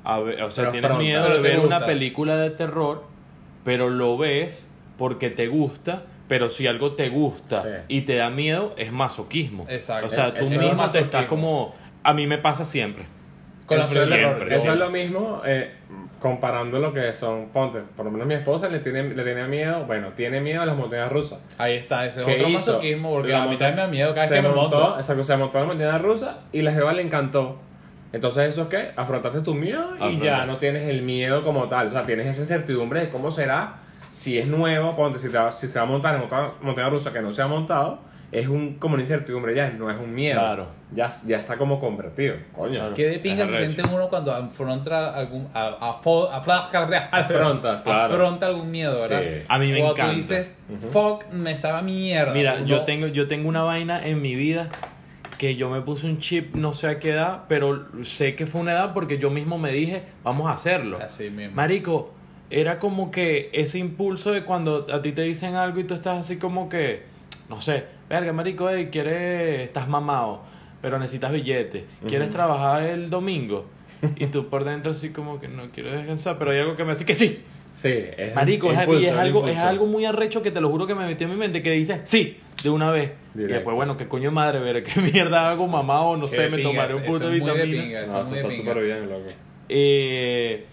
a 0.03 0.19
ver, 0.21 0.43
o 0.43 0.51
sea, 0.51 0.63
Pero 0.65 0.73
tienes 0.73 0.91
afronta. 0.91 1.03
miedo 1.05 1.29
de 1.35 1.41
ver 1.43 1.59
una 1.61 1.85
película 1.85 2.37
de 2.39 2.51
terror, 2.51 3.05
pero 3.67 3.91
lo 3.91 4.17
ves 4.17 4.67
porque 4.97 5.29
te 5.29 5.49
gusta, 5.49 6.05
pero 6.29 6.49
si 6.49 6.67
algo 6.67 6.93
te 6.93 7.11
gusta 7.11 7.63
Sí. 7.63 7.69
y 7.89 8.01
te 8.03 8.15
da 8.17 8.31
miedo, 8.31 8.75
es 8.79 8.91
masoquismo. 8.93 9.67
Exacto. 9.69 10.07
O 10.07 10.09
sea, 10.09 10.33
tú 10.35 10.45
es 10.45 10.51
mismo 10.59 10.89
te 10.91 11.01
estás 11.01 11.27
como... 11.27 11.75
A 12.03 12.15
mí 12.15 12.27
me 12.27 12.39
pasa 12.39 12.65
siempre. 12.65 13.05
Con 13.67 13.79
terror. 13.79 14.07
Siempre, 14.07 14.55
Eso 14.55 14.73
es 14.73 14.79
lo 14.79 14.91
mismo 14.91 15.43
eh, 15.45 15.73
comparando 16.21 16.79
lo 16.79 16.93
que 16.95 17.13
son, 17.13 17.49
ponte, 17.49 17.81
por 17.97 18.05
lo 18.07 18.13
menos 18.13 18.27
mi 18.29 18.35
esposa 18.35 18.69
le 18.69 18.79
tiene, 18.79 19.03
le 19.15 19.23
tenía 19.25 19.47
miedo, 19.49 19.85
bueno, 19.87 20.11
tiene 20.17 20.41
miedo 20.41 20.63
a 20.63 20.67
las 20.67 20.77
montañas 20.77 21.11
rusas. 21.11 21.41
Ahí 21.59 21.75
está, 21.75 22.07
ese 22.07 22.21
es 22.21 22.27
¿Qué 22.27 22.35
otro 22.37 22.49
hizo? 22.49 22.59
masoquismo, 22.73 23.11
porque 23.11 23.33
La 23.33 23.43
a 23.43 23.47
mí 23.49 23.57
también 23.57 23.75
me 23.77 23.83
da 23.83 23.89
miedo 23.89 24.15
cada 24.15 24.23
vez 24.23 24.29
se 24.31 24.37
que 24.37 24.43
me 24.43 24.55
montó, 24.55 24.79
monto. 24.81 24.97
exacto, 24.99 25.25
se 25.25 25.37
montó 25.37 25.59
en 25.59 25.63
la 25.65 25.69
montaña 25.75 25.99
rusa 25.99 26.39
y 26.53 26.63
la 26.63 26.73
jeva 26.73 26.93
le 26.93 27.03
encantó. 27.03 27.59
Entonces, 28.17 28.49
¿eso 28.49 28.63
es 28.63 28.69
qué? 28.69 28.91
Afrontaste 28.97 29.41
tu 29.43 29.55
miedo 29.55 29.91
y 30.11 30.19
ya 30.21 30.47
no 30.47 30.57
tienes 30.57 30.89
el 30.89 31.03
miedo 31.03 31.45
como 31.45 31.69
tal. 31.69 31.89
O 31.89 31.93
sea, 31.93 32.05
tienes 32.05 32.27
esa 32.27 32.41
incertidumbre 32.41 33.01
de 33.01 33.09
cómo 33.11 33.31
será, 33.31 33.75
si 34.11 34.39
es 34.39 34.47
nuevo, 34.47 34.97
ponte, 34.97 35.19
si, 35.19 35.29
te 35.29 35.37
va- 35.39 35.53
si 35.53 35.69
se 35.69 35.79
va 35.79 35.85
a 35.85 35.89
montar 35.89 36.15
en 36.15 36.21
montaña, 36.23 36.53
montaña 36.63 36.89
rusa 36.89 37.13
que 37.13 37.21
no 37.21 37.33
se 37.33 37.43
ha 37.43 37.47
montado, 37.47 38.01
es 38.33 38.49
un, 38.49 38.75
como 38.79 38.95
una 38.95 39.03
incertidumbre 39.03 39.55
ya, 39.55 39.71
no 39.71 39.89
es 39.91 39.97
un 39.99 40.13
miedo. 40.15 40.41
Claro. 40.41 40.67
Ya, 40.95 41.09
ya 41.27 41.39
está 41.39 41.57
como 41.57 41.79
convertido. 41.79 42.37
Coño. 42.57 42.75
Claro. 42.81 42.95
¿Qué 42.95 43.07
de 43.09 43.19
pinga 43.19 43.47
se 43.47 43.69
siente 43.69 43.83
uno 43.95 44.09
cuando 44.09 44.33
afronta 44.33 45.15
algún 45.15 45.49
a, 45.55 45.67
a, 45.67 46.01
fo- 46.03 46.29
afla- 46.31 46.69
Afronta, 47.13 47.83
claro. 47.83 48.15
afronta 48.15 48.47
algún 48.47 48.71
miedo, 48.71 48.95
¿verdad? 48.95 49.21
Sí. 49.23 49.43
A 49.49 49.59
mí 49.59 49.69
me 49.71 49.79
Cuando 49.81 49.93
encanta. 49.95 50.11
tú 50.13 50.17
dices, 50.17 50.47
fuck, 50.93 51.25
me 51.33 51.57
sabe 51.57 51.79
a 51.79 51.83
mierda. 51.83 52.33
Mira, 52.33 52.55
Uno- 52.59 52.67
yo 52.67 52.81
tengo, 52.83 53.07
yo 53.09 53.27
tengo 53.29 53.49
una 53.49 53.63
vaina 53.63 54.07
en 54.07 54.21
mi 54.23 54.35
vida 54.35 54.71
que 55.39 55.57
yo 55.57 55.71
me 55.71 55.81
puse 55.81 56.07
un 56.07 56.19
chip, 56.19 56.55
no 56.55 56.73
sé 56.73 56.89
a 56.89 56.99
qué 56.99 57.11
edad, 57.11 57.45
pero 57.49 57.87
sé 58.05 58.35
que 58.35 58.47
fue 58.47 58.61
una 58.61 58.73
edad 58.73 58.95
porque 58.95 59.19
yo 59.19 59.31
mismo 59.31 59.59
me 59.59 59.73
dije, 59.73 60.03
vamos 60.25 60.49
a 60.49 60.53
hacerlo. 60.53 60.99
Así 61.01 61.31
mismo. 61.31 61.55
Marico, 61.55 62.13
era 62.51 62.79
como 62.79 63.11
que 63.11 63.51
ese 63.53 63.79
impulso 63.79 64.33
de 64.33 64.45
cuando 64.45 64.87
a 64.93 65.03
ti 65.03 65.13
te 65.13 65.23
dicen 65.23 65.55
algo 65.55 65.81
y 65.81 65.85
tú 65.85 65.95
estás 65.95 66.19
así 66.19 66.39
como 66.39 66.69
que, 66.69 67.03
no 67.49 67.61
sé, 67.61 67.85
verga, 68.09 68.33
marico, 68.33 68.69
hey, 68.71 68.89
quieres, 68.91 69.61
estás 69.61 69.89
mamado, 69.89 70.43
pero 70.81 70.99
necesitas 70.99 71.33
billete, 71.33 71.87
quieres 72.09 72.31
trabajar 72.31 72.83
el 72.83 73.11
domingo. 73.11 73.67
Y 74.17 74.27
tú 74.27 74.49
por 74.49 74.65
dentro 74.65 74.93
así 74.93 75.11
como 75.11 75.41
que 75.41 75.49
no 75.49 75.71
quiero 75.71 75.91
descansar, 75.91 76.39
pero 76.39 76.51
hay 76.51 76.59
algo 76.59 76.77
que 76.77 76.85
me 76.85 76.93
dice 76.93 77.07
que 77.07 77.15
sí. 77.15 77.43
Sí, 77.77 77.93
es 78.17 78.35
Marico, 78.35 78.73
es, 78.73 78.79
impulso, 78.81 79.07
es 79.07 79.13
algo, 79.15 79.47
es 79.47 79.59
algo 79.59 79.85
muy 79.87 80.07
arrecho 80.07 80.43
que 80.43 80.51
te 80.51 80.63
lo 80.63 80.71
juro 80.71 80.87
que 80.87 80.95
me 80.95 81.05
metí 81.05 81.25
en 81.25 81.31
mi 81.31 81.37
mente 81.37 81.63
que 81.63 81.73
dice 81.73 82.01
sí, 82.05 82.39
de 82.63 82.71
una 82.71 82.91
vez. 82.91 83.13
Y 83.35 83.41
después, 83.41 83.77
bueno, 83.77 83.99
qué 83.99 84.09
coño 84.09 84.25
de 84.25 84.31
madre, 84.31 84.61
ver 84.61 84.83
qué 84.83 84.99
mierda 85.13 85.51
hago 85.51 85.67
mamado, 85.69 86.17
no 86.17 86.23
Qué 86.25 86.29
sé, 86.37 86.49
me 86.49 86.57
pinga, 86.57 86.71
tomaré 86.71 86.95
un 86.95 87.03
puto 87.03 87.17
eso 87.17 87.33
es 87.35 87.41
muy 87.43 87.51
de 87.51 87.55
vitamina. 87.67 87.83
pinga, 87.83 88.01
eso 88.05 88.13
No, 88.15 88.19
es 88.23 88.23
eso 88.23 88.31
muy 88.31 88.39
de 88.39 88.49
está 88.49 88.57
súper 88.73 88.83
bien, 88.85 89.11
loco. 89.11 89.31
Eh, 89.69 90.65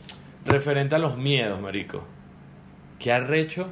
referente 0.45 0.95
a 0.95 0.99
los 0.99 1.17
miedos, 1.17 1.59
marico. 1.59 2.05
Qué 2.99 3.11
arrecho, 3.11 3.67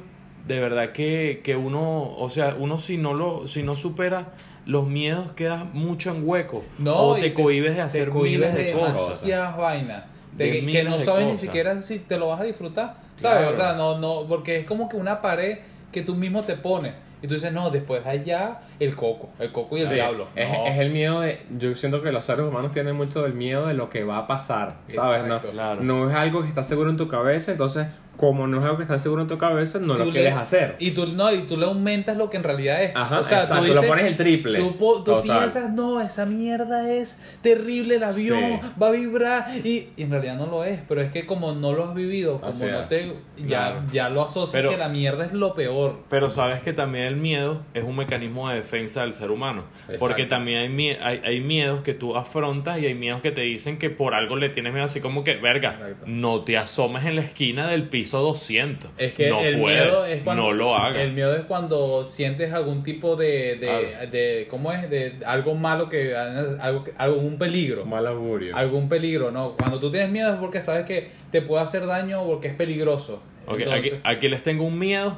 de 0.46 0.60
verdad 0.60 0.92
que, 0.92 1.40
que 1.42 1.56
uno, 1.56 2.14
o 2.14 2.28
sea, 2.28 2.54
uno 2.58 2.76
si 2.76 2.98
no 2.98 3.14
lo, 3.14 3.46
si 3.46 3.62
no 3.62 3.74
supera 3.74 4.32
los 4.66 4.86
miedos 4.86 5.32
queda 5.32 5.64
mucho 5.64 6.10
en 6.14 6.28
hueco. 6.28 6.64
No, 6.78 6.96
o 6.98 7.14
te 7.16 7.32
cohibes 7.32 7.70
de 7.72 7.76
te 7.76 7.82
hacer 7.82 8.10
cohibes 8.10 8.52
miles 8.52 8.54
de 8.54 8.64
de 8.64 8.78
cosas. 8.78 8.94
demasiadas 9.22 9.56
vainas. 9.56 10.04
De, 10.36 10.46
De 10.50 10.66
que- 10.66 10.84
no 10.84 10.98
de 10.98 11.04
sabes 11.04 11.26
ni 11.26 11.36
siquiera 11.38 11.80
si 11.80 11.98
te 11.98 12.18
lo 12.18 12.28
vas 12.28 12.40
a 12.40 12.44
disfrutar. 12.44 13.00
¿Sabes? 13.18 13.38
Claro. 13.48 13.52
O 13.52 13.56
sea, 13.56 13.72
no, 13.74 13.98
no, 13.98 14.26
porque 14.28 14.58
es 14.60 14.66
como 14.66 14.88
que 14.88 14.96
una 14.96 15.20
pared 15.22 15.58
que 15.92 16.02
tú 16.02 16.14
mismo 16.14 16.42
te 16.42 16.56
pones. 16.56 16.94
Y 17.22 17.28
tú 17.28 17.34
dices, 17.34 17.52
no, 17.52 17.70
después 17.70 18.04
allá 18.04 18.62
el 18.80 18.96
coco, 18.96 19.28
el 19.38 19.52
coco 19.52 19.76
y 19.76 19.82
el 19.82 19.86
Sí, 19.88 19.94
diablo. 19.94 20.26
Es, 20.34 20.50
No. 20.50 20.66
es 20.66 20.78
el 20.80 20.90
miedo 20.90 21.20
de. 21.20 21.40
Yo 21.56 21.72
siento 21.76 22.02
que 22.02 22.10
los 22.10 22.24
seres 22.24 22.44
humanos 22.46 22.72
tienen 22.72 22.96
mucho 22.96 23.22
del 23.22 23.34
miedo 23.34 23.68
de 23.68 23.74
lo 23.74 23.88
que 23.90 24.02
va 24.02 24.18
a 24.18 24.26
pasar, 24.26 24.74
¿sabes? 24.88 25.22
Exacto. 25.22 25.46
no, 25.46 25.52
Claro. 25.52 25.82
no 25.82 26.10
es 26.10 26.16
algo 26.16 26.42
que 26.42 26.48
está 26.48 26.64
seguro 26.64 26.90
en 26.90 26.96
tu 26.96 27.06
cabeza, 27.06 27.52
entonces, 27.52 27.86
como 28.22 28.46
no 28.46 28.60
es 28.60 28.64
algo 28.64 28.76
que 28.76 28.84
está 28.84 29.00
seguro 29.00 29.22
en 29.22 29.26
tu 29.26 29.36
cabeza, 29.36 29.80
no 29.80 29.94
Tú 29.94 29.98
lo 29.98 30.04
le- 30.04 30.12
quieres 30.12 30.34
hacer. 30.34 30.76
Y 30.78 30.92
tú, 30.92 31.06
no, 31.08 31.32
y 31.32 31.42
tú 31.48 31.56
le 31.56 31.66
aumentas 31.66 32.16
lo 32.16 32.30
que 32.30 32.36
en 32.36 32.44
realidad 32.44 32.80
es. 32.80 32.92
Ajá, 32.94 33.18
o 33.18 33.24
sea, 33.24 33.40
exacto, 33.42 33.66
tú 33.66 33.74
lo 33.74 33.82
pones 33.82 34.04
el 34.06 34.16
triple. 34.16 34.60
Tú, 34.60 35.02
tú 35.04 35.22
piensas, 35.22 35.72
no, 35.72 36.00
esa 36.00 36.24
mierda 36.24 36.88
es 36.88 37.18
terrible, 37.42 37.96
el 37.96 38.04
avión 38.04 38.60
Sí. 38.62 38.68
va 38.80 38.86
a 38.86 38.90
vibrar. 38.92 39.48
Y, 39.64 39.88
y 39.96 40.02
en 40.04 40.12
realidad 40.12 40.36
no 40.36 40.46
lo 40.46 40.62
es, 40.64 40.78
pero 40.88 41.00
es 41.00 41.10
que 41.10 41.26
como 41.26 41.50
no 41.50 41.72
lo 41.72 41.84
has 41.88 41.94
vivido, 41.96 42.40
como 42.40 42.52
no 42.52 42.84
te. 42.86 43.16
Ya, 43.38 43.46
Claro. 43.48 43.82
ya 43.92 44.08
lo 44.08 44.22
asocias 44.22 44.52
Pero- 44.52 44.70
que 44.70 44.76
la 44.76 44.88
mierda 44.88 45.24
es 45.26 45.32
lo 45.32 45.54
peor. 45.54 45.98
Pero 46.08 46.30
sabes 46.30 46.60
que 46.62 46.72
también 46.72 47.06
el 47.06 47.16
miedo 47.16 47.62
es 47.74 47.82
un 47.82 47.96
mecanismo 47.96 48.48
de 48.48 48.54
defensa 48.54 49.02
del 49.02 49.14
ser 49.14 49.32
humano. 49.32 49.64
Exacto. 49.80 49.98
Porque 49.98 50.26
también 50.26 50.58
hay, 50.78 50.90
hay, 51.02 51.20
hay 51.24 51.40
miedos 51.40 51.80
que 51.80 51.92
tú 51.94 52.14
afrontas 52.16 52.78
y 52.78 52.86
hay 52.86 52.94
miedos 52.94 53.20
que 53.20 53.32
te 53.32 53.40
dicen 53.40 53.78
que 53.78 53.90
por 53.90 54.14
algo 54.14 54.36
le 54.36 54.48
tienes 54.48 54.72
miedo, 54.72 54.84
así 54.84 55.00
como 55.00 55.24
que, 55.24 55.38
verga, 55.38 55.70
Exacto. 55.80 56.04
no 56.06 56.42
te 56.42 56.56
asomes 56.56 57.04
en 57.04 57.16
la 57.16 57.22
esquina 57.22 57.66
del 57.66 57.88
piso 57.88 58.11
200. 58.18 58.90
Es 58.98 59.12
que 59.14 59.28
no 59.28 59.40
el 59.40 59.56
miedo 59.56 60.04
es 60.04 60.22
cuando. 60.22 60.42
No 60.44 60.52
lo 60.52 60.74
hagas. 60.76 60.96
El 60.96 61.12
miedo 61.12 61.34
es 61.36 61.44
cuando 61.44 62.04
sientes 62.06 62.52
algún 62.52 62.82
tipo 62.82 63.16
de. 63.16 63.56
de, 63.56 64.06
de 64.06 64.46
¿Cómo 64.48 64.72
es? 64.72 64.88
De 64.90 65.14
algo 65.24 65.54
malo 65.54 65.88
que. 65.88 66.16
Algo, 66.16 66.84
algún 66.96 67.38
peligro. 67.38 67.84
Mal 67.84 68.06
augurio. 68.06 68.56
algún 68.56 68.88
peligro, 68.88 69.30
¿no? 69.30 69.56
Cuando 69.56 69.80
tú 69.80 69.90
tienes 69.90 70.10
miedo 70.10 70.32
es 70.32 70.38
porque 70.38 70.60
sabes 70.60 70.86
que 70.86 71.10
te 71.30 71.42
puede 71.42 71.62
hacer 71.62 71.86
daño 71.86 72.22
o 72.22 72.26
porque 72.26 72.48
es 72.48 72.54
peligroso. 72.54 73.22
Ok, 73.46 73.60
Entonces, 73.60 73.94
aquí, 73.94 74.02
aquí 74.04 74.28
les 74.28 74.42
tengo 74.42 74.64
un 74.64 74.78
miedo. 74.78 75.16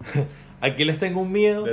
aquí 0.60 0.84
les 0.84 0.98
tengo 0.98 1.20
un 1.20 1.32
miedo 1.32 1.64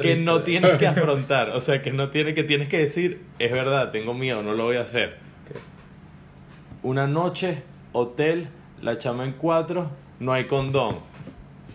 que 0.00 0.16
no 0.16 0.42
tienes 0.42 0.72
que 0.72 0.86
afrontar. 0.88 1.50
O 1.50 1.60
sea, 1.60 1.82
que 1.82 1.92
no 1.92 2.10
tiene, 2.10 2.34
que 2.34 2.44
tienes 2.44 2.68
que 2.68 2.78
decir, 2.78 3.22
es 3.38 3.52
verdad, 3.52 3.90
tengo 3.90 4.14
miedo, 4.14 4.42
no 4.42 4.54
lo 4.54 4.64
voy 4.64 4.76
a 4.76 4.82
hacer. 4.82 5.16
Una 6.82 7.06
noche, 7.06 7.62
hotel, 7.92 8.48
la 8.82 8.98
chama 8.98 9.24
en 9.24 9.32
cuatro, 9.32 9.88
no 10.20 10.32
hay 10.32 10.44
condón. 10.46 10.96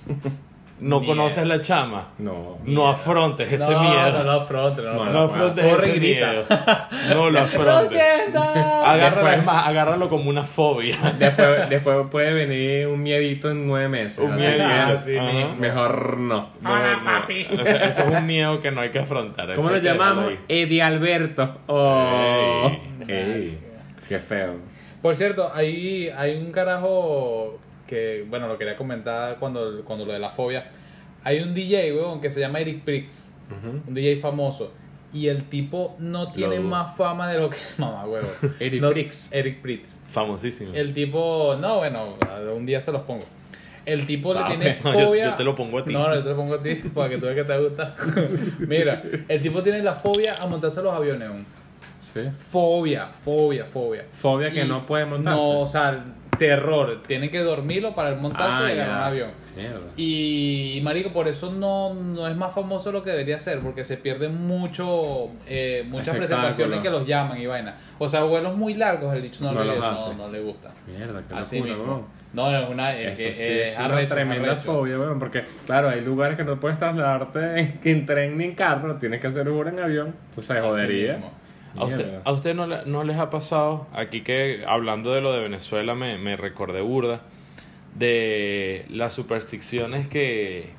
No 0.79 1.03
conoces 1.03 1.47
la 1.47 1.59
chama. 1.59 2.09
No. 2.19 2.59
No 2.63 2.87
afrontes 2.87 3.51
ese 3.51 3.67
no, 3.73 3.81
miedo. 3.81 4.11
No, 4.11 4.23
no 4.25 4.31
afronte, 4.41 4.83
no, 4.83 4.93
No, 4.93 5.05
No 5.05 5.11
no, 5.11 5.19
afrontes 5.23 5.65
ese 5.65 5.91
grita. 5.93 6.27
miedo. 6.27 6.45
No 7.15 7.15
lo 7.15 7.31
¡Lo 7.31 7.39
afrontes. 7.39 7.89
siento! 7.99 8.43
Agárralo, 8.43 9.15
Después- 9.15 9.37
es 9.39 9.43
más, 9.43 9.67
agárralo 9.67 10.07
como 10.07 10.29
una 10.29 10.43
fobia. 10.43 10.95
Después, 11.17 11.67
después 11.71 11.97
puede 12.11 12.31
venir 12.31 12.85
un 12.89 13.01
miedito 13.01 13.49
en 13.49 13.65
nueve 13.67 13.89
meses. 13.89 14.19
Un 14.19 14.33
así 14.33 14.43
miedo, 14.45 14.57
que 14.57 14.63
así 14.73 15.17
Ajá. 15.17 15.31
mismo. 15.31 15.55
Mejor 15.55 16.17
no. 16.19 16.49
O 16.63 17.65
sea, 17.65 17.85
eso 17.89 18.03
es 18.03 18.11
un 18.11 18.25
miedo 18.27 18.61
que 18.61 18.69
no 18.69 18.81
hay 18.81 18.91
que 18.91 18.99
afrontar. 18.99 19.55
¿Cómo 19.55 19.71
lo 19.71 19.77
llamamos? 19.77 20.31
Eddie 20.47 20.83
Alberto. 20.83 21.55
Oh. 21.65 22.69
Ey. 23.07 23.15
Ey. 23.15 23.59
Qué 24.07 24.19
feo. 24.19 24.57
Por 25.01 25.15
cierto, 25.15 25.51
hay, 25.53 26.09
hay 26.09 26.35
un 26.37 26.51
carajo 26.51 27.59
que, 27.85 28.25
bueno, 28.29 28.47
lo 28.47 28.57
quería 28.57 28.75
comentar 28.75 29.37
cuando, 29.39 29.83
cuando 29.85 30.05
lo 30.05 30.13
de 30.13 30.19
la 30.19 30.31
fobia. 30.31 30.71
Hay 31.23 31.39
un 31.41 31.53
DJ, 31.53 31.93
weón, 31.93 32.21
que 32.21 32.31
se 32.31 32.39
llama 32.39 32.59
Eric 32.59 32.83
Prix, 32.83 33.31
Ujú. 33.51 33.81
un 33.87 33.93
DJ 33.93 34.17
famoso. 34.17 34.71
Y 35.13 35.27
el 35.27 35.43
tipo 35.45 35.95
no 35.99 36.31
tiene 36.31 36.59
más 36.59 36.95
fama 36.97 37.31
de 37.31 37.39
lo 37.39 37.49
que... 37.49 37.57
Mamá, 37.77 38.05
huevo. 38.05 38.27
Eric 38.59 38.81
No- 38.81 38.89
Prix. 38.89 39.29
Eric 39.31 39.61
Prix. 39.61 40.03
Famosísimo. 40.09 40.73
El 40.73 40.93
tipo, 40.93 41.55
no, 41.59 41.77
bueno, 41.77 42.15
un 42.55 42.65
día 42.65 42.81
se 42.81 42.91
los 42.91 43.01
pongo. 43.03 43.23
El 43.85 44.05
tipo 44.05 44.33
le 44.33 44.41
Papi. 44.41 44.57
tiene 44.57 44.77
No, 44.83 44.93
yo- 44.99 45.05
fobia. 45.07 45.25
yo 45.29 45.35
te 45.35 45.43
lo 45.45 45.55
pongo 45.55 45.79
a 45.79 45.85
ti. 45.85 45.93
No, 45.93 46.09
no, 46.09 46.15
yo 46.15 46.23
te 46.23 46.29
lo 46.31 46.35
pongo 46.35 46.55
a 46.55 46.61
ti 46.61 46.75
para 46.93 47.07
que 47.09 47.17
tú 47.17 47.25
veas 47.25 47.35
que 47.37 47.43
te 47.45 47.57
gusta. 47.57 47.95
Mira, 48.59 49.01
el 49.29 49.41
tipo 49.41 49.63
tiene 49.63 49.81
la 49.81 49.95
fobia 49.95 50.35
a 50.35 50.45
montarse 50.45 50.81
a 50.81 50.83
los 50.83 50.93
aviones. 50.93 51.29
weón. 51.29 51.45
Sí. 52.13 52.21
Fobia, 52.51 53.07
fobia, 53.23 53.65
fobia. 53.65 54.05
Fobia 54.13 54.51
que 54.51 54.65
Y- 54.65 54.67
no 54.67 54.85
puede 54.85 55.05
montarse. 55.05 55.39
No, 55.39 55.59
o 55.61 55.67
sea, 55.67 56.03
terror. 56.37 57.01
Tienen 57.07 57.29
que 57.31 57.39
dormirlo 57.39 57.95
para 57.95 58.09
el 58.09 58.17
montarse 58.17 58.63
Ah, 58.65 58.69
y 58.69 58.73
agarrar 58.73 58.87
ya. 58.95 58.97
un 58.97 59.03
avión. 59.03 59.29
Mierda. 59.55 59.79
Y, 59.97 60.79
marico, 60.83 61.11
por 61.11 61.27
eso 61.27 61.51
no, 61.51 61.93
no 61.95 62.27
es 62.27 62.35
más 62.35 62.53
famoso 62.53 62.91
lo 62.91 63.03
que 63.03 63.09
debería 63.09 63.39
ser, 63.39 63.59
porque 63.61 63.83
se 63.83 63.97
pierden 63.97 64.45
mucho, 64.45 65.29
eh, 65.47 65.83
muchas 65.87 66.15
presentaciones 66.15 66.79
que 66.81 66.89
los 66.91 67.07
llaman 67.07 67.41
y 67.41 67.47
vaina. 67.47 67.75
O 67.97 68.07
sea, 68.07 68.21
vuelos 68.23 68.55
muy 68.55 68.75
largos, 68.75 69.15
el 69.15 69.23
dicho 69.23 69.43
no, 69.43 69.51
No 69.51 69.63
le, 69.63 69.79
no, 69.79 70.13
no 70.13 70.29
le 70.29 70.41
gusta. 70.41 70.69
Mierda, 70.85 71.23
qué 71.27 71.33
Así 71.35 71.57
locura, 71.57 71.75
mismo. 71.77 71.93
¿no? 71.93 72.17
No, 72.51 72.55
es 72.55 72.69
una, 72.69 72.95
es, 72.95 73.19
Eso 73.19 73.29
que- 73.29 73.33
sí, 73.33 73.43
es 73.43 73.71
es 73.71 73.75
una 73.77 73.85
arrecho, 73.85 74.13
tremenda 74.13 74.51
arrecho. 74.51 74.73
fobia, 74.73 74.99
weón, 74.99 75.17
porque 75.17 75.43
claro, 75.65 75.89
hay 75.89 76.01
lugares 76.01 76.37
que 76.37 76.43
no 76.43 76.59
puedes 76.59 76.77
trasladarte 76.77 77.59
en, 77.59 77.79
en 77.83 78.05
tren 78.05 78.37
ni 78.37 78.43
en 78.43 78.53
carro, 78.53 78.95
tienes 78.97 79.21
que 79.21 79.27
hacer 79.27 79.49
Uber 79.49 79.69
en 79.73 79.79
avión, 79.79 80.13
entonces 80.29 80.51
Así 80.57 80.59
jodería. 80.67 81.19
¿A 81.75 81.83
usted, 81.85 82.19
a 82.23 82.31
usted 82.31 82.55
no, 82.55 82.65
le- 82.67 82.85
no 82.85 83.03
les 83.03 83.17
ha 83.17 83.29
pasado, 83.29 83.87
aquí 83.93 84.21
que 84.21 84.63
hablando 84.67 85.11
de 85.13 85.21
lo 85.21 85.31
de 85.33 85.41
Venezuela 85.41 85.93
me, 85.95 86.17
me 86.17 86.35
recordé 86.37 86.81
burda, 86.81 87.21
de 87.95 88.85
las 88.89 89.13
supersticiones 89.13 90.07
que, 90.07 90.69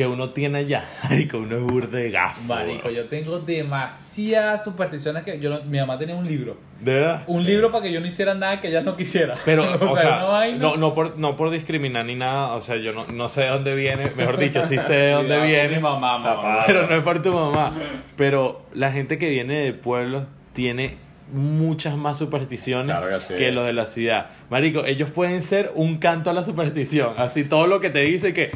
que 0.00 0.06
uno 0.06 0.30
tiene 0.30 0.60
allá? 0.60 0.84
Marico, 1.10 1.36
uno 1.36 1.56
es 1.56 1.62
burda 1.62 1.98
de 1.98 2.10
gafo. 2.10 2.40
Marico, 2.44 2.88
yo 2.88 3.04
tengo 3.04 3.38
demasiadas 3.38 4.64
supersticiones 4.64 5.24
que 5.24 5.38
yo 5.38 5.50
no- 5.50 5.62
mi 5.64 5.78
mamá 5.78 5.98
tenía 5.98 6.14
un 6.14 6.26
libro. 6.26 6.56
¿De 6.80 6.94
verdad? 6.94 7.24
Un 7.26 7.44
libro 7.44 7.70
para 7.70 7.82
que 7.84 7.92
yo 7.92 8.00
no 8.00 8.06
hiciera 8.06 8.32
nada 8.34 8.62
que 8.62 8.68
ella 8.68 8.80
no 8.80 8.96
quisiera. 8.96 9.34
Pero, 9.44 9.62
o, 9.90 9.96
sea, 9.98 10.16
una 10.16 10.24
vaina. 10.24 10.58
no, 10.58 10.78
no, 10.78 10.94
por, 10.94 11.18
no 11.18 11.36
por 11.36 11.50
discriminar 11.50 12.06
ni 12.06 12.14
nada, 12.14 12.54
o 12.54 12.62
sea, 12.62 12.76
yo 12.76 12.92
no, 12.92 13.08
no 13.08 13.28
sé 13.28 13.42
de 13.42 13.48
dónde 13.48 13.74
viene, 13.74 14.10
mejor 14.16 14.38
dicho, 14.38 14.62
sí 14.62 14.78
sé 14.78 14.94
de 14.94 15.10
dónde 15.10 15.26
Cuidado 15.36 15.40
con 15.42 15.48
viene. 15.50 15.76
mi 15.76 15.82
mamá, 15.82 16.18
mamá. 16.18 16.62
Pero 16.66 16.86
no 16.86 16.96
es 16.96 17.02
por 17.02 17.20
tu 17.20 17.34
mamá. 17.34 17.74
Pero 18.16 18.62
la 18.72 18.90
gente 18.90 19.18
que 19.18 19.28
viene 19.28 19.58
de 19.58 19.74
pueblos 19.74 20.24
tiene 20.54 20.96
muchas 21.30 21.94
más 21.96 22.18
supersticiones 22.18 22.96
Claro 22.96 23.18
que 23.18 23.20
sí. 23.20 23.50
los 23.52 23.66
de 23.66 23.72
la 23.74 23.84
ciudad. 23.84 24.28
Marico, 24.48 24.84
ellos 24.86 25.10
pueden 25.10 25.42
ser 25.42 25.70
un 25.74 25.98
canto 25.98 26.30
a 26.30 26.32
la 26.32 26.42
superstición. 26.42 27.12
Así 27.18 27.44
todo 27.44 27.66
lo 27.66 27.80
que 27.80 27.90
te 27.90 28.00
dice 28.00 28.32
que, 28.32 28.50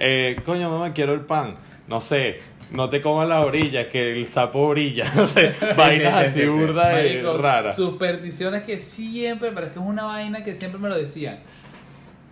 eh, 0.00 0.36
coño, 0.44 0.70
mamá, 0.70 0.92
quiero 0.92 1.12
el 1.12 1.20
pan. 1.20 1.56
No 1.86 2.00
sé, 2.00 2.40
no 2.70 2.88
te 2.88 3.02
comas 3.02 3.28
la 3.28 3.40
orilla, 3.42 3.88
que 3.88 4.12
el 4.18 4.26
sapo 4.26 4.68
brilla. 4.70 5.12
No 5.14 5.26
sé, 5.26 5.54
vainas 5.76 6.14
sí, 6.14 6.20
sí, 6.20 6.26
así 6.26 6.40
sí, 6.40 6.40
sí. 6.42 6.46
burda 6.48 7.04
y 7.04 7.22
Marico, 7.22 7.38
raras. 7.38 7.76
supersticiones 7.76 8.62
que 8.64 8.78
siempre, 8.78 9.50
pero 9.52 9.66
es 9.66 9.72
que 9.72 9.78
es 9.78 9.84
una 9.84 10.04
vaina 10.04 10.42
que 10.44 10.54
siempre 10.54 10.80
me 10.80 10.88
lo 10.88 10.96
decían. 10.96 11.40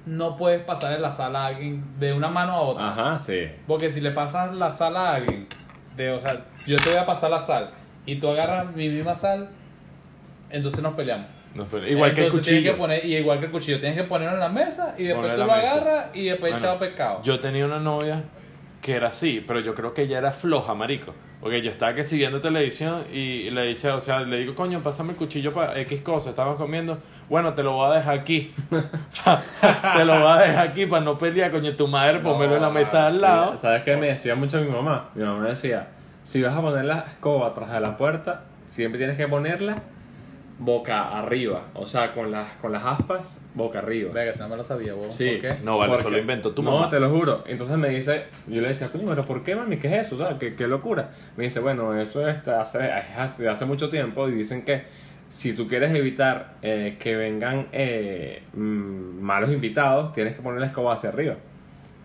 No 0.06 0.36
puedes 0.36 0.62
pasar 0.64 0.94
en 0.94 1.02
la 1.02 1.10
sala 1.10 1.42
a 1.44 1.46
alguien 1.48 1.84
de 1.98 2.12
una 2.14 2.28
mano 2.28 2.52
a 2.52 2.60
otra. 2.60 2.88
Ajá, 2.88 3.18
sí. 3.18 3.46
Porque 3.66 3.90
si 3.90 4.00
le 4.00 4.12
pasas 4.12 4.54
la 4.54 4.70
sal 4.70 4.96
a 4.96 5.14
alguien, 5.16 5.46
de, 5.96 6.10
o 6.10 6.20
sea, 6.20 6.44
yo 6.66 6.76
te 6.76 6.88
voy 6.88 6.98
a 6.98 7.04
pasar 7.04 7.30
la 7.30 7.40
sal 7.40 7.70
y 8.06 8.16
tú 8.16 8.28
agarras 8.28 8.74
mi 8.74 8.88
misma 8.88 9.16
sal, 9.16 9.50
entonces 10.50 10.80
nos 10.82 10.94
peleamos. 10.94 11.26
No, 11.54 11.66
igual 11.86 12.14
que 12.14 12.26
el 12.26 12.32
cuchillo. 12.32 12.72
que 12.72 12.78
poner, 12.78 13.04
y 13.04 13.16
igual 13.16 13.40
que 13.40 13.46
el 13.46 13.50
cuchillo, 13.50 13.80
tienes 13.80 13.98
que 13.98 14.04
ponerlo 14.04 14.34
en 14.34 14.40
la 14.40 14.48
mesa 14.48 14.94
y 14.96 15.04
después 15.04 15.34
tú 15.34 15.40
lo 15.40 15.46
la 15.46 15.56
mesa. 15.56 15.72
agarras 15.72 16.06
y 16.14 16.24
después 16.26 16.52
Bueno, 16.52 16.58
echado 16.58 16.78
pescado. 16.78 17.22
Yo 17.22 17.40
tenía 17.40 17.64
una 17.66 17.78
novia 17.80 18.24
que 18.80 18.94
era 18.94 19.08
así, 19.08 19.42
pero 19.46 19.60
yo 19.60 19.74
creo 19.74 19.92
que 19.94 20.02
ella 20.02 20.18
era 20.18 20.32
floja, 20.32 20.74
marico. 20.74 21.14
Porque 21.40 21.62
yo 21.62 21.70
estaba 21.70 21.94
que 21.94 22.04
siguiendo 22.04 22.40
televisión 22.40 23.04
y 23.12 23.50
le 23.50 23.62
dije, 23.68 23.88
o 23.90 24.00
sea, 24.00 24.20
le 24.20 24.38
digo, 24.38 24.56
coño, 24.56 24.82
pásame 24.82 25.12
el 25.12 25.16
cuchillo 25.16 25.52
para 25.52 25.78
X 25.80 26.02
cosa, 26.02 26.30
estabas 26.30 26.56
comiendo. 26.56 26.98
Bueno, 27.28 27.54
te 27.54 27.62
lo 27.62 27.74
voy 27.74 27.92
a 27.92 27.94
dejar 27.94 28.18
aquí. 28.18 28.52
te 28.70 30.04
lo 30.04 30.18
voy 30.18 30.32
a 30.32 30.36
dejar 30.38 30.68
aquí 30.68 30.86
para 30.86 31.04
no 31.04 31.16
pelear, 31.16 31.52
coño, 31.52 31.76
tu 31.76 31.86
madre, 31.86 32.18
ponmelo 32.18 32.56
en 32.56 32.62
la 32.62 32.70
mesa 32.70 33.06
al 33.06 33.20
lado. 33.20 33.56
¿Sabes 33.56 33.84
qué 33.84 33.96
me 33.96 34.08
decía 34.08 34.34
mucho 34.34 34.60
mi 34.60 34.68
mamá? 34.68 35.10
Mi 35.14 35.22
mamá 35.22 35.40
me 35.40 35.50
decía, 35.50 35.88
si 36.24 36.42
vas 36.42 36.56
a 36.56 36.60
poner 36.60 36.84
la 36.84 36.98
escoba 36.98 37.48
atrás 37.48 37.70
de 37.72 37.80
la 37.80 37.96
puerta, 37.96 38.44
siempre 38.66 38.98
tienes 38.98 39.16
que 39.16 39.28
ponerla 39.28 39.76
boca 40.60 41.16
arriba, 41.16 41.66
o 41.74 41.86
sea, 41.86 42.12
con 42.14 42.30
las, 42.32 42.54
con 42.54 42.72
las 42.72 42.84
aspas 42.84 43.40
boca 43.54 43.78
arriba. 43.78 44.10
Venga, 44.12 44.32
si 44.34 44.40
no 44.40 44.48
me 44.48 44.56
lo 44.56 44.64
sabía, 44.64 44.92
vos. 44.94 45.14
Sí. 45.14 45.30
¿Por 45.32 45.40
qué? 45.40 45.56
No, 45.62 45.78
vale, 45.78 45.90
Porque- 45.92 46.00
eso 46.00 46.10
lo 46.10 46.18
inventó 46.18 46.50
tu 46.52 46.62
no, 46.62 46.72
mamá. 46.72 46.90
te 46.90 46.98
lo 46.98 47.10
juro. 47.10 47.44
Entonces 47.46 47.76
me 47.78 47.88
dice, 47.90 48.24
yo 48.48 48.60
le 48.60 48.68
decía, 48.68 48.90
coño, 48.90 49.04
pero 49.08 49.24
¿por 49.24 49.42
qué, 49.44 49.54
mami? 49.54 49.76
¿Qué 49.76 49.86
es 49.86 50.06
eso? 50.06 50.18
¿Sabes? 50.18 50.36
¿Qué, 50.38 50.54
qué 50.56 50.66
locura? 50.66 51.10
Me 51.36 51.44
dice, 51.44 51.60
bueno, 51.60 51.94
eso 52.00 52.26
es 52.28 52.46
hace, 52.48 52.90
hace, 52.90 53.48
hace 53.48 53.64
mucho 53.66 53.88
tiempo 53.88 54.28
y 54.28 54.32
dicen 54.32 54.64
que 54.64 54.82
si 55.28 55.52
tú 55.52 55.68
quieres 55.68 55.94
evitar 55.94 56.54
eh, 56.62 56.96
que 56.98 57.14
vengan 57.14 57.68
eh, 57.72 58.42
mm, 58.54 59.20
malos 59.20 59.50
invitados, 59.50 60.12
tienes 60.12 60.34
que 60.34 60.42
poner 60.42 60.58
la 60.60 60.66
escoba 60.66 60.94
hacia 60.94 61.10
arriba. 61.10 61.36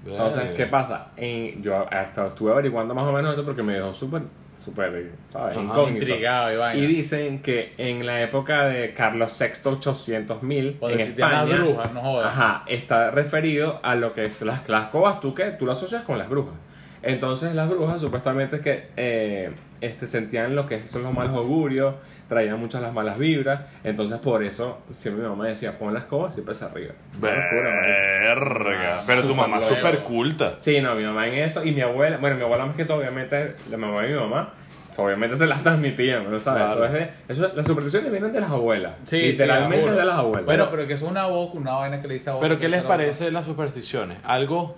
Entonces, 0.05 0.51
¿qué 0.51 0.65
pasa? 0.65 1.07
En- 1.15 1.63
yo 1.63 1.87
hasta 1.89 2.27
estuve 2.27 2.51
averiguando 2.51 2.93
más 2.93 3.05
o 3.05 3.13
menos 3.13 3.33
eso 3.33 3.45
porque 3.45 3.63
me 3.63 3.73
dejó 3.73 3.93
súper, 3.93 4.23
súper, 4.63 5.11
¿sabes? 5.31 5.57
Ajá. 5.57 5.63
Incógnito. 5.63 6.05
Intrigado 6.05 6.73
y. 6.75 6.79
Y 6.79 6.87
dicen 6.87 7.41
que 7.41 7.73
en 7.77 8.05
la 8.05 8.21
época 8.21 8.65
de 8.67 8.93
Carlos 8.93 9.37
VI 9.39 9.69
800 9.69 10.43
mil 10.43 10.75
Cuando 10.79 10.95
en 10.95 11.01
existían 11.01 11.31
las 11.31 11.43
España, 11.43 11.63
brujas, 11.63 11.93
no 11.93 12.01
jodas. 12.01 12.27
ajá, 12.27 12.63
está 12.67 13.11
referido 13.11 13.79
a 13.83 13.95
lo 13.95 14.13
que 14.13 14.25
es 14.25 14.41
las, 14.41 14.67
las 14.69 14.85
escobas, 14.85 15.19
tú 15.19 15.33
que 15.33 15.51
tú 15.51 15.65
lo 15.65 15.71
asocias 15.73 16.03
con 16.03 16.17
las 16.17 16.29
brujas. 16.29 16.55
Entonces 17.03 17.53
las 17.53 17.69
brujas 17.69 18.01
supuestamente 18.01 18.55
es 18.55 18.61
que 18.61 18.87
eh, 18.95 19.51
este, 19.81 20.07
sentían 20.07 20.55
lo 20.55 20.65
que 20.65 20.87
son 20.87 21.03
los 21.03 21.13
malos 21.13 21.35
augurios, 21.35 21.95
traían 22.29 22.57
muchas 22.57 22.81
las 22.81 22.93
malas 22.93 23.19
vibras, 23.19 23.61
entonces 23.83 24.19
por 24.19 24.41
eso 24.41 24.79
siempre 24.93 25.23
mi 25.23 25.29
mamá 25.29 25.47
decía, 25.47 25.77
pon 25.77 25.93
la 25.93 25.99
escoba 25.99 26.31
siempre 26.31 26.53
hacia 26.53 26.67
arriba. 26.67 26.93
Verga. 27.19 29.01
Pero 29.05 29.23
tu 29.23 29.35
mamá 29.35 29.59
es 29.59 29.65
súper 29.65 30.03
culta. 30.03 30.57
Sí, 30.57 30.79
no, 30.79 30.95
mi 30.95 31.03
mamá 31.03 31.27
en 31.27 31.33
eso 31.35 31.65
y 31.65 31.73
mi 31.73 31.81
abuela, 31.81 32.17
bueno, 32.17 32.37
mi 32.37 32.43
abuela 32.43 32.65
más 32.65 32.77
que 32.77 32.85
todo, 32.85 32.99
obviamente, 32.99 33.55
la 33.69 33.75
mamá 33.75 34.03
de 34.03 34.13
mi 34.13 34.15
mamá, 34.15 34.53
obviamente 34.95 35.35
se 35.35 35.45
las 35.45 35.61
transmitían, 35.61 36.31
¿no 36.31 36.39
sabes? 36.39 36.63
Claro. 36.63 36.85
Eso 36.85 36.95
es 36.95 36.99
de, 36.99 37.09
eso, 37.27 37.51
las 37.53 37.65
supersticiones 37.65 38.09
vienen 38.09 38.31
de 38.31 38.39
las 38.39 38.51
abuelas, 38.51 38.93
Sí, 39.03 39.17
literalmente 39.17 39.89
sí, 39.89 39.95
de 39.97 40.05
las 40.05 40.17
abuelas. 40.19 40.45
Bueno, 40.45 40.67
pero 40.71 40.87
que 40.87 40.93
eso 40.93 41.05
es 41.05 41.11
una 41.11 41.25
boca, 41.25 41.57
una 41.57 41.73
vaina 41.73 42.01
que 42.01 42.07
le 42.07 42.13
dice 42.13 42.29
a 42.29 42.33
vos. 42.33 42.41
Pero 42.41 42.57
¿qué 42.57 42.69
les 42.69 42.83
parece 42.83 43.31
las 43.31 43.43
supersticiones? 43.43 44.19
Algo... 44.23 44.77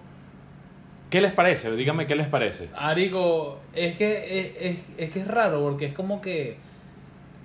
¿Qué 1.10 1.22
les 1.22 1.32
parece? 1.32 1.72
Dígame 1.76 2.08
qué 2.08 2.15
les 2.15 2.28
parece. 2.28 2.70
Arico, 2.76 3.60
es 3.74 3.96
que 3.96 4.39
es, 4.39 4.52
es, 4.60 4.78
es 4.98 5.12
que 5.12 5.20
es 5.20 5.28
raro 5.28 5.62
porque 5.62 5.86
es 5.86 5.94
como 5.94 6.22
que 6.22 6.58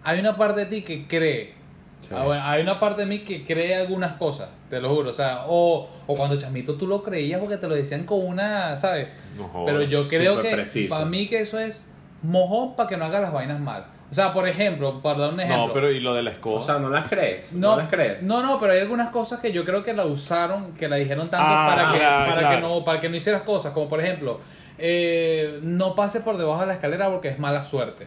hay 0.02 0.18
una 0.18 0.36
parte 0.36 0.60
de 0.60 0.66
ti 0.66 0.82
que 0.82 1.06
cree. 1.06 1.54
Sí. 2.00 2.14
Ah, 2.16 2.24
bueno, 2.24 2.42
hay 2.42 2.62
una 2.62 2.80
parte 2.80 3.02
de 3.02 3.06
mí 3.06 3.18
que 3.20 3.44
cree 3.44 3.74
algunas 3.76 4.12
cosas, 4.14 4.48
te 4.70 4.80
lo 4.80 4.94
juro. 4.94 5.10
O 5.10 5.12
sea, 5.12 5.44
o, 5.46 5.88
o 6.06 6.14
cuando 6.16 6.38
chamito 6.38 6.76
tú 6.76 6.86
lo 6.86 7.02
creías 7.02 7.38
porque 7.38 7.58
te 7.58 7.68
lo 7.68 7.74
decían 7.74 8.04
con 8.06 8.24
una, 8.24 8.76
¿sabes? 8.76 9.08
No. 9.36 9.64
Pero 9.66 9.82
yo 9.82 10.08
creo 10.08 10.40
que 10.40 10.52
preciso. 10.52 10.94
para 10.94 11.04
mí 11.04 11.28
que 11.28 11.40
eso 11.40 11.58
es 11.58 11.86
mojón 12.22 12.74
para 12.76 12.88
que 12.88 12.96
no 12.96 13.04
hagas 13.04 13.20
las 13.20 13.32
vainas 13.32 13.60
mal. 13.60 13.84
O 14.10 14.14
sea, 14.14 14.32
por 14.32 14.48
ejemplo, 14.48 15.00
para 15.00 15.18
dar 15.20 15.32
un 15.34 15.38
ejemplo. 15.40 15.68
No, 15.68 15.72
pero 15.72 15.90
¿y 15.92 16.00
lo 16.00 16.12
de 16.14 16.22
la 16.22 16.30
escoba? 16.32 16.58
o 16.58 16.60
sea, 16.62 16.78
no 16.78 16.90
las 16.90 17.08
crees, 17.08 17.52
no, 17.52 17.70
No, 17.70 17.76
las 17.76 17.88
crees. 17.88 18.22
no, 18.22 18.42
no, 18.42 18.58
pero 18.58 18.72
hay 18.72 18.80
algunas 18.80 19.10
cosas 19.10 19.38
que 19.40 19.52
yo 19.52 19.64
creo 19.64 19.84
que 19.84 19.92
la 19.94 20.04
usaron, 20.04 20.72
que 20.74 20.88
la 20.88 20.96
dijeron 20.96 21.30
tanto 21.30 21.46
Ah, 21.48 21.66
para, 21.70 21.90
que, 21.92 21.98
claro, 21.98 22.30
para, 22.30 22.40
claro. 22.40 22.56
que 22.56 22.60
no, 22.62 22.84
para 22.84 22.98
que 23.00 23.08
no 23.08 23.16
hicieras 23.16 23.42
cosas, 23.42 23.72
como 23.72 23.88
por 23.88 24.00
ejemplo, 24.00 24.40
eh, 24.78 25.60
no 25.62 25.94
pase 25.94 26.20
por 26.20 26.36
debajo 26.38 26.60
de 26.62 26.66
la 26.66 26.74
escalera 26.74 27.08
porque 27.08 27.28
es 27.28 27.38
mala 27.38 27.62
suerte. 27.62 28.06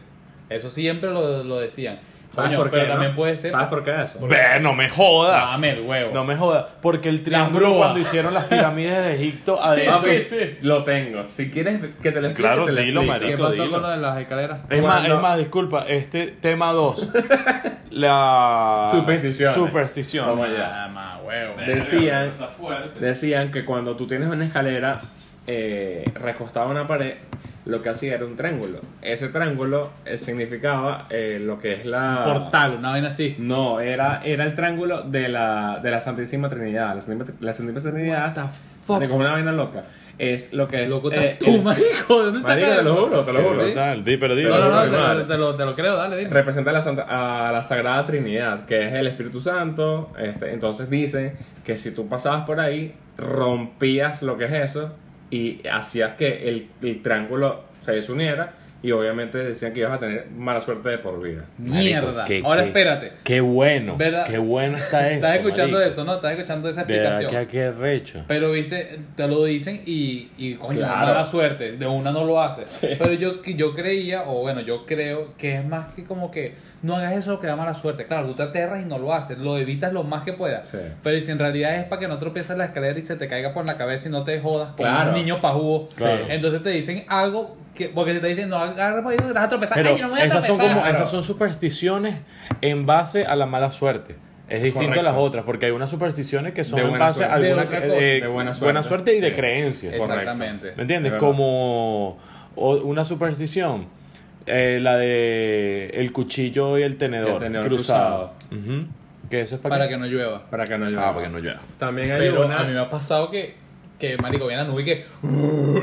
Eso 0.50 0.70
siempre 0.70 1.10
lo, 1.10 1.44
lo 1.44 1.58
decían. 1.60 2.00
¿Sabes 2.34 2.50
Coño, 2.50 2.58
por 2.62 2.72
qué? 2.72 2.78
pero 2.78 2.88
no? 2.88 2.94
también 2.94 3.16
puede 3.16 3.38
ser. 3.38 3.52
¿Sabes 3.52 3.68
por 3.68 3.84
qué 3.84 4.02
eso? 4.02 4.20
Ve, 4.28 4.60
no 4.60 4.74
me 4.74 4.90
jodas. 4.90 5.52
Dame 5.52 5.70
el 5.70 5.82
huevo. 5.82 6.12
No 6.16 6.24
me 6.24 6.36
jodas. 6.36 6.66
Porque 6.82 7.08
el 7.10 7.22
triángulo 7.22 7.78
cuando 7.78 8.00
hicieron 8.00 8.34
las 8.34 8.46
pirámides 8.46 8.98
de 9.06 9.16
Egipto. 9.16 9.56
Papi, 9.56 9.82
sí, 10.08 10.24
sí. 10.30 10.58
Lo 10.62 10.84
tengo. 10.84 11.26
Si 11.32 11.52
quieres 11.52 11.96
que 11.98 12.12
te 12.12 12.20
lo 12.22 12.28
explique, 12.28 12.50
Claro, 12.50 12.66
te 12.66 12.72
lo 12.72 12.82
dilo, 12.82 13.02
explico. 13.02 13.20
¿Qué 13.20 13.26
marico, 13.28 13.44
pasó 13.44 13.64
dilo. 13.64 13.72
con 13.74 13.82
lo 13.84 13.90
de 13.90 13.98
las 13.98 14.20
escaleras? 14.20 14.60
Es 14.68 14.84
más, 14.84 15.08
es 15.08 15.16
más, 15.16 15.38
disculpa, 15.38 15.86
este 15.88 16.28
tema 16.42 16.72
2. 16.72 17.10
la 17.92 18.88
Supersticiones. 18.92 19.56
Superstición. 19.56 20.26
Vamos 20.28 20.48
allá. 20.50 20.86
Ah, 20.86 20.88
más 20.88 21.22
huevo. 21.24 21.54
Decían, 21.68 22.34
decían 23.00 23.52
que 23.52 23.64
cuando 23.64 23.96
tú 23.96 24.08
tienes 24.08 24.28
una 24.28 24.46
escalera 24.46 25.00
eh, 25.46 26.04
recostada 26.16 26.66
a 26.66 26.70
una 26.70 26.88
pared, 26.88 27.16
lo 27.66 27.82
que 27.82 27.90
hacía 27.90 28.16
era 28.16 28.26
un 28.26 28.36
triángulo. 28.36 28.80
Ese 29.02 29.30
triángulo 29.30 29.92
eh, 30.06 30.18
significaba 30.18 31.08
eh, 31.10 31.40
lo 31.42 31.60
que 31.60 31.74
es 31.74 31.86
la... 31.86 32.22
Portal, 32.26 32.76
una 32.80 32.90
vaina 32.92 33.08
así. 33.08 33.36
No, 33.40 33.80
era, 33.80 34.22
era 34.24 34.44
el 34.44 34.54
triángulo 34.56 35.04
de 35.04 35.30
la, 35.30 35.80
de 35.82 35.92
la 35.92 36.00
Santísima 36.02 36.50
Trinidad. 36.50 36.94
La 36.96 37.02
Santísima, 37.02 37.38
la 37.40 37.54
Santísima 37.54 37.92
Trinidad, 37.94 38.26
What 38.38 38.44
the 38.44 38.50
fuck? 38.86 39.02
es 39.02 39.10
una 39.12 39.32
vaina 39.32 39.52
loca. 39.52 39.84
Es 40.20 40.54
lo 40.54 40.68
que 40.68 40.84
es... 40.84 40.92
Loco, 40.92 41.12
eh, 41.12 41.38
tú, 41.40 41.56
el- 41.56 41.64
marico. 41.64 42.20
¿De 42.20 42.32
dónde 42.32 42.40
Marico, 42.42 42.68
sacas 42.68 42.78
te 42.78 42.84
lo 42.84 42.96
juro, 42.96 43.24
te 43.26 43.34
lo 43.34 43.40
¿Sí? 43.40 43.46
juro. 43.48 43.68
Total, 43.70 44.04
di, 44.04 44.18
pero 44.18 44.36
di. 44.36 44.44
No, 44.44 44.50
no, 44.60 44.70
no, 44.70 44.92
Pero 44.92 44.92
te, 44.92 44.98
lo- 45.18 45.26
te 45.26 45.38
lo, 45.38 45.56
te 45.56 45.66
lo 45.66 45.76
creo, 45.76 45.96
dale, 45.96 46.18
dime. 46.18 46.30
representa 46.32 46.70
a 46.70 46.74
la, 46.74 46.82
Santa- 46.82 47.48
a 47.48 47.52
la 47.52 47.64
Sagrada 47.64 48.06
Trinidad, 48.06 48.66
que 48.66 48.86
es 48.88 48.94
el 48.94 49.08
Espíritu 49.08 49.42
Santo. 49.42 50.12
Este, 50.20 50.54
entonces 50.54 50.88
dicen 50.90 51.34
que 51.66 51.78
si 51.80 51.90
tú 51.92 52.08
pasabas 52.08 52.46
por 52.46 52.60
ahí, 52.60 52.94
rompías 53.18 54.22
lo 54.22 54.38
que 54.38 54.46
es 54.46 54.52
eso 54.54 54.92
y 55.36 55.62
hacías 55.68 56.14
que 56.14 56.48
el, 56.50 56.68
el 56.82 57.02
triángulo 57.02 57.64
se 57.82 57.92
desuniera 57.94 58.54
y 58.84 58.92
obviamente 58.92 59.38
decían 59.38 59.72
que 59.72 59.80
ibas 59.80 59.94
a 59.94 60.00
tener 60.00 60.28
mala 60.38 60.60
suerte 60.60 60.90
de 60.90 60.98
por 60.98 61.22
vida. 61.24 61.46
Mierda. 61.58 62.26
Qué- 62.26 62.42
Ahora 62.44 62.64
qué- 62.64 62.68
espérate. 62.68 63.12
Qué 63.24 63.40
bueno. 63.40 63.96
¿Verdad? 63.98 64.28
Qué 64.28 64.38
bueno 64.38 64.78
está 64.78 65.08
eso. 65.08 65.16
Estás 65.16 65.36
escuchando 65.38 65.78
marico. 65.78 65.94
eso, 65.94 66.04
¿no? 66.04 66.16
Estás 66.16 66.32
escuchando 66.34 66.68
esa 66.70 66.84
De 66.84 66.94
verdad 66.98 67.22
explicación. 67.22 67.46
que 67.48 67.52
qué 67.52 67.72
recho. 67.72 68.24
Pero 68.28 68.52
viste, 68.52 69.00
te 69.16 69.28
lo 69.28 69.46
dicen 69.46 69.82
y, 69.86 70.28
y 70.38 70.56
coño, 70.56 70.80
Claro. 70.80 71.06
mala 71.14 71.24
suerte, 71.26 71.78
de 71.78 71.88
una 71.88 72.12
no 72.12 72.26
lo 72.26 72.42
hace. 72.42 72.96
Pero 72.98 73.14
yo, 73.14 73.42
yo 73.44 73.74
creía, 73.74 74.24
o 74.24 74.42
bueno, 74.42 74.60
yo 74.60 74.86
creo 74.86 75.34
que 75.38 75.56
es 75.56 75.66
más 75.66 75.94
que 75.96 76.04
como 76.04 76.30
que 76.30 76.54
no 76.84 76.96
hagas 76.98 77.14
eso 77.14 77.40
que 77.40 77.48
da 77.48 77.56
mala 77.56 77.74
suerte. 77.74 78.06
Claro, 78.06 78.28
tú 78.28 78.36
te 78.36 78.44
aterras 78.44 78.82
y 78.82 78.86
no 78.86 79.00
lo 79.00 79.14
haces, 79.14 79.40
lo 79.40 79.58
evitas 79.58 79.92
lo 79.92 80.04
más 80.04 80.24
que 80.24 80.34
puedas. 80.34 80.68
Sí. 80.68 80.78
Pero 81.02 81.20
si 81.20 81.32
en 81.32 81.40
realidad 81.40 81.76
es 81.78 81.86
para 81.86 82.00
que 82.02 82.08
no 82.08 82.20
tropieces 82.20 82.56
la 82.56 82.66
escalera 82.66 83.00
y 83.00 83.06
se 83.06 83.16
te 83.16 83.28
caiga 83.28 83.54
por 83.54 83.66
la 83.66 83.76
cabeza 83.78 84.10
y 84.10 84.12
no 84.12 84.24
te 84.24 84.40
jodas 84.40 84.74
como 84.78 84.88
Claro. 84.90 85.10
un 85.10 85.16
niño 85.16 85.42
pajugo. 85.42 85.90
Claro. 85.96 86.26
Entonces 86.30 86.62
te 86.62 86.70
dicen 86.70 87.06
algo 87.08 87.58
que, 87.74 87.88
porque 87.90 88.14
si 88.14 88.20
te 88.20 88.28
dicen, 88.28 88.50
no, 88.50 88.58
agarra 88.58 89.02
por 89.02 89.12
ahí, 89.14 89.18
te 89.18 89.34
vas 89.34 89.46
a 89.46 89.50
tropezar. 89.50 89.78
Pero 89.78 89.90
Ay, 89.90 89.96
yo 89.98 90.04
no 90.04 90.10
voy 90.12 90.20
a 90.20 90.26
esas 90.26 90.46
son, 90.46 90.58
como, 90.60 90.86
esas 90.86 91.10
son 91.10 91.24
supersticiones 91.24 92.16
en 92.62 92.86
base 92.86 93.26
a 93.26 93.36
la 93.36 93.46
mala 93.48 93.72
suerte. 93.72 94.16
Es 94.50 94.62
distinto 94.62 94.90
Correcto. 94.90 95.00
a 95.00 95.04
las 95.04 95.16
otras, 95.18 95.46
porque 95.46 95.66
hay 95.68 95.72
unas 95.72 95.90
supersticiones 95.90 96.54
que 96.54 96.66
son 96.66 96.76
De 96.76 96.84
en 96.84 96.90
buena 96.90 97.06
base 97.06 97.24
a 97.24 97.30
suerte. 97.30 97.48
alguna 97.50 97.80
De 97.80 98.18
eh, 98.18 98.22
De 98.22 98.28
buena 98.28 98.52
buena 98.60 98.84
suerte. 98.84 99.16
y 99.16 99.22
de 99.22 99.34
creencias. 99.34 99.94
Correcto. 99.98 100.20
Exactamente. 100.20 100.74
¿Me 100.76 100.82
entiendes? 100.82 101.14
Como 101.14 102.20
o- 102.56 102.76
una 102.84 103.06
superstición, 103.06 103.88
eh, 104.46 104.80
la 104.82 104.98
de 104.98 105.90
el 105.94 106.12
cuchillo 106.12 106.78
y 106.78 106.84
el 106.84 106.98
tenedor, 106.98 107.44
El 107.44 107.52
tenedor 107.52 107.68
cruzado. 107.68 108.34
Que 109.30 109.42
eso 109.42 109.56
es 109.56 109.62
para, 109.62 109.88
que 109.88 109.98
no 109.98 110.06
llueva. 110.06 110.50
Para 110.50 110.66
que 110.66 110.78
no 110.78 110.86
llueva. 110.86 111.10
Ah, 111.10 111.14
para 111.14 111.26
que 111.28 111.32
no 111.34 111.40
llueva. 111.40 111.62
También 111.80 112.12
hay 112.12 112.20
Pero 112.20 112.46
una... 112.46 112.60
a 112.60 112.64
mí 112.66 112.74
me 112.74 112.80
ha 112.80 112.90
pasado 112.90 113.32
que, 113.32 113.56
que 113.98 114.18
marico, 114.18 114.46
viene 114.48 114.64
la 114.64 114.68
nube 114.70 114.82
y 114.84 114.86
que... 114.86 115.06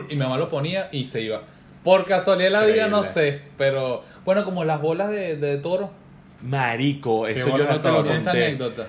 Y 0.08 0.14
mi 0.14 0.22
mamá 0.22 0.36
lo 0.36 0.48
ponía 0.48 0.88
y 0.92 1.06
se 1.06 1.22
iba. 1.22 1.42
Por 1.82 2.06
casualidad 2.06 2.50
la 2.50 2.64
vida, 2.64 2.86
no 2.88 3.02
sé. 3.02 3.40
Pero, 3.56 4.04
bueno, 4.24 4.44
como 4.44 4.64
las 4.64 4.80
bolas 4.80 5.10
de, 5.10 5.36
de 5.36 5.56
toro. 5.56 5.90
Marico, 6.42 7.26
eso 7.26 7.56
yo 7.56 7.64
no 7.64 7.80
te 7.80 7.88
lo. 7.88 8.02
Tiene 8.02 8.18
esta 8.18 8.30
conté. 8.30 8.46
anécdota. 8.46 8.86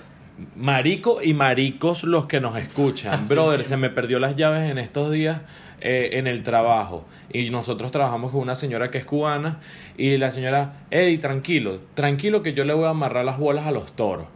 Marico 0.55 1.21
y 1.23 1.33
maricos 1.33 2.03
los 2.03 2.25
que 2.25 2.39
nos 2.39 2.57
escuchan. 2.57 3.27
Brother, 3.29 3.63
se 3.63 3.77
me 3.77 3.89
perdió 3.89 4.19
las 4.19 4.35
llaves 4.35 4.69
en 4.69 4.77
estos 4.77 5.11
días 5.11 5.41
eh, 5.81 6.11
en 6.13 6.27
el 6.27 6.43
trabajo. 6.43 7.05
Y 7.33 7.49
nosotros 7.49 7.91
trabajamos 7.91 8.31
con 8.31 8.41
una 8.41 8.55
señora 8.55 8.91
que 8.91 8.99
es 8.99 9.05
cubana. 9.05 9.59
Y 9.97 10.17
la 10.17 10.31
señora, 10.31 10.73
Eddie, 10.91 11.17
tranquilo, 11.17 11.79
tranquilo 11.95 12.43
que 12.43 12.53
yo 12.53 12.63
le 12.63 12.73
voy 12.73 12.85
a 12.85 12.89
amarrar 12.89 13.25
las 13.25 13.39
bolas 13.39 13.65
a 13.65 13.71
los 13.71 13.91
toros. 13.93 14.27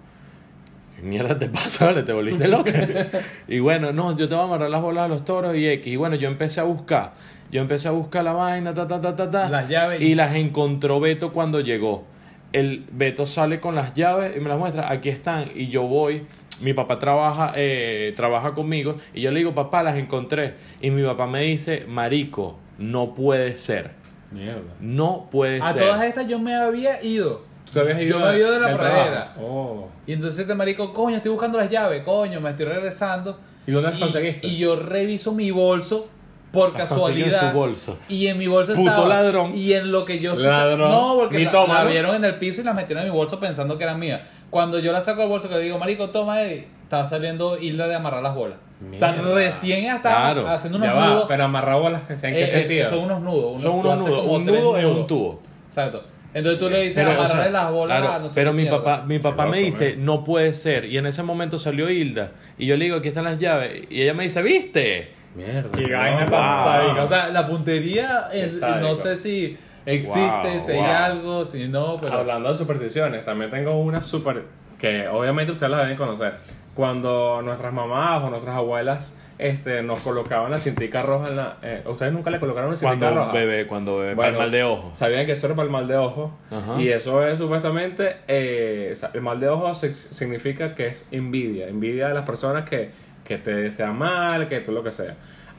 ¿Qué 0.96 1.04
mierda 1.04 1.38
te 1.38 1.48
pasa? 1.50 1.86
Vale, 1.86 2.04
te 2.04 2.14
volviste 2.14 2.48
loca. 2.48 2.72
y 3.48 3.60
bueno, 3.60 3.92
no, 3.92 4.18
yo 4.18 4.28
te 4.28 4.34
voy 4.34 4.44
a 4.44 4.48
amarrar 4.48 4.70
las 4.70 4.82
bolas 4.82 5.06
a 5.06 5.08
los 5.08 5.24
toros 5.24 5.56
y 5.56 5.68
X. 5.68 5.94
Y 5.94 5.96
bueno, 5.98 6.16
yo 6.16 6.28
empecé 6.28 6.62
a 6.62 6.64
buscar. 6.64 7.14
Yo 7.52 7.62
empecé 7.62 7.88
a 7.88 7.92
buscar 7.92 8.24
la 8.24 8.34
vaina, 8.34 8.74
ta, 8.74 8.88
ta, 8.88 9.00
ta, 9.00 9.16
ta, 9.16 9.30
ta. 9.30 9.50
Las 9.50 9.70
llaves. 9.70 10.02
Y 10.02 10.16
las 10.16 10.36
encontró 10.36 11.00
Beto 11.00 11.32
cuando 11.32 11.60
llegó. 11.60 12.06
El 12.54 12.86
Beto 12.92 13.26
sale 13.26 13.60
con 13.60 13.76
las 13.76 13.94
llaves 13.94 14.36
y 14.36 14.40
me 14.40 14.50
las 14.50 14.58
muestra. 14.58 14.92
Aquí 14.92 15.10
están. 15.10 15.52
Y 15.54 15.68
yo 15.68 15.84
voy. 15.84 16.26
Mi 16.62 16.74
papá 16.74 17.00
trabaja, 17.00 17.54
eh, 17.56 18.14
trabaja 18.16 18.54
conmigo. 18.54 18.96
Y 19.14 19.22
yo 19.22 19.32
le 19.32 19.40
digo, 19.40 19.54
papá, 19.54 19.84
las 19.84 19.98
encontré. 19.98 20.56
Y 20.82 20.90
mi 20.90 21.04
papá 21.04 21.28
me 21.28 21.42
dice, 21.42 21.86
Marico, 21.88 22.58
no 22.78 23.14
puede 23.14 23.56
ser. 23.56 23.92
Mierda. 24.32 24.62
No 24.80 25.28
puede 25.32 25.62
A 25.62 25.72
ser. 25.74 25.84
todas 25.84 26.04
estas 26.04 26.28
yo 26.28 26.40
me 26.40 26.56
había 26.56 27.04
ido. 27.04 27.42
¿Tú 27.66 27.72
te 27.74 27.80
habías 27.80 28.00
ido 28.02 28.10
Yo 28.12 28.20
me 28.20 28.26
había 28.28 28.40
ido 28.40 28.52
de 28.54 28.60
la 28.60 28.78
pradera. 28.78 29.36
Oh. 29.40 29.88
Y 30.08 30.14
entonces 30.14 30.40
este 30.40 30.54
marico, 30.56 30.94
coño, 30.94 31.18
estoy 31.18 31.32
buscando 31.32 31.58
las 31.58 31.70
llaves, 31.70 32.04
coño, 32.04 32.40
me 32.42 32.52
estoy 32.52 32.66
regresando. 32.66 33.40
¿Y 33.68 33.72
dónde 33.72 33.92
las 33.92 34.00
conseguiste? 34.00 34.48
Y 34.48 34.58
yo 34.58 34.76
reviso 34.76 35.32
mi 35.34 35.52
bolso 35.52 36.08
por 36.52 36.72
Las 36.78 36.88
casualidad. 36.90 37.52
su 37.52 37.58
bolso. 37.58 38.00
Y 38.08 38.28
en 38.28 38.38
mi 38.38 38.48
bolso 38.48 38.74
Puto 38.74 38.90
estaba. 38.90 39.10
ladrón. 39.10 39.56
Y 39.56 39.74
en 39.74 39.92
lo 39.92 40.06
que 40.06 40.20
yo. 40.20 40.36
Ladrón. 40.36 40.90
No, 40.90 41.16
porque 41.20 41.40
la, 41.44 41.68
la 41.68 41.84
vieron 41.84 42.16
en 42.16 42.24
el 42.24 42.36
piso 42.36 42.62
y 42.62 42.64
la 42.64 42.74
metieron 42.74 43.04
en 43.06 43.12
mi 43.12 43.16
bolso 43.18 43.40
pensando 43.40 43.78
que 43.78 43.84
eran 43.84 44.00
mías. 44.00 44.22
Cuando 44.56 44.80
yo 44.80 44.94
la 44.94 45.02
saco 45.02 45.20
del 45.20 45.28
bolso, 45.30 45.50
que 45.50 45.56
le 45.56 45.62
digo, 45.64 45.78
marico, 45.78 46.12
toma, 46.12 46.42
Eddie, 46.42 46.66
estaba 46.84 47.04
saliendo 47.04 47.58
Hilda 47.60 47.90
de 47.90 47.96
amarrar 47.96 48.24
las 48.24 48.34
bolas. 48.36 48.58
O 48.94 48.98
sea, 48.98 49.12
recién 49.12 49.84
estaba 49.94 50.32
Claro. 50.32 50.48
haciendo 50.48 50.78
unos 50.78 50.88
Ya 50.88 50.96
va, 50.96 51.08
nudos. 51.08 51.26
pero 51.28 51.44
amarrado 51.44 51.82
bolas, 51.82 52.04
¿en 52.10 52.22
qué 52.22 52.28
Eh, 52.28 52.44
eh, 52.44 52.48
sentido? 52.48 52.90
Son 52.90 53.00
unos 53.00 53.22
nudos. 53.22 53.50
unos- 53.50 53.62
Son 53.62 53.76
unos 53.76 53.98
nudos. 54.00 54.26
Un 54.30 54.46
nudo 54.46 54.78
es 54.78 54.86
un 54.86 54.92
nudos. 54.94 55.08
tubo. 55.08 55.42
Exacto. 55.68 56.04
Entonces 56.34 56.58
tú 56.58 56.70
le 56.70 56.84
dices, 56.84 56.96
Pero, 56.96 57.10
o 57.10 57.14
amarrarle 57.16 57.44
sea, 57.44 57.52
las 57.52 57.72
bolas 57.74 58.00
claro, 58.00 58.14
a 58.14 58.20
no 58.20 58.30
sé 58.30 58.36
pero 58.36 58.54
mi 58.54 58.62
mierda. 58.62 58.78
papá, 58.82 59.04
mi 59.06 59.20
papá 59.20 59.46
me 59.48 59.58
dice, 59.60 59.90
¿eh? 59.90 59.96
no 59.98 60.24
puede 60.24 60.54
ser. 60.54 60.86
Y 60.86 60.98
en 60.98 61.06
ese 61.06 61.22
momento 61.22 61.60
salió 61.60 61.90
Hilda. 61.90 62.32
Y 62.58 62.66
yo 62.66 62.78
le 62.78 62.86
digo, 62.86 62.96
aquí 62.96 63.10
están 63.10 63.26
las 63.26 63.38
llaves. 63.38 63.88
Y 63.90 64.04
ella 64.04 64.14
me 64.14 64.24
dice, 64.24 64.42
¿viste? 64.42 65.12
Mierda. 65.36 65.70
Qué 65.74 65.88
no, 65.90 65.98
vaina 65.98 66.26
wow. 66.96 67.04
O 67.04 67.08
sea, 67.08 67.28
la 67.28 67.46
puntería, 67.46 68.30
es- 68.32 68.62
no 68.62 68.96
sé 68.96 69.18
si 69.18 69.58
existe, 69.86 70.58
Wow, 70.58 70.66
si 70.66 70.72
hay 70.72 70.80
algo, 70.80 71.46
si 71.46 71.68
no, 71.68 71.98
pero. 72.02 72.14
Hablando 72.14 72.50
de 72.50 72.56
supersticiones, 72.56 73.24
también 73.26 73.52
tengo 73.52 73.80
una 73.80 74.02
super 74.04 74.44
que 74.80 75.08
obviamente 75.08 75.52
ustedes 75.54 75.72
las 75.72 75.82
deben 75.84 75.98
conocer. 75.98 76.34
Cuando 76.74 77.42
nuestras 77.42 77.72
mamás 77.74 78.22
o 78.24 78.30
nuestras 78.30 78.56
abuelas 78.56 79.14
este, 79.38 79.82
nos 79.84 80.00
colocaban 80.00 80.52
la 80.52 80.58
cintica 80.58 81.02
roja 81.04 81.30
en 81.30 81.36
la... 81.38 81.58
eh, 81.62 81.84
¿Ustedes 81.88 82.12
nunca 82.14 82.30
le 82.30 82.40
colocaron 82.40 82.70
una 82.70 82.78
cintica 82.78 82.98
Cuando 83.00 83.20
roja? 83.22 83.32
bebé, 83.34 83.68
cuando 83.68 83.98
bebé, 84.00 84.16
Bueno, 84.16 84.32
para 84.34 84.44
el 84.46 84.50
mal 84.50 84.52
de 84.52 84.64
ojo. 84.64 84.90
Sabían 84.94 85.26
que 85.26 85.32
eso 85.34 85.48
era 85.48 85.56
para 85.56 85.66
el 85.66 85.72
mal 85.72 85.88
de 85.88 85.96
ojo. 85.98 86.38
Ajá. 86.52 86.82
Y 86.82 86.90
eso 86.90 87.26
es 87.26 87.38
supuestamente. 87.38 88.18
eh, 88.28 88.96
el 89.14 89.22
mal 89.22 89.40
de 89.40 89.50
ojo 89.50 89.74
se- 89.76 89.96
significa 89.96 90.76
que 90.76 90.88
es 90.88 91.06
envidia. 91.12 91.68
Envidia 91.68 92.08
de 92.10 92.14
las 92.14 92.24
personas 92.26 92.70
que, 92.70 92.92
que 93.24 93.38
te 93.38 93.54
desean 93.56 93.98
mal, 93.98 94.48
que 94.50 94.60
tú 94.60 94.72
lo 94.74 94.84
que 94.84 94.92
sea. 94.92 95.16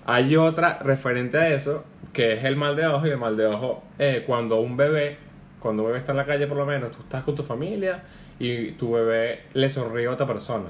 Hay 0.06 0.36
otra 0.36 0.78
referente 0.82 1.36
a 1.38 1.48
eso, 1.48 1.84
que 2.12 2.32
es 2.34 2.44
el 2.44 2.56
mal 2.56 2.76
de 2.76 2.86
ojo. 2.86 3.06
Y 3.06 3.10
el 3.10 3.18
mal 3.18 3.36
de 3.36 3.46
ojo, 3.46 3.82
eh, 3.98 4.22
cuando 4.26 4.60
un 4.60 4.76
bebé, 4.76 5.16
cuando 5.60 5.82
un 5.82 5.88
bebé 5.88 5.98
está 5.98 6.12
en 6.12 6.18
la 6.18 6.26
calle, 6.26 6.46
por 6.46 6.56
lo 6.56 6.64
menos, 6.66 6.92
tú 6.92 6.98
estás 7.00 7.24
con 7.24 7.34
tu 7.34 7.42
familia 7.42 8.02
y 8.38 8.72
tu 8.72 8.92
bebé 8.92 9.40
le 9.54 9.68
sonríe 9.68 10.06
a 10.06 10.12
otra 10.12 10.26
persona. 10.26 10.66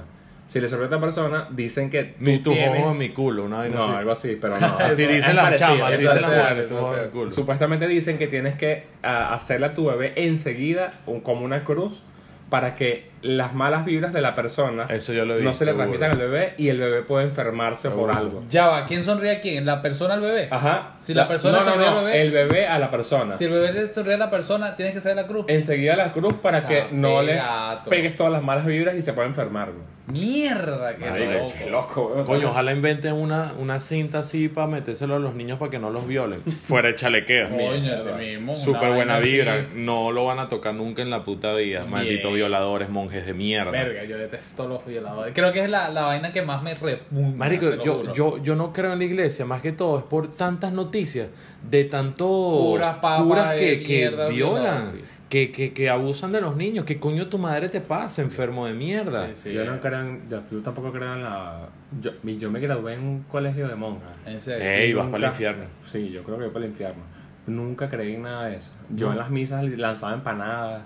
Si 0.47 0.59
le 0.61 0.69
sonríe 0.69 0.85
a 0.85 0.87
otra 0.87 1.01
persona, 1.01 1.47
dicen 1.51 1.89
que 1.89 2.03
tú 2.05 2.15
Mi, 2.19 2.39
tus 2.39 2.53
tienes- 2.55 2.79
ojos 2.81 2.93
en 2.93 2.99
mi 2.99 3.09
culo, 3.09 3.43
una 3.43 3.57
vaina 3.57 3.75
no, 3.75 3.83
así. 3.83 3.93
algo 3.93 4.11
así, 4.11 4.37
pero 4.41 4.57
no. 4.59 4.65
Así 4.79 5.05
dicen 5.05 5.35
las 5.35 5.55
chamas, 5.57 5.91
así 5.91 6.01
dicen 6.03 6.21
las 6.21 6.31
mujeres, 6.31 6.69
tus 6.69 6.77
ojos 6.77 6.97
en 7.03 7.09
culo. 7.11 7.31
Supuestamente 7.31 7.87
dicen 7.87 8.17
que 8.17 8.27
tienes 8.27 8.55
que 8.55 8.85
a, 9.03 9.33
hacerle 9.33 9.67
a 9.67 9.73
tu 9.75 9.85
bebé 9.85 10.13
enseguida 10.15 10.93
un- 11.05 11.19
como 11.21 11.43
una 11.45 11.63
cruz 11.63 12.01
para 12.49 12.75
que 12.75 13.09
las 13.21 13.53
malas 13.53 13.83
vibras 13.85 14.13
de 14.13 14.21
la 14.21 14.35
persona 14.35 14.85
Eso 14.89 15.11
yo 15.13 15.25
lo 15.25 15.33
he 15.35 15.41
no 15.41 15.49
visto, 15.49 15.59
se 15.59 15.65
le 15.65 15.71
seguro. 15.71 15.87
transmitan 15.89 16.11
al 16.11 16.17
bebé 16.29 16.53
y 16.57 16.69
el 16.69 16.79
bebé 16.79 17.01
puede 17.01 17.25
enfermarse 17.25 17.89
por 17.89 18.15
algo. 18.15 18.43
Ya 18.49 18.67
va, 18.67 18.85
¿quién 18.85 19.03
sonríe 19.03 19.31
a 19.31 19.41
quién? 19.41 19.65
¿La 19.65 19.81
persona 19.81 20.13
al 20.15 20.21
bebé? 20.21 20.47
Ajá. 20.51 20.95
Si 20.99 21.13
la 21.13 21.27
persona 21.27 21.59
no, 21.59 21.65
no, 21.65 21.71
sonríe 21.71 21.87
al 21.87 21.95
bebé- 22.05 22.15
el 22.21 22.31
bebé 22.31 22.67
a 22.67 22.79
la 22.79 22.91
persona. 22.91 23.33
Si 23.33 23.45
el 23.45 23.51
bebé 23.51 23.73
le 23.73 23.87
sonríe 23.93 24.15
a 24.15 24.17
la 24.17 24.29
persona, 24.29 24.75
tienes 24.75 24.93
que 24.93 25.01
ser 25.01 25.15
la 25.15 25.27
cruz. 25.27 25.45
Enseguida 25.47 25.95
la 25.95 26.11
cruz 26.11 26.33
para 26.41 26.67
que 26.67 26.85
no 26.91 27.21
le 27.21 27.35
Gato. 27.35 27.89
pegues 27.89 28.15
todas 28.15 28.31
las 28.31 28.43
malas 28.43 28.65
vibras 28.65 28.95
y 28.95 29.01
se 29.01 29.13
pueda 29.13 29.27
enfermar. 29.27 29.69
Mierda, 30.07 30.95
qué 30.95 31.05
loco. 31.05 31.53
Qué 31.57 31.69
loco, 31.69 32.07
güey. 32.13 32.25
Coño, 32.25 32.49
ojalá 32.51 32.71
inventen 32.71 33.13
una, 33.13 33.51
una 33.59 33.79
cinta 33.81 34.19
así 34.19 34.47
para 34.47 34.65
metérselo 34.67 35.15
a 35.15 35.19
los 35.19 35.35
niños 35.35 35.59
para 35.59 35.69
que 35.69 35.79
no 35.79 35.89
los 35.89 36.07
violen. 36.07 36.39
Fuera 36.67 36.87
de 36.87 36.95
chalequeo. 36.95 37.49
Coño, 37.49 38.17
mismo. 38.17 38.55
Súper 38.55 38.93
buena 38.93 39.17
así. 39.17 39.31
vibra. 39.33 39.65
No 39.75 40.11
lo 40.13 40.23
van 40.25 40.39
a 40.39 40.47
tocar 40.47 40.73
nunca 40.73 41.01
en 41.01 41.09
la 41.09 41.23
puta 41.23 41.53
vida. 41.55 41.83
Malditos 41.89 42.33
violadores, 42.33 42.89
monjes 43.07 43.25
de 43.25 43.33
mierda. 43.33 43.71
Verga, 43.71 44.03
yo 44.03 44.17
detesto 44.17 44.67
los 44.67 44.85
violadores. 44.85 45.33
Creo 45.33 45.53
que 45.53 45.63
es 45.63 45.69
la, 45.69 45.89
la 45.89 46.03
vaina 46.03 46.31
que 46.33 46.41
más 46.41 46.61
me 46.61 46.75
repugna. 46.75 47.35
Marico, 47.35 47.83
yo, 47.83 48.13
yo, 48.13 48.43
yo 48.43 48.55
no 48.55 48.73
creo 48.73 48.93
en 48.93 48.99
la 48.99 49.05
iglesia, 49.05 49.45
más 49.45 49.61
que 49.61 49.71
todo, 49.71 49.97
es 49.97 50.03
por 50.03 50.33
tantas 50.33 50.73
noticias 50.73 51.29
de 51.69 51.85
tanto 51.85 52.27
Puras 52.27 52.95
papas 52.95 53.23
curas 53.23 53.49
de 53.51 53.57
que, 53.57 53.83
que 53.83 53.97
mierda, 53.97 54.27
violan, 54.29 54.87
sí. 54.87 55.03
que, 55.29 55.51
que, 55.51 55.73
que 55.73 55.89
abusan 55.89 56.31
de 56.31 56.41
los 56.41 56.55
niños. 56.55 56.85
¿Qué 56.85 56.99
coño 56.99 57.27
tu 57.27 57.37
madre 57.37 57.69
te 57.69 57.81
pasa, 57.81 58.21
enfermo 58.21 58.65
de 58.65 58.73
mierda? 58.73 59.27
Sí, 59.27 59.35
sí. 59.35 59.53
Yo 59.53 59.65
no 59.65 59.79
creo 59.79 59.99
en, 60.01 60.29
yo, 60.29 60.41
yo 60.51 60.61
tampoco 60.61 60.91
creo 60.91 61.13
en 61.13 61.23
la... 61.23 61.69
Yo, 62.01 62.11
yo 62.23 62.51
me 62.51 62.59
gradué 62.59 62.95
en 62.95 63.01
un 63.01 63.23
colegio 63.23 63.67
de 63.67 63.75
monjas. 63.75 64.11
En 64.25 64.41
serio. 64.41 64.69
Ey, 64.69 64.93
vas 64.93 65.07
para 65.07 65.27
el 65.27 65.31
infierno. 65.31 65.63
Sí, 65.85 66.09
yo 66.09 66.23
creo 66.23 66.37
que 66.37 66.43
voy 66.43 66.53
para 66.53 66.65
el 66.65 66.71
infierno. 66.71 67.03
Nunca 67.45 67.89
creí 67.89 68.15
en 68.15 68.23
nada 68.23 68.47
de 68.47 68.57
eso. 68.57 68.71
Yo 68.89 69.09
en 69.11 69.17
las 69.17 69.29
misas 69.29 69.63
lanzaba 69.63 70.13
empanadas. 70.13 70.81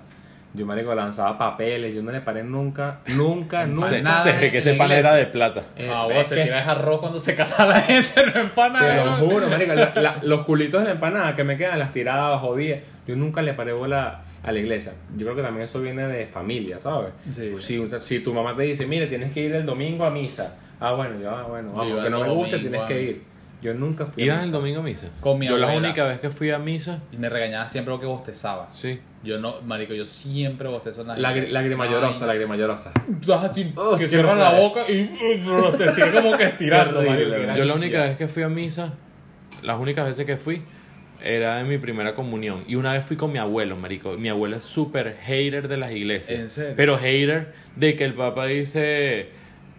Yo, 0.54 0.66
marico, 0.66 0.93
lanzaba 0.93 1.38
papeles. 1.38 1.95
Yo 1.95 2.04
no 2.04 2.12
le 2.12 2.20
paré 2.22 2.43
nunca, 2.43 2.99
nunca, 3.16 3.66
nunca. 3.66 3.88
Se, 3.88 4.02
nada 4.02 4.22
se 4.22 4.32
en- 4.32 4.41
ve 4.41 4.52
que 4.52 4.58
este 4.58 4.74
pan 4.74 4.91
era 4.91 5.14
de 5.14 5.26
plata. 5.28 5.64
Eh, 5.78 5.89
ah, 5.91 6.08
vos 6.14 6.28
se 6.28 6.36
que- 6.36 6.43
tira 6.43 6.60
arroz 6.70 6.99
cuando 6.99 7.20
se 7.20 7.36
casa 7.36 7.66
la 7.66 7.80
gente, 7.82 8.10
no 8.26 8.41
empana. 8.41 8.80
Te 8.80 8.95
lo 8.97 9.06
¿no? 9.06 9.18
juro, 9.18 9.47
marico. 9.47 9.74
la- 9.74 9.93
la- 9.95 10.18
los 10.24 10.41
culitos 10.41 10.82
de 10.82 10.88
la 10.88 10.93
empanada 10.95 11.36
que 11.36 11.43
me 11.45 11.56
quedan, 11.56 11.80
las 11.80 11.93
tiraba, 11.93 12.38
jodía. 12.39 12.82
Yo 13.08 13.16
nunca 13.16 13.41
le 13.41 13.54
paré 13.54 13.72
bola 13.72 14.22
a 14.43 14.52
la 14.52 14.60
iglesia. 14.60 14.93
Yo 15.16 15.26
creo 15.26 15.36
que 15.38 15.41
también 15.41 15.64
eso 15.64 15.80
viene 15.80 16.08
de 16.08 16.26
familia, 16.28 16.80
¿sabes? 16.80 17.14
Sí. 17.34 17.56
Si, 17.60 17.99
si 17.99 18.20
tu 18.20 18.34
mamá 18.34 18.56
te 18.56 18.64
dice, 18.64 18.86
mire, 18.86 19.08
tienes 19.08 19.32
que 19.32 19.41
ir 19.41 19.56
el 19.56 19.66
domingo 19.66 20.04
a 20.06 20.10
misa. 20.10 20.58
Ah, 20.80 20.93
bueno, 20.93 21.20
yo, 21.22 21.30
ah, 21.30 21.43
bueno, 21.43 21.72
vamos, 21.74 22.04
que 22.04 22.10
no 22.10 22.20
me 22.22 22.30
guste, 22.30 22.58
tienes 22.60 22.82
que 22.82 22.93
misa. 22.95 23.10
ir. 23.12 23.31
Yo 23.62 23.74
nunca 23.76 24.05
fui 24.07 24.24
a 24.24 24.26
¿Ibas 24.26 24.38
misa. 24.39 24.45
el 24.47 24.51
domingo 24.51 24.80
a 24.80 24.84
misa? 24.84 25.07
Con 25.20 25.38
mi 25.39 25.47
Yo 25.47 25.57
la 25.57 25.68
única 25.68 26.03
vez 26.05 26.20
que 26.20 26.30
fui 26.32 26.49
a 26.49 26.57
misa, 26.59 26.99
Y 27.12 27.18
me 27.18 27.30
regañaba 27.30 27.70
siempre 27.70 27.91
porque 27.91 28.05
bostezaba. 28.07 28.70
sí. 28.72 28.99
Yo 29.24 29.38
no, 29.38 29.62
marico, 29.62 29.93
yo 29.93 30.07
siempre 30.07 30.68
bostezo 30.68 31.01
en 31.01 31.09
las 31.09 31.20
Lagri- 31.20 31.30
iglesias. 31.36 31.53
Lágrima 31.53 31.86
llorosa, 31.86 32.26
lágrima 32.26 32.55
llorosa. 32.57 32.91
Tú 33.24 33.32
así, 33.34 33.72
Oh, 33.76 33.95
que 33.95 34.05
qué 34.05 34.09
cierras 34.09 34.36
la 34.36 34.49
boca 34.59 34.82
y 34.89 35.03
uh, 35.03 35.72
te 35.78 35.91
sigue 35.91 36.12
como 36.12 36.36
que 36.36 36.45
estirando, 36.45 37.03
marico. 37.03 37.30
Yo 37.55 37.66
la 37.66 37.76
única 37.76 38.01
vez 38.01 38.18
que 38.18 38.28
fui 38.28 38.41
a 38.41 38.49
misa, 38.49 38.95
las 39.62 39.80
únicas 39.80 40.07
veces 40.07 40.26
que 40.26 40.38
fui, 40.38 40.64
era 41.24 41.62
en 41.62 41.68
mi 41.70 41.78
primera 41.78 42.16
comunión. 42.16 42.64
Y 42.68 42.74
una 42.74 42.93
vez 42.93 43.05
fui 43.05 43.16
con 43.16 43.32
mi 43.32 43.38
abuelo, 43.38 43.76
marico. 43.76 44.14
Mi 44.18 44.30
abuelo 44.30 44.55
es 44.57 44.64
súper 44.64 45.18
hater 45.22 45.68
de 45.68 45.78
las 45.78 45.91
iglesias. 45.91 46.39
¿En 46.39 46.47
serio? 46.47 46.74
Pero 46.76 46.97
hater 46.97 47.53
de 47.76 47.95
que 47.95 48.05
el 48.05 48.16
papá 48.16 48.47
dice, 48.47 49.30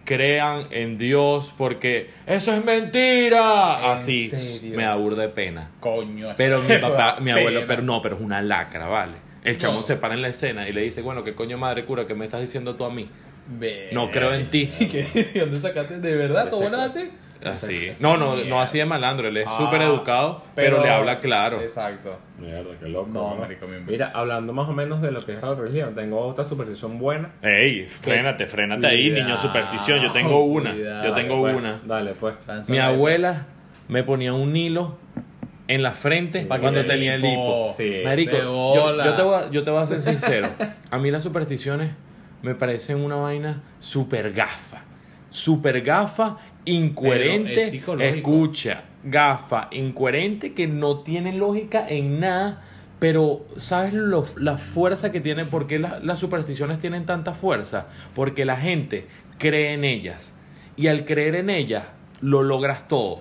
crean 0.05 0.67
en 0.71 0.97
Dios 0.97 1.53
porque 1.57 2.09
eso 2.27 2.53
es 2.53 2.63
mentira. 2.63 3.79
¿En 3.79 3.91
Así 3.91 4.27
serio? 4.29 4.75
me 4.77 4.83
da 4.83 4.95
burda 4.95 5.23
de 5.23 5.29
pena. 5.29 5.71
Coño, 5.79 6.29
Pero 6.37 6.61
mi 6.67 6.75
papá, 6.77 7.17
mi 7.19 7.31
abuelo, 7.31 7.61
pena. 7.61 7.67
pero 7.67 7.81
no, 7.81 8.01
pero 8.01 8.15
es 8.15 8.21
una 8.21 8.41
lacra, 8.41 8.87
¿vale? 8.87 9.13
El 9.43 9.57
chamo 9.57 9.75
No. 9.77 9.81
se 9.81 9.95
para 9.97 10.13
en 10.13 10.21
la 10.21 10.29
escena 10.29 10.67
y 10.69 10.73
le 10.73 10.81
dice, 10.81 11.01
bueno, 11.01 11.23
¿qué 11.23 11.33
coño 11.35 11.57
madre 11.57 11.85
cura 11.85 12.05
que 12.07 12.15
me 12.15 12.25
estás 12.25 12.41
diciendo 12.41 12.75
tú 12.75 12.85
a 12.85 12.89
mí? 12.89 13.09
No 13.91 14.09
creo 14.09 14.33
en 14.33 14.49
ti. 14.49 14.67
¿Qué? 14.79 15.29
¿De 15.33 15.39
dónde 15.41 15.59
sacaste? 15.59 15.99
¿De 15.99 16.15
verdad? 16.15 16.49
¿Tu 16.49 16.55
Ese- 16.55 16.65
abuelo 16.67 16.85
es 16.85 16.95
así? 16.95 17.09
Así. 17.45 17.91
No, 17.99 18.17
no, 18.17 18.33
mierda. 18.35 18.49
no 18.49 18.61
así 18.61 18.77
de 18.77 18.85
malandro, 18.85 19.27
él 19.27 19.37
es 19.37 19.47
Ah, 19.47 19.57
súper 19.57 19.81
educado, 19.81 20.43
pero, 20.55 20.81
le 20.81 20.89
habla 20.89 21.19
claro. 21.19 21.59
Exacto. 21.61 22.19
Mierda, 22.39 22.71
qué 22.79 22.87
loco. 22.89 23.09
No, 23.11 23.35
marico, 23.35 23.67
mi- 23.67 23.79
Mira, 23.79 24.11
hablando 24.13 24.53
más 24.53 24.67
o 24.69 24.73
menos 24.73 25.01
de 25.01 25.11
lo 25.11 25.25
que 25.25 25.33
es 25.33 25.41
la 25.41 25.53
religión, 25.55 25.93
tengo 25.95 26.19
otra 26.19 26.43
superstición 26.45 26.99
buena. 26.99 27.31
Ey, 27.41 27.87
frénate, 27.87 28.47
frénate 28.47 28.87
ahí, 28.87 29.09
Cuidado, 29.09 29.25
niño 29.27 29.37
superstición. 29.37 30.01
Yo 30.01 30.11
tengo 30.11 30.43
una, 30.45 30.71
cuidado. 30.71 31.05
yo 31.05 31.13
tengo 31.13 31.39
Pues, 31.41 31.55
una. 31.55 31.79
Dale, 31.85 32.13
pues. 32.13 32.35
Mi 32.69 32.79
abuela 32.79 33.45
me 33.87 34.03
ponía 34.03 34.33
un 34.33 34.55
hilo 34.55 34.97
en 35.67 35.81
la 35.83 35.91
frente 35.91 36.47
cuando 36.47 36.71
te 36.73 36.83
tenía 36.83 37.15
el 37.15 37.23
hipo. 37.25 37.71
Sí. 37.75 38.01
Marico, 38.03 38.37
yo, 38.37 39.15
te 39.15 39.21
voy 39.21 39.35
a, 39.35 39.49
yo 39.51 39.63
te 39.63 39.71
voy 39.71 39.83
a 39.83 39.87
ser 39.87 40.01
sincero. 40.01 40.49
A 40.91 40.97
mí 40.97 41.09
las 41.11 41.23
supersticiones 41.23 41.91
me 42.41 42.55
parecen 42.55 42.99
una 42.99 43.15
vaina 43.15 43.61
super 43.79 44.33
gafa. 44.33 44.81
Super 45.29 45.81
gafa, 45.81 46.37
incoherente. 46.65 47.63
es. 47.63 47.73
Escucha, 47.99 48.83
gafa, 49.03 49.67
incoherente 49.71 50.53
que 50.53 50.67
no 50.67 50.99
tiene 50.99 51.33
lógica 51.33 51.87
en 51.87 52.19
nada. 52.19 52.61
Pero, 52.99 53.45
¿sabes 53.57 53.93
lo- 53.93 54.25
la 54.37 54.57
fuerza 54.57 55.11
que 55.11 55.19
tiene? 55.19 55.43
¿Por 55.43 55.67
qué 55.67 55.77
la- 55.77 55.99
las 55.99 56.19
supersticiones 56.19 56.79
tienen 56.79 57.05
tanta 57.05 57.33
fuerza? 57.33 57.87
Porque 58.15 58.45
la 58.45 58.55
gente 58.55 59.07
cree 59.37 59.73
en 59.73 59.83
ellas. 59.83 60.31
Y 60.77 60.87
al 60.87 61.03
creer 61.03 61.35
en 61.35 61.49
ellas, 61.49 61.85
lo 62.21 62.43
logras 62.43 62.87
todo. 62.87 63.19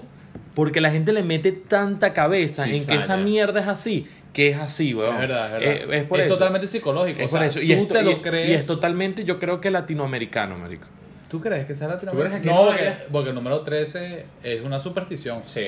Porque 0.54 0.80
la 0.80 0.90
gente 0.90 1.12
le 1.12 1.22
mete 1.24 1.50
tanta 1.50 2.12
cabeza 2.12 2.64
Sí, 2.64 2.76
en 2.76 2.86
que 2.86 2.94
esa 2.94 3.16
mierda 3.16 3.60
es 3.60 3.66
así, 3.68 4.06
que 4.32 4.50
es 4.50 4.56
así, 4.58 4.94
weón. 4.94 5.14
Es 5.14 5.20
verdad, 5.20 5.46
es 5.46 5.52
verdad. 5.66 5.94
Eh, 5.94 5.98
es 5.98 6.04
por 6.04 6.20
eso. 6.20 6.34
totalmente 6.34 6.68
psicológico. 6.68 7.20
Es 7.20 7.26
o 7.26 7.30
sea, 7.30 7.40
por 7.40 7.46
eso. 7.48 7.58
Tú 7.58 7.64
Y, 7.66 7.72
esto- 7.72 7.94
te 7.94 8.02
lo 8.02 8.10
y- 8.12 8.16
crees. 8.16 8.50
y 8.50 8.52
es 8.54 8.66
totalmente, 8.66 9.24
yo 9.24 9.40
creo 9.40 9.60
que 9.60 9.70
latinoamericano, 9.72 10.56
marico. 10.58 10.86
¿Tú 11.32 11.40
crees 11.40 11.64
que 11.66 11.74
sea 11.74 11.88
latinoamericano? 11.88 12.36
¿Tú 12.36 12.72
crees 12.74 12.92
que 12.96 13.02
no, 13.04 13.10
porque, 13.10 13.30
el 13.30 13.34
número 13.34 13.60
13 13.62 14.26
es 14.44 14.60
una 14.62 14.78
superstición. 14.78 15.42
Sí. 15.42 15.60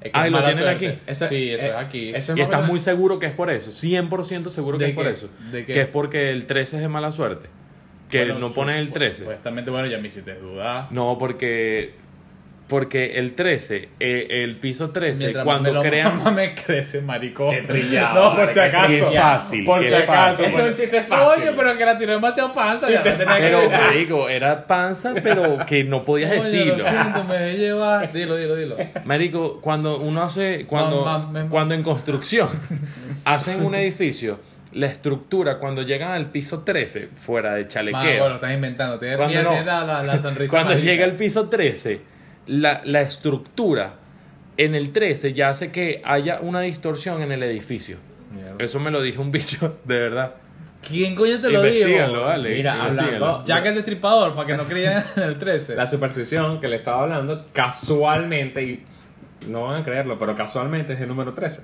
Es 0.00 0.10
que 0.12 0.18
Ah, 0.18 0.22
es 0.24 0.28
¿y 0.30 0.32
lo 0.32 0.38
tienen 0.38 0.58
suerte. 0.64 0.88
aquí? 0.88 0.98
Sí, 1.14 1.50
eso 1.52 1.64
eh, 1.66 1.68
es 1.68 1.74
aquí. 1.76 2.08
eso- 2.14 2.34
Y 2.36 2.40
estás 2.40 2.66
muy 2.66 2.78
seguro 2.80 3.18
que 3.18 3.26
es 3.26 3.32
por 3.32 3.50
eso. 3.50 3.70
100% 3.70 4.48
seguro 4.48 4.78
que 4.78 4.84
¿De 4.84 4.90
es 4.90 4.96
por 4.96 5.06
eso. 5.06 5.28
¿De 5.52 5.66
qué? 5.66 5.72
Que 5.74 5.80
es 5.82 5.86
porque 5.88 6.30
el 6.30 6.46
13 6.46 6.76
es 6.76 6.82
de 6.82 6.88
mala 6.88 7.12
suerte. 7.12 7.50
Que 8.08 8.24
Bueno, 8.24 8.38
no 8.40 8.50
ponen 8.52 8.76
el 8.76 8.88
supu- 8.88 8.94
13. 8.94 9.18
Supuestamente, 9.20 9.70
bueno, 9.70 9.86
ya 9.88 9.98
me 9.98 10.08
hiciste 10.08 10.34
dudar. 10.36 10.88
No, 10.90 11.16
porque 11.18 11.92
porque 12.70 13.18
el 13.18 13.34
13, 13.34 13.88
eh, 13.98 14.26
el 14.44 14.56
piso 14.56 14.90
13, 14.90 15.24
Mientras 15.24 15.44
más 15.44 15.52
cuando 15.54 15.68
me 15.70 15.74
lo 15.74 15.82
crean 15.82 16.16
mama 16.18 16.30
me 16.30 16.54
crece, 16.54 17.02
maricón. 17.02 17.50
Qué 17.50 17.62
trillado, 17.62 18.30
No, 18.30 18.36
por 18.36 18.54
si 18.54 18.60
acaso. 18.60 18.88
Qué 18.88 19.02
fácil, 19.02 19.64
Por 19.66 19.80
qué 19.80 19.88
si 19.88 19.94
acaso. 19.96 20.42
fácil. 20.44 20.60
Es 20.60 20.66
un 20.68 20.74
chiste 20.74 21.02
fácil. 21.02 21.42
Oye, 21.42 21.52
pero 21.56 21.76
que 21.76 21.84
la 21.84 21.98
tiró 21.98 22.12
demasiado 22.12 22.54
panza. 22.54 22.88
ya 22.88 23.02
me 23.02 23.10
tenía 23.10 23.36
que 23.36 23.42
Pero, 23.42 23.70
marico, 23.70 24.28
era 24.28 24.66
panza, 24.66 25.14
pero 25.20 25.58
que 25.66 25.82
no 25.84 26.04
podías 26.04 26.30
Oye, 26.30 26.40
decirlo. 26.40 26.76
Lo 26.78 26.84
siento, 26.88 27.24
me 27.24 27.36
dejé 27.38 27.58
llevar. 27.58 28.12
Dilo, 28.12 28.36
dilo, 28.36 28.54
dilo. 28.56 28.76
Marico, 29.04 29.60
cuando 29.60 29.98
uno 29.98 30.22
hace, 30.22 30.64
cuando, 30.66 31.04
mam, 31.04 31.32
mam. 31.32 31.48
cuando 31.48 31.74
en 31.74 31.82
construcción 31.82 32.48
hacen 33.24 33.64
un 33.64 33.74
edificio, 33.74 34.38
la 34.72 34.86
estructura, 34.86 35.58
cuando 35.58 35.82
llegan 35.82 36.12
al 36.12 36.30
piso 36.30 36.62
13, 36.62 37.08
fuera 37.16 37.54
de 37.54 37.62
Man, 37.62 37.68
chalequeo, 37.68 38.18
bueno, 38.20 38.34
estás 38.36 38.52
inventando. 38.54 38.98
Tienes 39.00 39.16
Cuando 39.16 39.42
no. 39.42 39.60
la, 39.64 39.84
la, 39.84 40.02
la 40.04 40.22
sonrisa. 40.22 40.50
cuando 40.50 40.78
llega 40.78 41.04
al 41.04 41.16
piso 41.16 41.48
13, 41.48 42.00
la, 42.50 42.82
la 42.84 43.00
estructura 43.00 43.94
en 44.56 44.74
el 44.74 44.92
13 44.92 45.32
ya 45.32 45.48
hace 45.50 45.70
que 45.72 46.02
haya 46.04 46.40
una 46.40 46.60
distorsión 46.60 47.22
en 47.22 47.32
el 47.32 47.42
edificio. 47.42 47.96
Mierda. 48.32 48.56
Eso 48.58 48.78
me 48.80 48.90
lo 48.90 49.00
dijo 49.00 49.22
un 49.22 49.30
bicho, 49.32 49.78
de 49.84 50.00
verdad. 50.00 50.34
¿Quién 50.86 51.14
coño 51.14 51.40
te 51.40 51.50
lo 51.50 51.62
dijo? 51.62 51.76
Investígalo, 51.88 52.20
dale. 52.24 52.54
Mira, 52.56 52.82
hablando- 52.84 53.44
Jack 53.44 53.66
el 53.66 53.74
destripador, 53.74 54.34
para 54.34 54.46
que 54.46 54.56
no 54.56 54.64
creyan 54.64 55.04
en 55.16 55.22
el 55.24 55.38
13. 55.38 55.76
La 55.76 55.86
superstición 55.86 56.58
que 56.60 56.68
le 56.68 56.76
estaba 56.76 57.02
hablando, 57.02 57.46
casualmente, 57.52 58.62
y 58.62 58.84
no 59.48 59.64
van 59.64 59.82
a 59.82 59.84
creerlo, 59.84 60.18
pero 60.18 60.34
casualmente 60.34 60.94
es 60.94 61.00
el 61.00 61.08
número 61.08 61.34
13. 61.34 61.62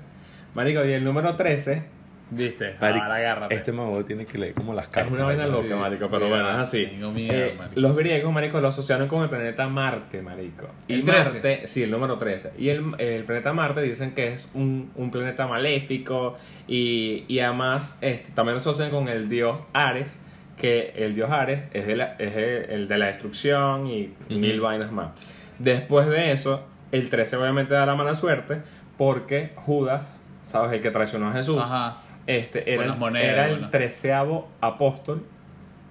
Marico, 0.53 0.83
y 0.85 0.91
el 0.93 1.03
número 1.03 1.35
13 1.35 1.83
¿Viste? 2.29 2.75
Marico, 2.81 3.03
Ahora 3.05 3.15
agárrate. 3.15 3.55
Este 3.55 3.71
mago 3.71 4.03
tiene 4.03 4.25
que 4.25 4.37
leer 4.37 4.53
como 4.53 4.73
las 4.73 4.85
es 4.87 4.91
cartas. 4.91 5.13
una 5.13 5.23
vaina 5.25 5.47
loca, 5.47 5.75
marico, 5.77 6.09
pero 6.09 6.25
Mira, 6.25 6.41
bueno, 6.43 6.49
es 6.51 6.67
así. 6.67 6.85
tengo 6.87 7.11
miedo, 7.11 7.33
Eh, 7.33 7.55
marico. 7.57 7.79
los 7.79 7.95
griegos, 7.95 8.33
marico, 8.33 8.59
lo 8.59 8.67
asociaron 8.67 9.07
con 9.07 9.23
el 9.23 9.29
planeta 9.29 9.67
Marte, 9.69 10.21
marico. 10.21 10.67
Y 10.89 10.95
¿El 10.95 11.05
13? 11.05 11.31
Marte, 11.33 11.67
sí, 11.67 11.83
el 11.83 11.91
número 11.91 12.17
13. 12.17 12.51
Y 12.57 12.67
el, 12.69 12.83
el 12.97 13.23
planeta 13.23 13.53
Marte 13.53 13.81
dicen 13.81 14.13
que 14.13 14.33
es 14.33 14.49
un, 14.53 14.91
un 14.95 15.09
planeta 15.09 15.47
maléfico 15.47 16.35
y, 16.67 17.23
y 17.29 17.39
además 17.39 17.97
este, 18.01 18.31
también 18.33 18.55
lo 18.55 18.59
asocian 18.59 18.89
con 18.91 19.07
el 19.07 19.29
dios 19.29 19.57
Ares, 19.71 20.19
que 20.57 20.91
el 20.97 21.15
dios 21.15 21.29
Ares 21.29 21.63
es, 21.71 21.87
de 21.87 21.95
la- 21.95 22.15
es 22.19 22.35
el, 22.35 22.49
el 22.71 22.87
de 22.89 22.97
la 22.97 23.05
destrucción 23.07 23.87
y 23.87 24.13
mil 24.29 24.59
vainas 24.59 24.91
más. 24.91 25.11
Después 25.59 26.07
de 26.07 26.33
eso, 26.33 26.65
el 26.91 27.09
13 27.09 27.37
obviamente 27.37 27.73
da 27.73 27.85
la 27.85 27.95
mala 27.95 28.15
suerte 28.15 28.57
porque 28.97 29.51
Judas, 29.55 30.21
¿sabes? 30.47 30.73
El 30.73 30.81
que 30.81 30.91
traicionó 30.91 31.29
a 31.29 31.33
Jesús. 31.33 31.59
Ajá. 31.61 31.95
Este 32.27 32.73
era, 32.73 32.83
el- 32.85 32.95
monedas, 32.97 33.27
era 33.33 33.45
el 33.47 33.51
bueno. 33.53 33.69
treceavo 33.69 34.49
apóstol 34.61 35.23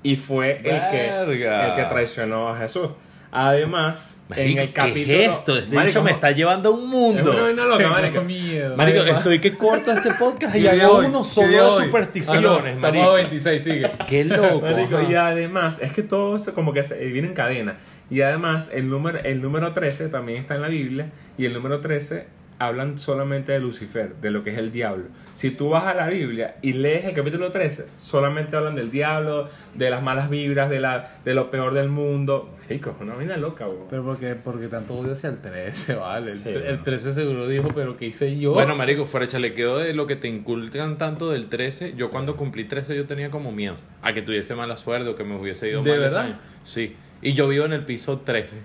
y 0.02 0.16
fue 0.16 0.58
el 0.58 0.62
que, 0.62 1.08
el 1.08 1.74
que 1.74 1.86
traicionó 1.88 2.48
a 2.50 2.58
Jesús. 2.58 2.90
Además, 3.32 4.16
en 4.30 4.36
Marico, 4.38 4.60
el 4.60 4.72
capítulo. 4.72 5.06
¿Qué 5.06 5.24
es 5.24 5.32
esto? 5.32 5.58
Este 5.58 5.74
Marico, 5.74 6.02
me 6.02 6.10
está 6.10 6.30
llevando 6.30 6.70
a 6.70 6.72
un 6.72 6.80
Es 6.82 6.86
mundo. 6.86 7.30
una 7.32 7.42
vaina 7.42 7.64
loca, 7.66 7.88
marico. 7.88 8.22
miedo. 8.22 8.76
Marico, 8.76 8.98
Marico, 9.00 9.16
estoy 9.18 9.38
que 9.40 9.52
corto 9.58 9.92
este 9.92 10.14
podcast 10.14 10.56
y 10.56 10.62
¿Qué 10.62 10.70
día 10.72 10.84
hago 10.84 10.98
uno 11.00 11.22
¿Qué 11.22 11.28
solo 11.28 11.78
de 11.78 11.84
supersticiones, 11.86 12.72
Ah, 12.72 12.74
no, 12.76 12.80
marico. 12.80 13.10
a 13.10 13.14
26, 13.14 13.64
sigue. 13.64 13.90
Qué 14.08 14.24
loco. 14.26 14.60
Marico, 14.60 15.02
y 15.10 15.14
además, 15.14 15.80
es 15.82 15.92
que 15.92 16.02
todo 16.02 16.36
eso 16.36 16.54
como 16.54 16.72
que 16.72 16.82
se 16.84 16.96
viene 17.06 17.28
en 17.28 17.34
cadena. 17.34 17.76
Y 18.08 18.22
además, 18.22 18.70
el 18.72 18.88
número, 18.88 19.18
el 19.18 19.42
número 19.42 19.72
13 19.72 20.08
también 20.08 20.38
está 20.38 20.54
en 20.54 20.62
la 20.62 20.68
Biblia. 20.68 21.10
Y 21.36 21.44
el 21.46 21.52
número 21.52 21.80
13 21.80 22.26
hablan 22.58 22.98
solamente 22.98 23.52
de 23.52 23.60
Lucifer, 23.60 24.16
de 24.16 24.30
lo 24.30 24.42
que 24.42 24.50
es 24.50 24.58
el 24.58 24.72
diablo. 24.72 25.04
Si 25.34 25.50
tú 25.50 25.68
vas 25.70 25.84
a 25.84 25.94
la 25.94 26.08
Biblia 26.08 26.56
y 26.62 26.72
lees 26.72 27.04
el 27.04 27.12
capítulo 27.14 27.50
13, 27.50 27.86
solamente 28.02 28.56
hablan 28.56 28.74
del 28.74 28.90
diablo, 28.90 29.48
de 29.74 29.90
las 29.90 30.02
malas 30.02 30.30
vibras, 30.30 30.70
de, 30.70 30.80
la, 30.80 31.16
de 31.24 31.34
lo 31.34 31.50
peor 31.50 31.74
del 31.74 31.88
mundo. 31.90 32.50
Rico, 32.68 32.96
una 33.00 33.14
vaina 33.14 33.36
loca, 33.36 33.66
bro. 33.66 33.86
Pero 33.90 34.04
porque, 34.04 34.34
porque 34.34 34.68
tanto 34.68 34.94
odio 34.94 35.12
hacia 35.12 35.28
el 35.30 35.38
13, 35.38 35.94
vale. 35.96 36.32
El, 36.32 36.38
Sí, 36.38 36.48
el 36.48 36.62
bueno. 36.62 36.82
13 36.82 37.12
seguro 37.12 37.46
dijo, 37.48 37.68
pero 37.74 37.96
¿qué 37.98 38.06
hice 38.06 38.38
yo? 38.38 38.52
Bueno, 38.54 38.74
marico, 38.74 39.04
fuera 39.04 39.26
de 39.26 39.32
chalequeo 39.32 39.76
de 39.78 39.92
lo 39.92 40.06
que 40.06 40.16
te 40.16 40.28
inculcan 40.28 40.96
tanto 40.98 41.30
del 41.30 41.48
13, 41.48 41.94
yo 41.96 42.10
cuando 42.10 42.36
cumplí 42.36 42.64
13 42.64 42.96
yo 42.96 43.06
tenía 43.06 43.30
como 43.30 43.52
miedo 43.52 43.76
a 44.02 44.14
que 44.14 44.22
tuviese 44.22 44.54
mala 44.54 44.76
suerte 44.76 45.10
o 45.10 45.16
que 45.16 45.24
me 45.24 45.36
hubiese 45.36 45.68
ido 45.68 45.82
¿De 45.82 45.90
mal 45.90 45.98
ese 45.98 46.04
verdad? 46.04 46.22
año. 46.24 46.38
Sí. 46.64 46.96
Y 47.20 47.34
yo 47.34 47.46
vivo 47.48 47.66
en 47.66 47.72
el 47.74 47.84
piso 47.84 48.18
13. 48.20 48.56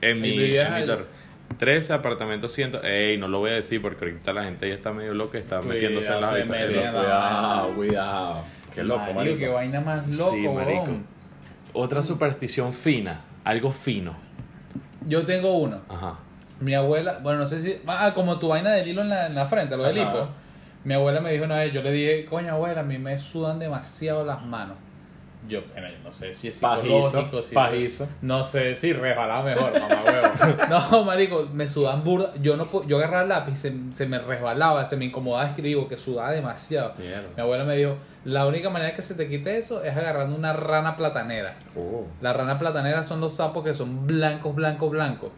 En 0.00 0.20
mi, 0.20 0.30
en 0.56 0.74
mi 0.74 0.86
torre. 0.86 1.04
13, 1.56 1.92
apartamento 1.92 2.48
100. 2.48 2.80
Ey, 2.84 3.18
no 3.18 3.28
lo 3.28 3.38
voy 3.40 3.50
a 3.50 3.54
decir 3.54 3.80
porque 3.82 4.04
ahorita 4.04 4.32
la 4.32 4.44
gente 4.44 4.68
ya 4.68 4.74
está 4.74 4.92
medio 4.92 5.14
loca, 5.14 5.38
está 5.38 5.58
Cuidado, 5.58 5.74
metiéndose 5.74 6.08
en 6.08 6.24
habitaciones. 6.24 6.68
meten. 6.68 6.92
Cuidado, 6.92 7.74
cuidado. 7.74 8.44
Qué 8.74 8.82
loco, 8.84 9.00
Marico, 9.00 9.18
marico. 9.18 9.38
qué 9.38 9.48
vaina 9.48 9.80
más 9.80 10.16
loco, 10.16 10.30
Sí, 10.32 10.48
marico. 10.48 10.82
weón. 10.84 11.06
Otra 11.74 12.02
superstición 12.02 12.72
fina, 12.72 13.20
algo 13.44 13.70
fino. 13.70 14.14
Yo 15.06 15.24
tengo 15.24 15.56
uno. 15.58 15.80
Ajá. 15.88 16.18
Mi 16.60 16.74
abuela, 16.74 17.18
bueno, 17.22 17.40
no 17.40 17.48
sé 17.48 17.60
si. 17.60 17.76
Ah, 17.86 18.12
como 18.14 18.38
tu 18.38 18.48
vaina 18.48 18.70
del 18.70 18.86
hilo 18.88 19.02
en 19.02 19.08
la, 19.08 19.26
en 19.26 19.34
la 19.34 19.46
frente, 19.46 19.76
lo 19.76 19.82
del 19.84 19.98
hipo. 19.98 20.28
Mi 20.84 20.94
abuela 20.94 21.20
me 21.20 21.32
dijo 21.32 21.44
una 21.44 21.56
vez, 21.60 21.72
yo 21.72 21.82
le 21.82 21.92
dije, 21.92 22.24
coño, 22.26 22.52
abuela, 22.52 22.80
a 22.80 22.84
mí 22.84 22.98
me 22.98 23.18
sudan 23.18 23.58
demasiado 23.58 24.24
las 24.24 24.44
manos. 24.44 24.76
Yo, 25.48 25.60
bueno, 25.72 25.88
yo 25.88 25.98
no 26.04 26.12
sé 26.12 26.32
si 26.34 26.48
es 26.48 26.58
Pajizo, 26.60 27.04
psicológico, 27.04 27.42
si. 27.42 27.54
pajizo. 27.54 28.08
No 28.22 28.44
sé 28.44 28.76
si 28.76 28.92
resbalaba 28.92 29.42
mejor, 29.42 29.72
mamá 29.72 30.02
huevo. 30.06 30.58
No, 30.90 31.04
marico, 31.04 31.48
me 31.52 31.68
sudan 31.68 32.04
burda. 32.04 32.32
Yo 32.40 32.56
no 32.56 32.66
yo 32.86 32.98
agarraba 32.98 33.22
el 33.22 33.28
lápiz, 33.28 33.58
se, 33.58 33.74
se 33.92 34.06
me 34.06 34.18
resbalaba, 34.20 34.86
se 34.86 34.96
me 34.96 35.06
incomodaba 35.06 35.48
escribir, 35.48 35.88
que 35.88 35.96
sudaba 35.96 36.30
demasiado. 36.30 36.94
Mierda. 36.96 37.28
Mi 37.36 37.42
abuela 37.42 37.64
me 37.64 37.76
dijo, 37.76 37.96
la 38.24 38.46
única 38.46 38.70
manera 38.70 38.94
que 38.94 39.02
se 39.02 39.14
te 39.16 39.28
quite 39.28 39.58
eso 39.58 39.82
es 39.82 39.96
agarrando 39.96 40.36
una 40.36 40.52
rana 40.52 40.96
platanera. 40.96 41.56
Oh. 41.76 42.06
Las 42.20 42.36
ranas 42.36 42.58
plataneras 42.58 43.06
son 43.06 43.20
los 43.20 43.34
sapos 43.34 43.64
que 43.64 43.74
son 43.74 44.06
blancos, 44.06 44.54
blancos, 44.54 44.90
blancos. 44.90 45.32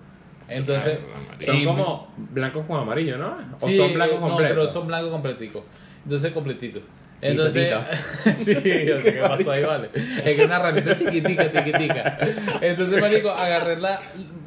Entonces, 0.49 0.99
Son 1.41 1.65
como 1.65 2.09
blancos 2.17 2.67
con 2.67 2.79
amarillo, 2.79 3.17
¿no? 3.17 3.37
O 3.61 3.67
Sí, 3.67 3.77
son 3.77 3.95
blancos 3.95 4.17
eh, 4.17 4.21
no, 4.21 4.29
completos. 4.29 4.57
pero 4.57 4.69
son 4.71 4.87
blancos 4.87 5.11
completicos. 5.11 5.63
Entonces, 6.05 6.33
completitos. 6.33 6.83
Entonces, 7.21 7.75
sí, 8.39 8.55
qué 8.63 9.19
pasó 9.21 9.53
ahí, 9.53 9.65
vale. 9.65 9.91
Es 9.95 10.37
que 10.37 10.45
una 10.45 10.59
ranita 10.59 10.97
chiquitica, 10.97 11.51
chiquitica. 11.53 12.19
Entonces, 12.61 13.01
marico, 13.01 13.31
agarré 13.31 13.77
la, 13.77 14.01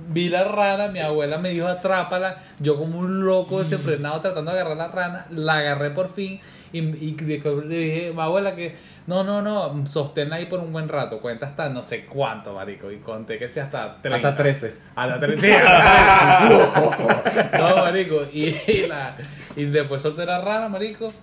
vi 0.10 0.30
la 0.30 0.44
rana, 0.44 0.88
mi 0.88 1.00
abuela 1.00 1.38
me 1.38 1.50
dijo 1.50 1.68
atrápala, 1.68 2.38
yo 2.60 2.78
como 2.78 3.00
un 3.00 3.26
loco 3.26 3.64
desenfrenado 3.64 4.22
tratando 4.22 4.52
de 4.54 4.60
agarrar 4.62 4.78
la 4.78 4.88
rana, 4.90 5.26
la 5.32 5.58
agarré 5.58 5.92
por 5.92 6.14
fin 6.14 6.40
y, 6.72 6.80
y 6.80 7.18
le 7.18 7.78
dije, 7.78 8.12
"Ma, 8.14 8.26
abuela, 8.26 8.56
que 8.56 8.76
no, 9.08 9.24
no, 9.24 9.42
no, 9.42 9.88
sosténla 9.88 10.36
ahí 10.36 10.48
por 10.48 10.60
un 10.60 10.74
buen 10.74 10.90
rato, 10.90 11.22
cuenta 11.22 11.46
hasta 11.46 11.70
no 11.70 11.82
sé 11.82 12.06
cuánto, 12.06 12.54
marico, 12.54 12.92
y 12.92 12.98
conté 12.98 13.40
que 13.40 13.48
sea 13.48 13.64
hasta 13.66 14.02
30. 14.02 14.28
Hasta 14.28 14.44
13. 14.44 14.76
Hasta 14.96 15.20
30. 15.20 15.42
Sí, 15.42 15.52
hasta 15.52 16.48
30. 16.48 17.58
no, 17.58 17.76
marico, 17.78 18.22
y, 18.34 18.48
y 18.68 18.88
la, 18.88 19.16
y 19.56 19.64
después 19.66 20.02
solté 20.02 20.26
la 20.26 20.42
rana, 20.42 20.68
marico, 20.68 21.14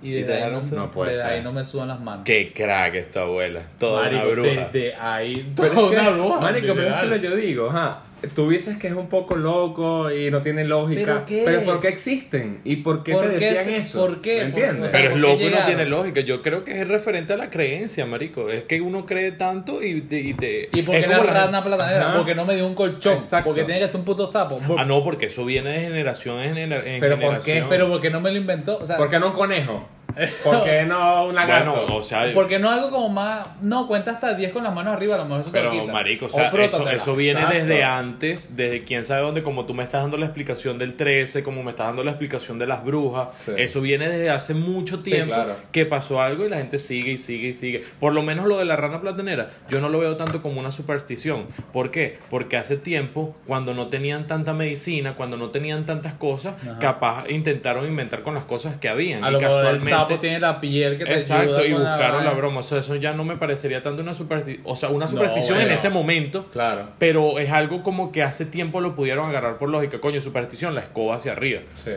Y 0.00 0.08
¿Y 0.10 0.12
desde, 0.22 0.26
te 0.26 0.42
ahí, 0.44 0.52
no, 0.52 0.76
No 0.76 0.90
puede 0.90 1.10
desde 1.10 1.24
ahí 1.24 1.34
ser. 1.36 1.44
no 1.44 1.52
me 1.52 1.64
sudan 1.64 1.88
las 1.88 2.00
manos. 2.00 2.22
Qué 2.24 2.52
crack 2.52 2.94
esta 2.94 3.22
abuela. 3.22 3.62
Toda 3.78 4.02
Marico, 4.02 4.22
una 4.24 4.32
bruja. 4.32 4.68
Desde 4.72 4.94
ahí, 4.94 5.52
Pero 5.56 5.68
toda 5.72 5.86
es 5.86 5.94
que, 5.94 6.00
una 6.00 6.10
bruja, 6.10 6.40
marico, 6.40 6.74
pero 6.74 7.14
es 7.14 7.20
que 7.20 7.26
yo 7.28 7.36
digo, 7.36 7.68
ajá, 7.68 8.02
tú 8.34 8.50
dices 8.50 8.76
que 8.78 8.88
es 8.88 8.94
un 8.94 9.08
poco 9.08 9.36
loco 9.36 10.10
y 10.10 10.30
no 10.30 10.40
tiene 10.40 10.64
lógica, 10.64 11.24
¿Pero 11.28 11.44
pero, 11.44 11.58
qué? 11.60 11.64
¿por 11.66 11.80
qué 11.80 11.88
existen? 11.88 12.60
¿Y 12.64 12.76
por 12.76 13.02
qué 13.02 13.12
¿Por 13.12 13.28
te 13.28 13.38
qué 13.38 13.52
decían 13.52 13.74
eso? 13.82 14.00
por 14.06 14.20
qué? 14.20 14.36
¿Me 14.36 14.42
entiendes? 14.44 14.86
O 14.86 14.88
sea, 14.88 15.00
Pero 15.00 15.04
es 15.04 15.10
¿por 15.12 15.20
qué 15.20 15.28
loco 15.28 15.42
y 15.42 15.50
no 15.60 15.66
tiene 15.66 15.84
lógica. 15.86 16.20
Yo 16.20 16.42
creo 16.42 16.64
que 16.64 16.80
es 16.80 16.88
referente 16.88 17.32
a 17.32 17.36
la 17.36 17.50
creencia, 17.50 18.06
marico. 18.06 18.48
Es 18.50 18.64
que 18.64 18.80
uno 18.80 19.06
cree 19.06 19.32
tanto 19.32 19.82
y 19.82 20.00
te... 20.02 20.20
Y, 20.20 20.34
te- 20.34 20.68
¿Y 20.72 20.82
por 20.82 20.94
es 20.96 21.02
qué 21.04 21.08
la 21.08 21.18
rana 21.22 21.62
platanera? 21.64 22.08
Ajá. 22.08 22.16
Porque 22.18 22.34
no 22.34 22.44
me 22.44 22.54
dio 22.54 22.66
un 22.66 22.74
colchón. 22.74 23.14
Exacto. 23.14 23.50
Porque 23.50 23.64
tiene 23.64 23.80
que 23.80 23.86
ser 23.86 23.96
un 24.00 24.04
puto 24.04 24.26
sapo. 24.26 24.60
Ah, 24.76 24.84
no, 24.84 25.02
porque 25.04 25.26
eso 25.26 25.44
viene 25.44 25.70
de 25.72 25.80
generación 25.80 26.38
en, 26.40 26.58
en 26.72 27.00
¿Pero 27.00 27.18
por 27.18 27.38
qué? 27.40 27.42
generación. 27.52 27.66
Pero 27.68 27.88
porque 27.88 28.10
no 28.10 28.20
me 28.20 28.30
lo 28.30 28.36
inventó. 28.38 28.78
O 28.78 28.86
sea, 28.86 28.96
¿Por 28.96 29.08
qué 29.08 29.18
no 29.18 29.28
un 29.28 29.32
conejo? 29.34 29.88
¿Por 30.44 30.64
qué 30.64 30.82
no 30.84 31.26
un 31.26 31.34
lagarto? 31.34 31.72
Bueno, 31.72 31.96
o 31.96 32.02
sea... 32.02 32.30
porque 32.34 32.58
no 32.58 32.70
algo 32.70 32.90
como 32.90 33.08
más. 33.08 33.46
No, 33.60 33.86
cuenta 33.86 34.12
hasta 34.12 34.34
10 34.34 34.52
con 34.52 34.64
las 34.64 34.74
manos 34.74 34.92
arriba, 34.94 35.14
a 35.14 35.18
lo 35.18 35.24
mejor 35.24 35.40
eso 35.42 35.50
te 35.50 35.62
lo 35.62 35.70
Pero, 35.70 35.82
quita. 35.82 35.92
marico, 35.92 36.26
o 36.26 36.28
sea, 36.28 36.46
eso, 36.46 36.56
frótatela. 36.56 36.92
eso 36.92 37.14
viene 37.14 37.40
Exacto. 37.40 37.58
desde 37.58 37.84
antes, 37.84 38.56
desde 38.56 38.84
quién 38.84 39.04
sabe 39.04 39.22
dónde, 39.22 39.42
como 39.42 39.64
tú 39.66 39.74
me 39.74 39.82
estás 39.84 40.02
dando 40.02 40.16
la 40.16 40.26
explicación 40.26 40.78
del 40.78 40.94
13, 40.94 41.42
como 41.44 41.62
me 41.62 41.70
estás 41.70 41.86
dando 41.86 42.02
la 42.02 42.10
explicación 42.12 42.58
de 42.58 42.66
las 42.66 42.84
brujas. 42.84 43.28
Sí. 43.44 43.52
Eso 43.56 43.80
viene 43.80 44.08
desde 44.08 44.30
hace 44.30 44.54
mucho 44.54 44.96
Sí, 44.96 45.10
tiempo 45.12 45.34
claro. 45.34 45.54
que 45.70 45.86
pasó 45.86 46.20
algo 46.20 46.44
y 46.44 46.48
la 46.48 46.56
gente 46.56 46.78
sigue 46.78 47.12
y 47.12 47.18
sigue 47.18 47.48
y 47.48 47.52
sigue. 47.52 47.84
Por 48.00 48.12
lo 48.12 48.22
menos 48.22 48.46
lo 48.46 48.58
de 48.58 48.64
la 48.64 48.76
rana 48.76 49.00
platanera, 49.00 49.48
yo 49.68 49.80
no 49.80 49.88
lo 49.88 49.98
veo 50.00 50.16
tanto 50.16 50.42
como 50.42 50.58
una 50.58 50.72
superstición. 50.72 51.46
¿Por 51.72 51.90
qué? 51.90 52.18
Porque 52.30 52.56
hace 52.56 52.76
tiempo, 52.76 53.36
cuando 53.46 53.72
no 53.74 53.88
tenían 53.88 54.26
tanta 54.26 54.52
medicina, 54.54 55.14
cuando 55.14 55.36
no 55.36 55.50
tenían 55.50 55.86
tantas 55.86 56.14
cosas, 56.14 56.54
Ajá. 56.62 56.78
capaz 56.80 57.28
intentaron 57.30 57.86
inventar 57.86 58.22
con 58.22 58.34
las 58.34 58.44
cosas 58.44 58.76
que 58.76 58.88
habían. 58.88 59.22
A 59.22 59.28
y 59.28 59.32
lo 59.32 59.40
mejor 59.40 59.54
el 59.58 59.60
casualmente. 59.78 59.90
Sapo 60.00 60.18
tiene 60.20 60.40
la 60.40 60.60
piel 60.60 60.98
que 60.98 61.04
te 61.04 61.14
Exacto, 61.14 61.56
ayuda 61.56 61.66
y 61.66 61.72
con 61.72 61.80
buscaron 61.82 62.24
la, 62.24 62.32
broma. 62.32 62.60
O 62.60 62.62
sea, 62.62 62.78
eso 62.78 62.94
ya 62.96 63.12
no 63.12 63.24
me 63.24 63.36
parecería 63.36 63.82
tanto 63.82 64.02
una 64.02 64.14
superstición. 64.14 64.62
O 64.66 64.76
sea, 64.76 64.88
una 64.90 65.04
No, 65.06 65.10
superstición 65.10 65.60
en 65.60 65.70
ese 65.70 65.88
momento. 65.90 66.44
Claro. 66.52 66.88
Pero 66.98 67.38
es 67.38 67.50
algo 67.50 67.82
como 67.82 68.12
que 68.12 68.22
hace 68.22 68.46
tiempo 68.46 68.80
lo 68.80 68.94
pudieron 68.94 69.28
agarrar 69.28 69.58
por 69.58 69.68
lógica. 69.68 69.98
Coño, 70.00 70.20
superstición, 70.20 70.74
la 70.74 70.80
escoba 70.82 71.16
hacia 71.16 71.32
arriba. 71.32 71.60
Sí. 71.74 71.92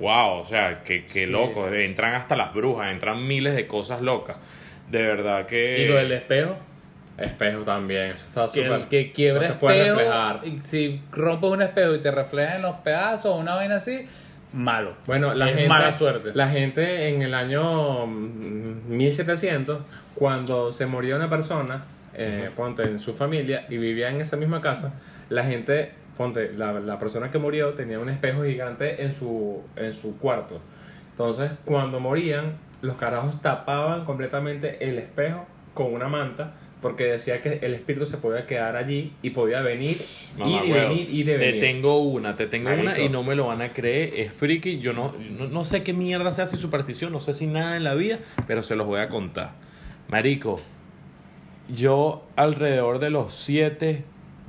Wow, 0.00 0.38
o 0.40 0.44
sea, 0.44 0.82
qué, 0.84 1.04
qué 1.06 1.26
Sí. 1.26 1.32
loco. 1.32 1.66
Entran 1.68 2.14
hasta 2.14 2.36
las 2.36 2.54
brujas, 2.54 2.92
entran 2.92 3.26
miles 3.26 3.54
de 3.56 3.66
cosas 3.66 4.00
locas. 4.00 4.36
De 4.90 5.02
verdad 5.02 5.46
que. 5.46 5.82
Y 5.82 5.86
lo 5.88 5.96
del 5.96 6.12
espejo. 6.12 6.56
Espejo 7.18 7.62
también, 7.64 8.06
eso 8.06 8.24
está 8.26 8.42
Que 8.44 8.60
súper... 8.62 8.72
el 8.72 8.86
que 8.86 9.10
quiebra 9.10 9.42
no 9.42 9.48
te 9.48 9.54
puede 9.58 9.80
espejo. 9.88 9.96
reflejar. 9.98 10.40
si 10.62 11.02
rompes 11.10 11.50
un 11.50 11.62
espejo 11.62 11.94
y 11.96 11.98
te 12.00 12.12
refleja 12.12 12.54
en 12.54 12.62
los 12.62 12.76
pedazos 12.76 13.26
o 13.32 13.34
una 13.34 13.56
vaina 13.56 13.74
así, 13.74 14.06
malo. 14.52 14.94
Bueno, 15.06 15.34
la 15.34 15.46
Es 15.46 15.54
gente, 15.54 15.68
mala 15.68 15.92
suerte. 15.92 16.30
La 16.34 16.48
gente 16.48 17.08
en 17.08 17.22
el 17.22 17.34
año 17.34 18.06
mm, 18.06 18.88
1700, 18.88 19.80
cuando 20.14 20.72
se 20.72 20.86
moría 20.86 21.16
una 21.16 21.28
persona, 21.28 21.84
eh, 22.14 22.50
ponte 22.56 22.82
en 22.82 22.98
su 22.98 23.14
familia 23.14 23.66
y 23.68 23.76
vivía 23.78 24.08
en 24.10 24.20
esa 24.20 24.36
misma 24.36 24.60
casa, 24.60 24.94
la 25.28 25.44
gente, 25.44 25.92
ponte, 26.16 26.52
la, 26.52 26.72
la 26.80 26.98
persona 26.98 27.30
que 27.30 27.38
murió 27.38 27.74
tenía 27.74 27.98
un 28.00 28.08
espejo 28.08 28.44
gigante 28.44 29.02
en 29.02 29.12
su, 29.12 29.62
en 29.76 29.92
su 29.92 30.18
cuarto. 30.18 30.60
Entonces, 31.10 31.50
cuando 31.64 32.00
morían, 32.00 32.58
los 32.80 32.96
carajos 32.96 33.40
tapaban 33.42 34.04
completamente 34.04 34.88
el 34.88 34.98
espejo 34.98 35.46
con 35.74 35.92
una 35.92 36.08
manta. 36.08 36.52
Porque 36.80 37.04
decía 37.04 37.42
que 37.42 37.58
el 37.62 37.74
espíritu 37.74 38.06
se 38.06 38.18
podía 38.18 38.46
quedar 38.46 38.76
allí 38.76 39.12
y 39.20 39.30
podía 39.30 39.62
venir, 39.62 39.96
Mamá, 40.38 40.50
ir 40.50 40.64
y 40.64 40.72
venir, 40.72 41.10
ir 41.10 41.10
y 41.10 41.22
venir. 41.24 41.54
Te 41.54 41.60
tengo 41.60 42.02
una, 42.02 42.36
te 42.36 42.46
tengo 42.46 42.70
una 42.70 42.98
y 42.98 43.08
no 43.08 43.24
me 43.24 43.34
lo 43.34 43.48
van 43.48 43.62
a 43.62 43.72
creer. 43.72 44.12
Es 44.14 44.32
friki. 44.32 44.78
Yo 44.78 44.92
no, 44.92 45.12
no, 45.12 45.48
no 45.48 45.64
sé 45.64 45.82
qué 45.82 45.92
mierda 45.92 46.32
sea 46.32 46.46
si 46.46 46.56
superstición, 46.56 47.12
no 47.12 47.18
sé 47.18 47.34
si 47.34 47.46
nada 47.46 47.76
en 47.76 47.84
la 47.84 47.94
vida, 47.94 48.20
pero 48.46 48.62
se 48.62 48.76
los 48.76 48.86
voy 48.86 49.00
a 49.00 49.08
contar. 49.08 49.52
Marico, 50.08 50.60
yo 51.68 52.26
alrededor 52.36 52.98
de 52.98 53.10
los 53.10 53.34
7, 53.34 54.04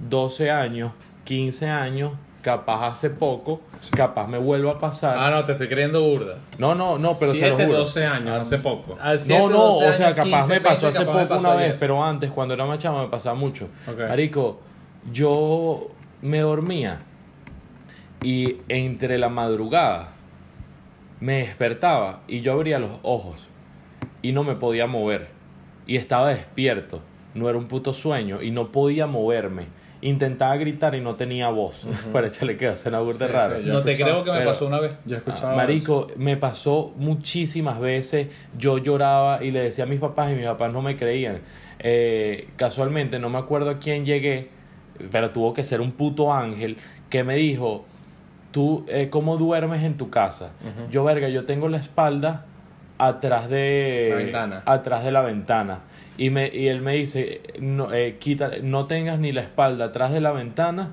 12 0.09 0.51
años, 0.51 0.93
15 1.25 1.67
años, 1.67 2.13
capaz 2.41 2.87
hace 2.87 3.09
poco, 3.09 3.61
capaz 3.91 4.27
me 4.27 4.37
vuelva 4.37 4.73
a 4.73 4.79
pasar. 4.79 5.15
Ah, 5.17 5.29
no, 5.29 5.45
te 5.45 5.53
estoy 5.53 5.67
creyendo 5.67 6.01
burda. 6.03 6.37
No, 6.57 6.75
no, 6.75 6.97
no, 6.97 7.13
pero 7.19 7.33
se 7.33 7.49
lo 7.49 7.57
7, 7.57 7.65
juro. 7.65 7.77
12 7.79 8.05
años, 8.05 8.39
hace 8.39 8.57
poco. 8.59 8.97
Al 9.01 9.19
siete, 9.19 9.41
No, 9.41 9.49
no, 9.49 9.57
12 9.57 9.87
o 9.87 9.93
sea, 9.93 10.15
capaz 10.15 10.47
15, 10.47 10.53
me 10.53 10.61
pasó 10.61 10.85
20, 10.87 10.87
hace 10.87 11.05
poco 11.05 11.27
pasó 11.27 11.47
una 11.47 11.55
vez, 11.55 11.75
pero 11.79 12.03
antes, 12.03 12.31
cuando 12.31 12.53
era 12.53 12.65
más 12.65 12.77
chama, 12.79 13.03
me 13.03 13.09
pasaba 13.09 13.35
mucho. 13.35 13.69
Ok. 13.87 13.99
Marico, 14.07 14.59
yo 15.11 15.89
me 16.21 16.39
dormía 16.39 17.01
y 18.21 18.57
entre 18.67 19.17
la 19.19 19.29
madrugada 19.29 20.09
me 21.19 21.39
despertaba 21.39 22.21
y 22.27 22.41
yo 22.41 22.53
abría 22.53 22.79
los 22.79 22.99
ojos 23.03 23.47
y 24.21 24.31
no 24.31 24.43
me 24.43 24.55
podía 24.55 24.87
mover 24.87 25.29
y 25.87 25.95
estaba 25.97 26.29
despierto, 26.29 27.01
no 27.33 27.49
era 27.49 27.57
un 27.57 27.67
puto 27.67 27.93
sueño 27.93 28.41
y 28.41 28.51
no 28.51 28.71
podía 28.71 29.07
moverme. 29.07 29.63
Intentaba 30.01 30.55
gritar 30.55 30.95
y 30.95 31.01
no 31.01 31.15
tenía 31.15 31.49
voz. 31.49 31.85
Pero 32.13 32.27
échale 32.27 32.55
que 32.55 32.69
burda 32.69 33.27
Sí, 33.27 33.33
raro. 33.33 33.57
sí, 33.59 33.65
Yo 33.65 33.71
he 33.71 33.73
No 33.75 33.81
te 33.83 33.95
creo 33.95 34.23
que 34.23 34.31
me 34.31 34.37
pero- 34.37 34.51
pasó 34.51 34.67
una 34.67 34.79
vez. 34.79 34.93
Yo 35.05 35.15
Ah, 35.15 35.19
escuchado. 35.19 35.55
Marico, 35.57 36.07
me 36.15 36.37
pasó 36.37 36.93
muchísimas 36.97 37.79
veces. 37.79 38.27
Yo 38.57 38.77
lloraba 38.77 39.43
y 39.43 39.51
le 39.51 39.61
decía 39.61 39.83
a 39.83 39.87
mis 39.87 39.99
papás 39.99 40.31
y 40.31 40.35
mis 40.35 40.45
papás 40.45 40.71
no 40.71 40.81
me 40.81 40.95
creían. 40.95 41.39
Eh, 41.79 42.47
casualmente, 42.55 43.19
no 43.19 43.29
me 43.29 43.37
acuerdo 43.37 43.69
a 43.71 43.77
quién 43.79 44.05
llegué, 44.05 44.49
pero 45.11 45.31
tuvo 45.31 45.53
que 45.53 45.63
ser 45.63 45.81
un 45.81 45.91
puto 45.91 46.33
ángel 46.33 46.77
que 47.09 47.23
me 47.23 47.35
dijo: 47.35 47.85
¿Tú 48.51 48.85
eh, 48.87 49.09
cómo 49.09 49.37
duermes 49.37 49.83
en 49.83 49.95
tu 49.97 50.09
casa? 50.09 50.51
Yo, 50.91 51.03
verga, 51.03 51.27
yo 51.29 51.45
tengo 51.45 51.67
la 51.69 51.77
espalda 51.77 52.45
atrás 52.97 53.49
de 53.49 54.07
La 54.11 54.15
ventana. 54.17 54.63
atrás 54.65 55.03
de 55.05 55.11
la 55.11 55.21
ventana 55.21 55.79
y 56.19 56.31
me 56.31 56.51
y 56.53 56.67
él 56.67 56.81
me 56.81 56.95
dice 56.95 57.41
no 57.61 57.93
eh, 57.93 58.17
quita 58.19 58.51
no 58.61 58.87
tengas 58.87 59.19
ni 59.19 59.31
la 59.31 59.41
espalda 59.41 59.85
atrás 59.85 60.11
de 60.11 60.19
la 60.19 60.33
ventana 60.33 60.91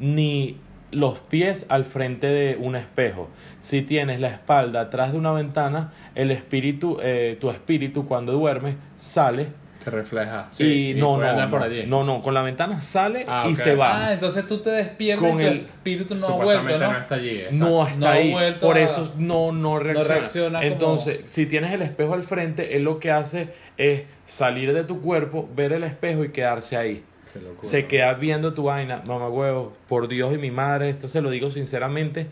ni 0.00 0.58
los 0.90 1.20
pies 1.20 1.66
al 1.68 1.84
frente 1.84 2.28
de 2.28 2.56
un 2.56 2.76
espejo. 2.76 3.28
Si 3.60 3.82
tienes 3.82 4.20
la 4.20 4.28
espalda 4.28 4.82
atrás 4.82 5.12
de 5.12 5.18
una 5.18 5.32
ventana 5.32 5.92
el 6.16 6.32
espíritu 6.32 6.98
eh, 7.00 7.36
tu 7.40 7.50
espíritu 7.50 8.06
cuando 8.06 8.32
duermes 8.32 8.74
sale 8.96 9.46
Se 9.84 9.90
refleja. 9.90 10.48
y, 10.58 10.94
no 10.94 11.18
no 11.18 11.32
no, 11.34 11.50
por 11.50 11.62
allí. 11.62 11.84
no 11.86 12.04
no 12.04 12.22
con 12.22 12.32
la 12.32 12.40
ventana 12.42 12.80
sale 12.80 13.26
Ah, 13.28 13.46
y 13.50 13.54
se 13.54 13.76
va 13.76 14.06
Ah, 14.06 14.12
entonces 14.14 14.46
tú 14.46 14.58
te 14.62 14.70
despiertas 14.70 15.28
Con 15.28 15.38
y 15.40 15.44
tu 15.44 15.48
el- 15.50 15.56
espíritu 15.58 16.14
no 16.14 16.26
ha 16.26 16.36
vuelto, 16.42 16.78
¿no? 16.78 16.92
no 16.92 16.98
está 16.98 17.14
allí. 17.16 17.38
exacto. 17.40 17.58
no 17.68 17.86
está 17.86 17.98
No 18.00 18.08
ahí. 18.08 18.34
Por 18.60 18.76
a- 18.76 18.80
eso 18.80 19.12
no, 19.18 19.52
no 19.52 19.78
reacciona. 19.78 20.60
como- 20.60 20.72
Entonces, 20.72 21.18
si 21.26 21.44
tienes 21.46 21.70
el 21.72 21.82
espejo 21.82 22.14
al 22.14 22.22
frente, 22.22 22.76
él 22.76 22.84
lo 22.84 22.98
que 22.98 23.10
hace 23.10 23.50
es 23.76 24.04
salir 24.24 24.72
de 24.72 24.84
tu 24.84 25.02
cuerpo, 25.02 25.48
ver 25.54 25.72
el 25.74 25.84
espejo 25.84 26.24
y 26.24 26.30
quedarse 26.30 26.76
ahí. 26.78 27.04
Qué 27.32 27.40
locura. 27.40 27.68
Se 27.68 27.86
queda 27.86 28.14
viendo 28.14 28.54
tu 28.54 28.62
vaina, 28.62 29.02
mamá 29.06 29.28
huevo, 29.28 29.74
por 29.88 30.08
Dios 30.08 30.32
y 30.32 30.38
mi 30.38 30.50
madre, 30.50 30.88
esto 30.88 31.08
se 31.08 31.20
lo 31.20 31.28
digo 31.30 31.50
sinceramente, 31.50 32.28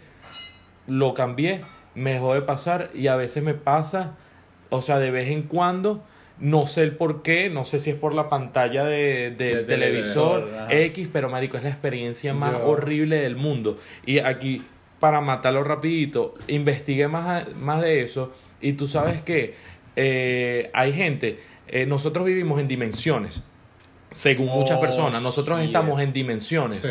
lo 0.86 1.14
cambié, 1.14 1.60
me 1.94 2.14
dejó 2.14 2.34
de 2.34 2.42
pasar 2.42 2.90
y 2.94 3.08
a 3.08 3.16
veces 3.16 3.42
me 3.42 3.54
pasa, 3.54 4.12
o 4.70 4.80
sea, 4.80 4.98
de 4.98 5.10
vez 5.10 5.28
en 5.28 5.42
cuando, 5.42 6.02
no 6.42 6.66
sé 6.66 6.82
el 6.82 6.96
por 6.96 7.22
qué, 7.22 7.48
no 7.48 7.64
sé 7.64 7.78
si 7.78 7.90
es 7.90 7.96
por 7.96 8.12
la 8.14 8.28
pantalla 8.28 8.84
de, 8.84 9.30
del 9.30 9.58
De 9.58 9.62
televisor. 9.64 10.48
X, 10.68 11.08
pero 11.12 11.30
marico, 11.30 11.56
es 11.56 11.62
la 11.62 11.70
experiencia 11.70 12.34
más 12.34 12.52
Yo- 12.52 12.66
horrible 12.66 13.16
del 13.22 13.36
mundo. 13.36 13.78
Y 14.04 14.18
aquí, 14.18 14.60
para 15.00 15.20
matarlo 15.20 15.62
rapidito, 15.64 16.34
investigué 16.48 17.08
más, 17.08 17.54
más 17.54 17.80
de 17.80 18.02
eso 18.02 18.34
y 18.60 18.72
tú 18.74 18.86
sabes 18.86 19.22
que 19.22 19.54
eh, 19.96 20.70
hay 20.74 20.92
gente, 20.92 21.38
eh, 21.68 21.86
nosotros 21.86 22.26
vivimos 22.26 22.60
en 22.60 22.66
dimensiones, 22.68 23.40
según 24.10 24.48
muchas 24.48 24.78
Oh, 24.78 24.80
personas, 24.80 25.22
nosotros 25.22 25.60
estamos 25.60 26.00
en 26.00 26.12
dimensiones. 26.12 26.80
Sí. 26.82 26.88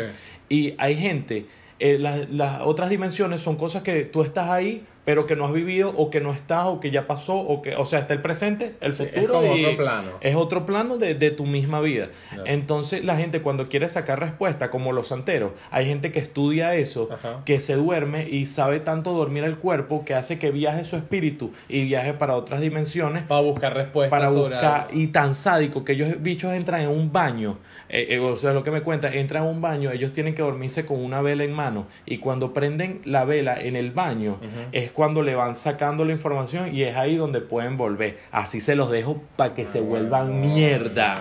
Y 0.49 0.75
hay 0.77 0.95
gente, 0.95 1.45
eh, 1.79 1.97
las, 1.99 2.29
las 2.29 2.61
otras 2.61 2.89
dimensiones 2.89 3.41
son 3.41 3.55
cosas 3.57 3.83
que 3.83 4.05
tú 4.05 4.21
estás 4.23 4.49
ahí, 4.49 4.85
pero 5.05 5.25
que 5.27 5.35
no 5.35 5.45
has 5.45 5.53
vivido, 5.53 5.93
o 5.97 6.09
que 6.09 6.21
no 6.21 6.31
estás, 6.31 6.65
o 6.65 6.79
que 6.79 6.91
ya 6.91 7.07
pasó, 7.07 7.35
o 7.37 7.61
que, 7.61 7.75
o 7.75 7.85
sea, 7.85 7.99
está 7.99 8.13
el 8.13 8.21
presente, 8.21 8.75
el 8.81 8.93
Sí, 8.93 9.03
es 9.03 9.13
futuro. 9.13 9.33
como 9.41 9.55
y 9.57 9.65
otro 9.65 9.77
plano. 9.77 10.11
Es 10.21 10.35
otro 10.35 10.65
plano 10.65 10.97
de, 10.97 11.15
de 11.15 11.31
tu 11.31 11.45
misma 11.45 11.81
vida. 11.81 12.09
Claro. 12.29 12.43
Entonces, 12.45 13.03
la 13.03 13.15
gente 13.15 13.41
cuando 13.41 13.67
quiere 13.69 13.89
sacar 13.89 14.19
respuesta, 14.19 14.69
como 14.69 14.91
los 14.93 15.07
santeros, 15.07 15.51
hay 15.71 15.85
gente 15.85 16.11
que 16.11 16.19
estudia 16.19 16.75
eso, 16.75 17.09
Ajá. 17.11 17.41
que 17.45 17.59
se 17.59 17.75
duerme 17.75 18.27
y 18.29 18.45
sabe 18.45 18.79
tanto 18.79 19.13
dormir 19.13 19.43
el 19.43 19.57
cuerpo 19.57 20.05
que 20.05 20.13
hace 20.13 20.37
que 20.39 20.51
viaje 20.51 20.83
su 20.83 20.95
espíritu 20.95 21.51
y 21.67 21.83
viaje 21.85 22.13
para 22.13 22.35
otras 22.35 22.59
dimensiones 22.61 23.23
Para 23.23 23.41
buscar 23.41 23.73
respuestas 23.73 24.19
para 24.19 24.31
buscar 24.31 24.87
algo. 24.89 24.99
y 24.99 25.07
tan 25.07 25.33
sádico 25.35 25.83
que 25.83 25.93
ellos 25.93 26.09
bichos 26.21 26.53
entran 26.53 26.81
en 26.81 26.89
un 26.89 27.11
baño 27.11 27.57
eh, 27.89 28.07
eh, 28.11 28.19
o 28.19 28.35
sea 28.37 28.53
lo 28.53 28.63
que 28.63 28.71
me 28.71 28.81
cuenta 28.81 29.13
entran 29.13 29.43
en 29.43 29.49
un 29.49 29.61
baño 29.61 29.91
ellos 29.91 30.13
tienen 30.13 30.33
que 30.35 30.41
dormirse 30.41 30.85
con 30.85 31.03
una 31.03 31.21
vela 31.21 31.43
en 31.43 31.53
mano 31.53 31.87
y 32.05 32.17
cuando 32.19 32.53
prenden 32.53 33.01
la 33.05 33.25
vela 33.25 33.59
en 33.59 33.75
el 33.75 33.91
baño 33.91 34.37
es 34.71 34.90
es 34.91 34.95
cuando 34.95 35.21
le 35.23 35.35
van 35.35 35.55
sacando 35.55 36.03
la 36.05 36.11
información 36.11 36.75
y 36.75 36.83
es 36.83 36.95
ahí 36.97 37.15
donde 37.15 37.39
pueden 37.41 37.77
volver. 37.77 38.17
Así 38.31 38.59
se 38.59 38.75
los 38.75 38.89
dejo 38.91 39.21
para 39.37 39.53
que 39.53 39.65
se 39.65 39.79
vuelvan 39.79 40.41
mierda. 40.41 41.17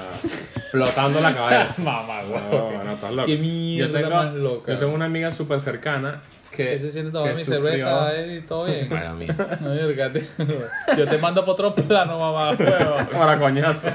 Flotando 0.72 1.20
la 1.20 1.32
cabeza. 1.34 1.82
Mamá, 1.84 2.20
No, 2.50 2.84
no, 2.84 2.92
estás 2.92 3.12
loco. 3.12 3.26
Qué 3.26 3.36
mierda 3.36 4.00
yo 4.00 4.04
tengo, 4.08 4.16
más 4.22 4.34
loca. 4.34 4.72
Yo 4.72 4.78
tengo 4.78 4.94
una 4.94 5.04
amiga 5.06 5.30
súper 5.30 5.60
cercana 5.60 6.22
que. 6.50 6.78
Se 6.80 6.90
siente 6.90 7.12
tomando 7.12 7.36
que 7.36 7.40
mi 7.42 7.44
sufrió- 7.44 7.62
cerveza 7.62 8.26
y 8.26 8.40
todo 8.42 8.64
bien. 8.66 8.88
Para 8.88 9.12
mí. 9.14 9.26
No. 9.60 10.96
Yo 10.96 11.08
te 11.08 11.18
mando 11.18 11.44
por 11.44 11.54
otro 11.54 11.74
plano, 11.74 12.18
mamá. 12.18 12.56
Para 13.12 13.38
coñazo. 13.38 13.88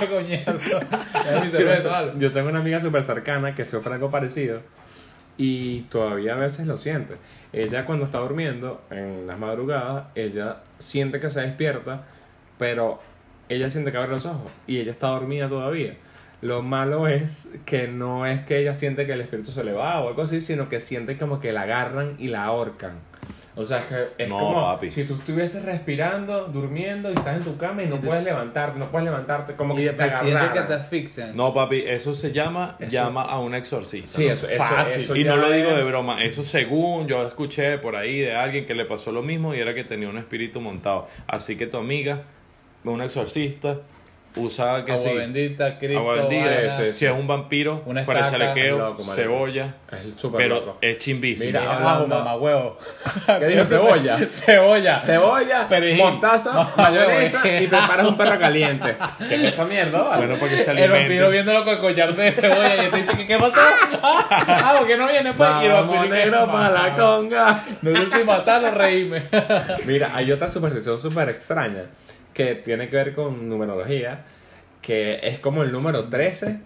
Qué 0.00 0.08
coñazo. 0.08 0.78
Es 1.30 1.44
mi 1.44 1.50
cerveza, 1.50 1.88
vale. 1.88 2.12
Yo 2.18 2.30
tengo 2.32 2.48
una 2.48 2.58
amiga 2.60 2.80
súper 2.80 3.02
cercana 3.02 3.54
que 3.54 3.64
sufre 3.66 3.94
algo 3.94 4.10
parecido 4.10 4.60
y 5.36 5.82
todavía 5.82 6.34
a 6.34 6.38
veces 6.38 6.66
lo 6.66 6.78
siente. 6.78 7.14
Ella 7.52 7.86
cuando 7.86 8.04
está 8.04 8.18
durmiendo 8.18 8.82
en 8.90 9.26
las 9.26 9.38
madrugadas, 9.38 10.06
ella 10.14 10.58
siente 10.78 11.20
que 11.20 11.30
se 11.30 11.40
despierta, 11.40 12.04
pero 12.58 13.00
ella 13.48 13.68
siente 13.70 13.92
que 13.92 13.98
abre 13.98 14.10
los 14.10 14.26
ojos 14.26 14.50
y 14.66 14.78
ella 14.78 14.92
está 14.92 15.08
dormida 15.08 15.48
todavía. 15.48 15.96
Lo 16.42 16.62
malo 16.62 17.08
es 17.08 17.48
que 17.64 17.88
no 17.88 18.26
es 18.26 18.40
que 18.42 18.58
ella 18.58 18.74
siente 18.74 19.06
que 19.06 19.12
el 19.12 19.22
espíritu 19.22 19.50
se 19.50 19.64
le 19.64 19.72
va 19.72 20.00
o 20.00 20.08
algo 20.08 20.22
así, 20.22 20.40
sino 20.40 20.68
que 20.68 20.80
siente 20.80 21.16
como 21.16 21.40
que 21.40 21.52
la 21.52 21.62
agarran 21.62 22.16
y 22.18 22.28
la 22.28 22.44
ahorcan. 22.44 22.98
O 23.56 23.64
sea, 23.64 23.78
es 23.78 23.84
que 23.84 24.08
es 24.24 24.28
No, 24.28 24.38
como 24.38 24.62
papi. 24.64 24.90
si 24.90 25.04
tú 25.04 25.14
estuvieses 25.14 25.64
respirando, 25.64 26.46
durmiendo 26.46 27.08
y 27.10 27.14
estás 27.14 27.36
en 27.36 27.44
tu 27.44 27.56
cama 27.56 27.84
y 27.84 27.86
no 27.86 28.00
puedes 28.00 28.24
levantarte, 28.24 28.78
no 28.80 28.86
puedes 28.90 29.04
levantarte, 29.04 29.54
como 29.54 29.76
que 29.76 29.82
Y 29.82 29.84
si 29.84 29.90
te 29.94 30.02
después 30.02 30.22
siente 30.22 30.52
que 30.52 30.60
te 30.62 30.74
asfixian. 30.74 31.36
No, 31.36 31.54
papi, 31.54 31.84
eso 31.86 32.14
se 32.14 32.32
llama 32.32 32.76
Eso- 32.80 32.90
llama 32.90 33.22
a 33.22 33.38
un 33.38 33.54
exorcista. 33.54 34.18
Sí, 34.18 34.26
¿no? 34.26 34.32
eso, 34.32 34.48
Fácil. 34.58 35.02
eso 35.02 35.14
y 35.16 35.22
no 35.22 35.36
lo 35.36 35.50
digo 35.52 35.70
de 35.70 35.84
broma, 35.84 36.22
eso 36.24 36.42
según 36.42 37.06
yo 37.06 37.26
escuché 37.28 37.78
por 37.78 37.94
ahí 37.94 38.18
de 38.20 38.34
alguien 38.34 38.66
que 38.66 38.74
le 38.74 38.86
pasó 38.86 39.12
lo 39.12 39.22
mismo 39.22 39.54
y 39.54 39.60
era 39.60 39.72
que 39.72 39.84
tenía 39.84 40.08
un 40.08 40.18
espíritu 40.18 40.60
montado. 40.60 41.06
Así 41.28 41.56
que 41.56 41.68
tu 41.68 41.76
amiga, 41.76 42.22
un 42.82 43.00
exorcista, 43.02 43.78
usa 44.36 44.84
que 44.84 44.92
Agua 44.92 45.04
sí, 45.04 45.14
bendita, 45.14 45.78
Cristo, 45.78 45.98
agua 46.00 46.14
bendita, 46.14 46.70
sí, 46.70 46.84
sí. 46.86 46.94
si 46.94 47.06
es 47.06 47.12
un 47.12 47.26
vampiro, 47.26 47.82
Una 47.86 48.02
fuera 48.02 48.26
estaca, 48.26 48.44
chalequeo, 48.46 48.78
loco, 48.78 49.04
cebolla, 49.04 49.74
Es 49.92 50.14
súper 50.16 50.38
pero 50.38 50.54
loco. 50.56 50.78
es 50.80 50.98
chimbísimo. 50.98 51.46
Mira, 51.46 51.60
Mira, 51.60 51.72
hablando- 51.74 52.18
mamá, 52.18 52.36
huevo. 52.36 52.78
¿Qué 53.38 53.46
dijo 53.46 53.64
cebolla? 53.66 54.18
Cebolla. 54.28 54.98
Cebolla, 55.00 55.68
Perejil. 55.68 55.98
mostaza, 56.02 56.72
mayonesa 56.76 57.40
y 57.60 57.66
preparas 57.68 58.06
un 58.06 58.16
perro 58.16 58.38
caliente. 58.40 58.96
¿Qué 59.28 59.34
es 59.36 59.42
esa 59.44 59.64
mierda, 59.64 60.02
vale? 60.02 60.26
bueno, 60.26 60.40
para 60.40 60.50
que 60.56 60.62
se 60.64 60.70
El 60.72 60.90
vampiro 60.90 61.30
viéndolo 61.30 61.64
con 61.64 61.74
el 61.74 61.80
collar 61.80 62.16
de 62.16 62.32
cebolla 62.32 62.84
y 62.86 62.90
te 62.90 62.96
dice 63.02 63.16
que 63.16 63.26
qué 63.26 63.36
pasó. 63.38 63.54
Ah, 64.46 64.76
porque 64.78 64.96
no 64.96 65.06
viene 65.08 65.32
pues. 65.32 65.48
Y 65.62 65.66
el 65.66 65.72
Vamos 65.72 65.94
vampiro 65.96 66.02
que- 66.14 66.24
negro 66.24 66.46
para 66.50 66.70
la 66.70 66.96
conga. 66.96 67.64
No 67.82 67.96
sé 67.96 68.18
si 68.18 68.24
matarlo 68.24 68.68
o 68.68 68.70
reírme. 68.72 69.22
Mira, 69.84 70.10
hay 70.14 70.32
otra 70.32 70.48
superstición 70.48 70.98
súper 70.98 71.28
extraña 71.30 71.84
que 72.34 72.56
tiene 72.56 72.88
que 72.88 72.96
ver 72.96 73.14
con 73.14 73.48
numerología, 73.48 74.24
que 74.82 75.20
es 75.22 75.38
como 75.38 75.62
el 75.62 75.72
número 75.72 76.04
13. 76.04 76.58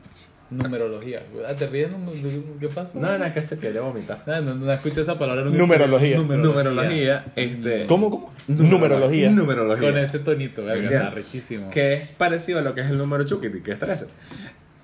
Numerología. 0.51 1.23
Ah, 1.47 1.53
¿Te 1.55 1.66
ríes? 1.66 1.91
¿Qué 2.59 2.69
pasa? 2.69 2.99
No, 2.99 3.19
no, 3.19 3.25
es 3.27 3.35
que 3.35 3.43
se 3.43 3.59
quiere 3.59 3.81
vomitar. 3.81 4.23
No, 4.27 4.41
no, 4.41 4.55
no 4.55 4.73
escucho 4.73 5.03
esa 5.03 5.19
palabra. 5.19 5.45
nunca. 5.45 5.59
Numerología. 5.59 6.16
Numerología, 6.16 7.27
este... 7.37 7.85
¿Cómo, 7.85 8.11
cómo? 8.11 8.33
Numerología. 8.49 9.29
Numerología. 9.29 9.87
Con 9.91 9.99
ese 9.99 10.21
tonito, 10.21 10.64
verga, 10.64 11.11
rechísimo. 11.11 11.69
Que 11.71 11.93
es 11.95 12.12
parecido 12.12 12.61
a 12.61 12.62
lo 12.62 12.75
que 12.75 12.81
es 12.81 12.89
el 12.89 12.97
número 12.97 13.25
Chukiti, 13.25 13.61
que 13.61 13.73
es 13.73 13.79
13. 13.79 14.07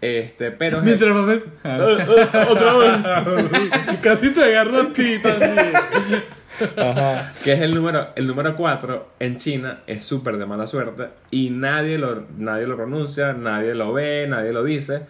Este, 0.02 0.50
pero... 0.50 0.78
es- 0.78 0.84
Mientras 0.84 1.14
mamá. 1.14 1.40
Otra 2.50 2.74
vez. 2.74 3.70
Casi 4.02 4.30
te 4.34 4.44
agarro 4.44 4.82
a 4.82 4.92
ti 4.92 5.18
también. 5.22 5.54
que 7.44 7.52
es 7.52 7.60
el 7.60 7.74
número 7.74 8.08
el 8.16 8.26
número 8.26 8.56
4 8.56 9.14
en 9.18 9.36
China 9.36 9.80
es 9.86 10.04
súper 10.04 10.36
de 10.36 10.46
mala 10.46 10.66
suerte 10.66 11.08
y 11.30 11.50
nadie 11.50 11.98
lo 11.98 12.26
nadie 12.36 12.66
lo 12.66 12.76
pronuncia, 12.76 13.32
nadie 13.32 13.74
lo 13.74 13.92
ve, 13.92 14.26
nadie 14.28 14.52
lo 14.52 14.64
dice. 14.64 15.02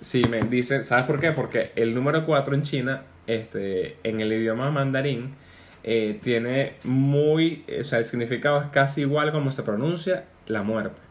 Si 0.00 0.24
me 0.24 0.40
dicen, 0.42 0.84
¿sabes 0.84 1.06
por 1.06 1.20
qué? 1.20 1.32
Porque 1.32 1.72
el 1.74 1.94
número 1.94 2.26
4 2.26 2.54
en 2.54 2.62
China, 2.62 3.02
este, 3.26 3.96
en 4.04 4.20
el 4.20 4.32
idioma 4.32 4.70
mandarín, 4.70 5.34
eh, 5.84 6.18
tiene 6.22 6.74
muy, 6.84 7.64
o 7.80 7.84
sea, 7.84 8.00
el 8.00 8.04
significado 8.04 8.60
es 8.60 8.66
casi 8.70 9.02
igual 9.02 9.32
como 9.32 9.52
se 9.52 9.62
pronuncia 9.62 10.24
la 10.46 10.62
muerte. 10.62 11.05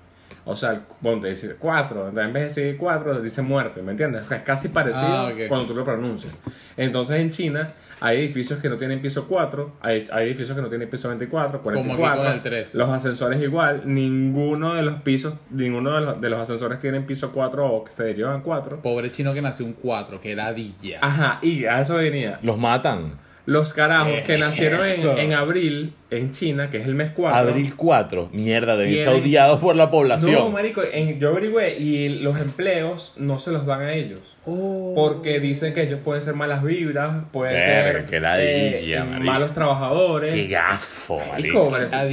O 0.47 0.55
sea, 0.55 0.79
ponte 1.01 1.27
decir 1.27 1.57
4, 1.59 2.09
en 2.09 2.15
vez 2.15 2.33
de 2.33 2.39
decir 2.63 2.77
4, 2.77 3.21
dice 3.21 3.41
muerte, 3.41 3.81
¿me 3.81 3.91
entiendes? 3.91 4.29
Es 4.31 4.41
casi 4.43 4.69
parecido 4.69 5.07
Ah, 5.07 5.31
cuando 5.49 5.67
tú 5.67 5.75
lo 5.75 5.83
pronuncias. 5.83 6.33
Entonces 6.77 7.19
en 7.19 7.31
China 7.31 7.73
hay 7.99 8.19
edificios 8.19 8.59
que 8.59 8.69
no 8.69 8.77
tienen 8.77 9.01
piso 9.01 9.27
4, 9.27 9.77
hay, 9.81 10.03
hay 10.11 10.27
edificios 10.27 10.55
que 10.55 10.61
no 10.61 10.69
tienen 10.69 10.89
piso 10.89 11.07
24, 11.07 11.61
Como 11.63 11.71
aquí 11.79 11.83
44. 11.95 12.23
con 12.23 12.31
el 12.33 12.41
13. 12.41 12.77
Los 12.77 12.89
ascensores 12.89 13.41
igual, 13.41 13.81
ninguno 13.85 14.75
de 14.75 14.83
los 14.83 15.01
pisos, 15.01 15.33
ninguno 15.49 15.91
de 15.95 16.01
los, 16.01 16.21
de 16.21 16.29
los 16.29 16.39
ascensores 16.39 16.79
tienen 16.79 17.05
piso 17.05 17.31
4 17.31 17.65
o 17.67 17.83
que 17.83 17.91
se 17.91 18.03
derivan 18.03 18.41
4. 18.41 18.81
Pobre 18.81 19.09
chino 19.11 19.33
que 19.33 19.41
nació 19.41 19.65
un 19.65 19.73
4, 19.73 20.21
que 20.21 20.35
ladilla. 20.35 20.99
Ajá, 21.01 21.39
y 21.41 21.65
a 21.65 21.79
eso 21.81 21.95
venía. 21.95 22.37
Los 22.43 22.57
matan. 22.59 23.13
Los 23.47 23.73
carajos 23.73 24.21
que 24.25 24.37
nacieron 24.39 24.81
en, 24.87 25.19
en 25.19 25.33
abril 25.33 25.93
en 26.09 26.31
China, 26.31 26.69
que 26.71 26.77
es 26.77 26.87
el 26.87 26.95
mes 26.95 27.11
4. 27.15 27.37
Abril 27.37 27.75
4. 27.75 28.29
Mierda, 28.33 28.75
deben 28.77 28.97
ser 28.97 29.09
odiados 29.09 29.59
por 29.59 29.75
la 29.75 29.85
No, 29.85 29.91
población. 29.91 30.51
marico, 30.51 30.81
en- 30.83 31.19
yo 31.19 31.29
averigüé 31.29 31.77
y 31.77 32.09
los 32.09 32.39
empleos 32.39 33.13
no 33.17 33.37
se 33.37 33.51
los 33.51 33.65
dan 33.67 33.81
a 33.81 33.93
ellos. 33.93 34.35
Oh. 34.45 34.93
Porque 34.95 35.39
dicen 35.39 35.73
que 35.73 35.83
ellos 35.83 35.99
pueden 36.03 36.23
ser 36.23 36.33
malas 36.35 36.63
vibras, 36.63 37.25
pueden 37.31 37.55
Verga, 37.57 38.07
ser 38.07 38.21
ladilla, 38.21 39.01
eh, 39.03 39.19
malos 39.19 39.53
trabajadores. 39.53 40.33
Qué 40.33 40.47
gafo, 40.47 41.19
Marico. 41.31 41.71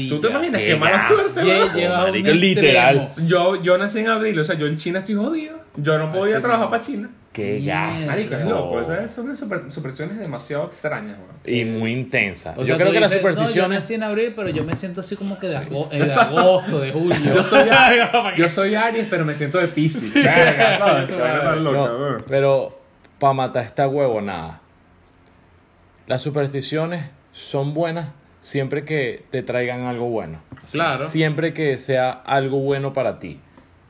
¿Tú 0.08 0.20
te 0.20 0.28
imaginas 0.28 0.60
Qué 0.60 0.66
qué 0.66 0.76
mala 0.76 0.96
gafo. 0.98 1.14
suerte? 1.14 1.88
Marico, 1.88 2.30
literal. 2.32 3.10
Yo, 3.26 3.62
yo 3.62 3.78
nací 3.78 4.00
en 4.00 4.08
abril, 4.08 4.38
o 4.38 4.44
sea, 4.44 4.56
yo 4.56 4.66
en 4.66 4.76
China 4.76 4.98
estoy 5.00 5.14
jodido. 5.14 5.62
Yo 5.76 5.98
no 5.98 6.10
puedo 6.10 6.26
ir 6.28 6.34
a 6.34 6.36
Así 6.36 6.42
trabajar 6.42 6.66
no. 6.66 6.70
para 6.70 6.82
China. 6.82 7.10
Qué 7.32 7.60
gafo. 7.64 8.06
Marico, 8.06 8.34
es 8.34 8.44
loco. 8.44 8.80
Esas 8.82 9.10
son 9.12 9.34
super- 9.36 9.70
supersticiones 9.70 10.18
demasiado 10.18 10.66
extrañas, 10.66 11.16
weón. 11.18 11.32
Y 11.46 11.64
muy 11.64 11.92
intensa. 11.92 12.52
O 12.56 12.60
yo 12.60 12.66
sea, 12.66 12.74
creo 12.76 12.88
tú 12.88 12.92
que 12.92 13.00
las 13.00 13.08
dices, 13.10 13.22
No, 13.24 13.28
yo 13.30 13.34
supersticiones. 13.36 13.78
nací 13.80 13.94
en 13.94 14.02
abril, 14.02 14.32
pero 14.36 14.48
yo 14.50 14.64
me 14.64 14.76
siento 14.76 15.00
así 15.00 15.16
como 15.16 15.38
que 15.38 15.48
de, 15.48 15.56
ago- 15.56 15.88
eh, 15.90 16.04
de 16.04 16.12
agosto, 16.12 16.78
de 16.80 16.92
julio. 16.92 17.16
Yo 17.34 17.42
soy, 17.42 17.68
yo 18.36 18.48
soy 18.50 18.74
Aries, 18.74 19.06
pero 19.08 19.24
me 19.24 19.34
siento 19.34 19.56
de 19.58 19.68
Pisces. 19.68 20.12
Verga, 20.12 20.76
¿sabes? 20.78 21.06
Qué 21.06 21.16
vaina 21.16 21.40
tan 21.42 21.64
loca, 21.64 21.76
No, 21.78 21.84
weón. 21.84 22.24
pero 22.28 22.78
para 23.18 23.32
matar 23.32 23.64
esta 23.64 23.88
huevo, 23.88 24.20
nada. 24.20 24.60
Las 26.06 26.20
supersticiones 26.20 27.06
son 27.32 27.72
buenas 27.74 28.08
siempre 28.42 28.84
que 28.84 29.24
te 29.30 29.42
traigan 29.42 29.82
algo 29.86 30.08
bueno. 30.10 30.40
Claro. 30.70 31.04
Siempre 31.04 31.54
que 31.54 31.78
sea 31.78 32.10
algo 32.10 32.58
bueno 32.58 32.92
para 32.92 33.18
ti. 33.18 33.40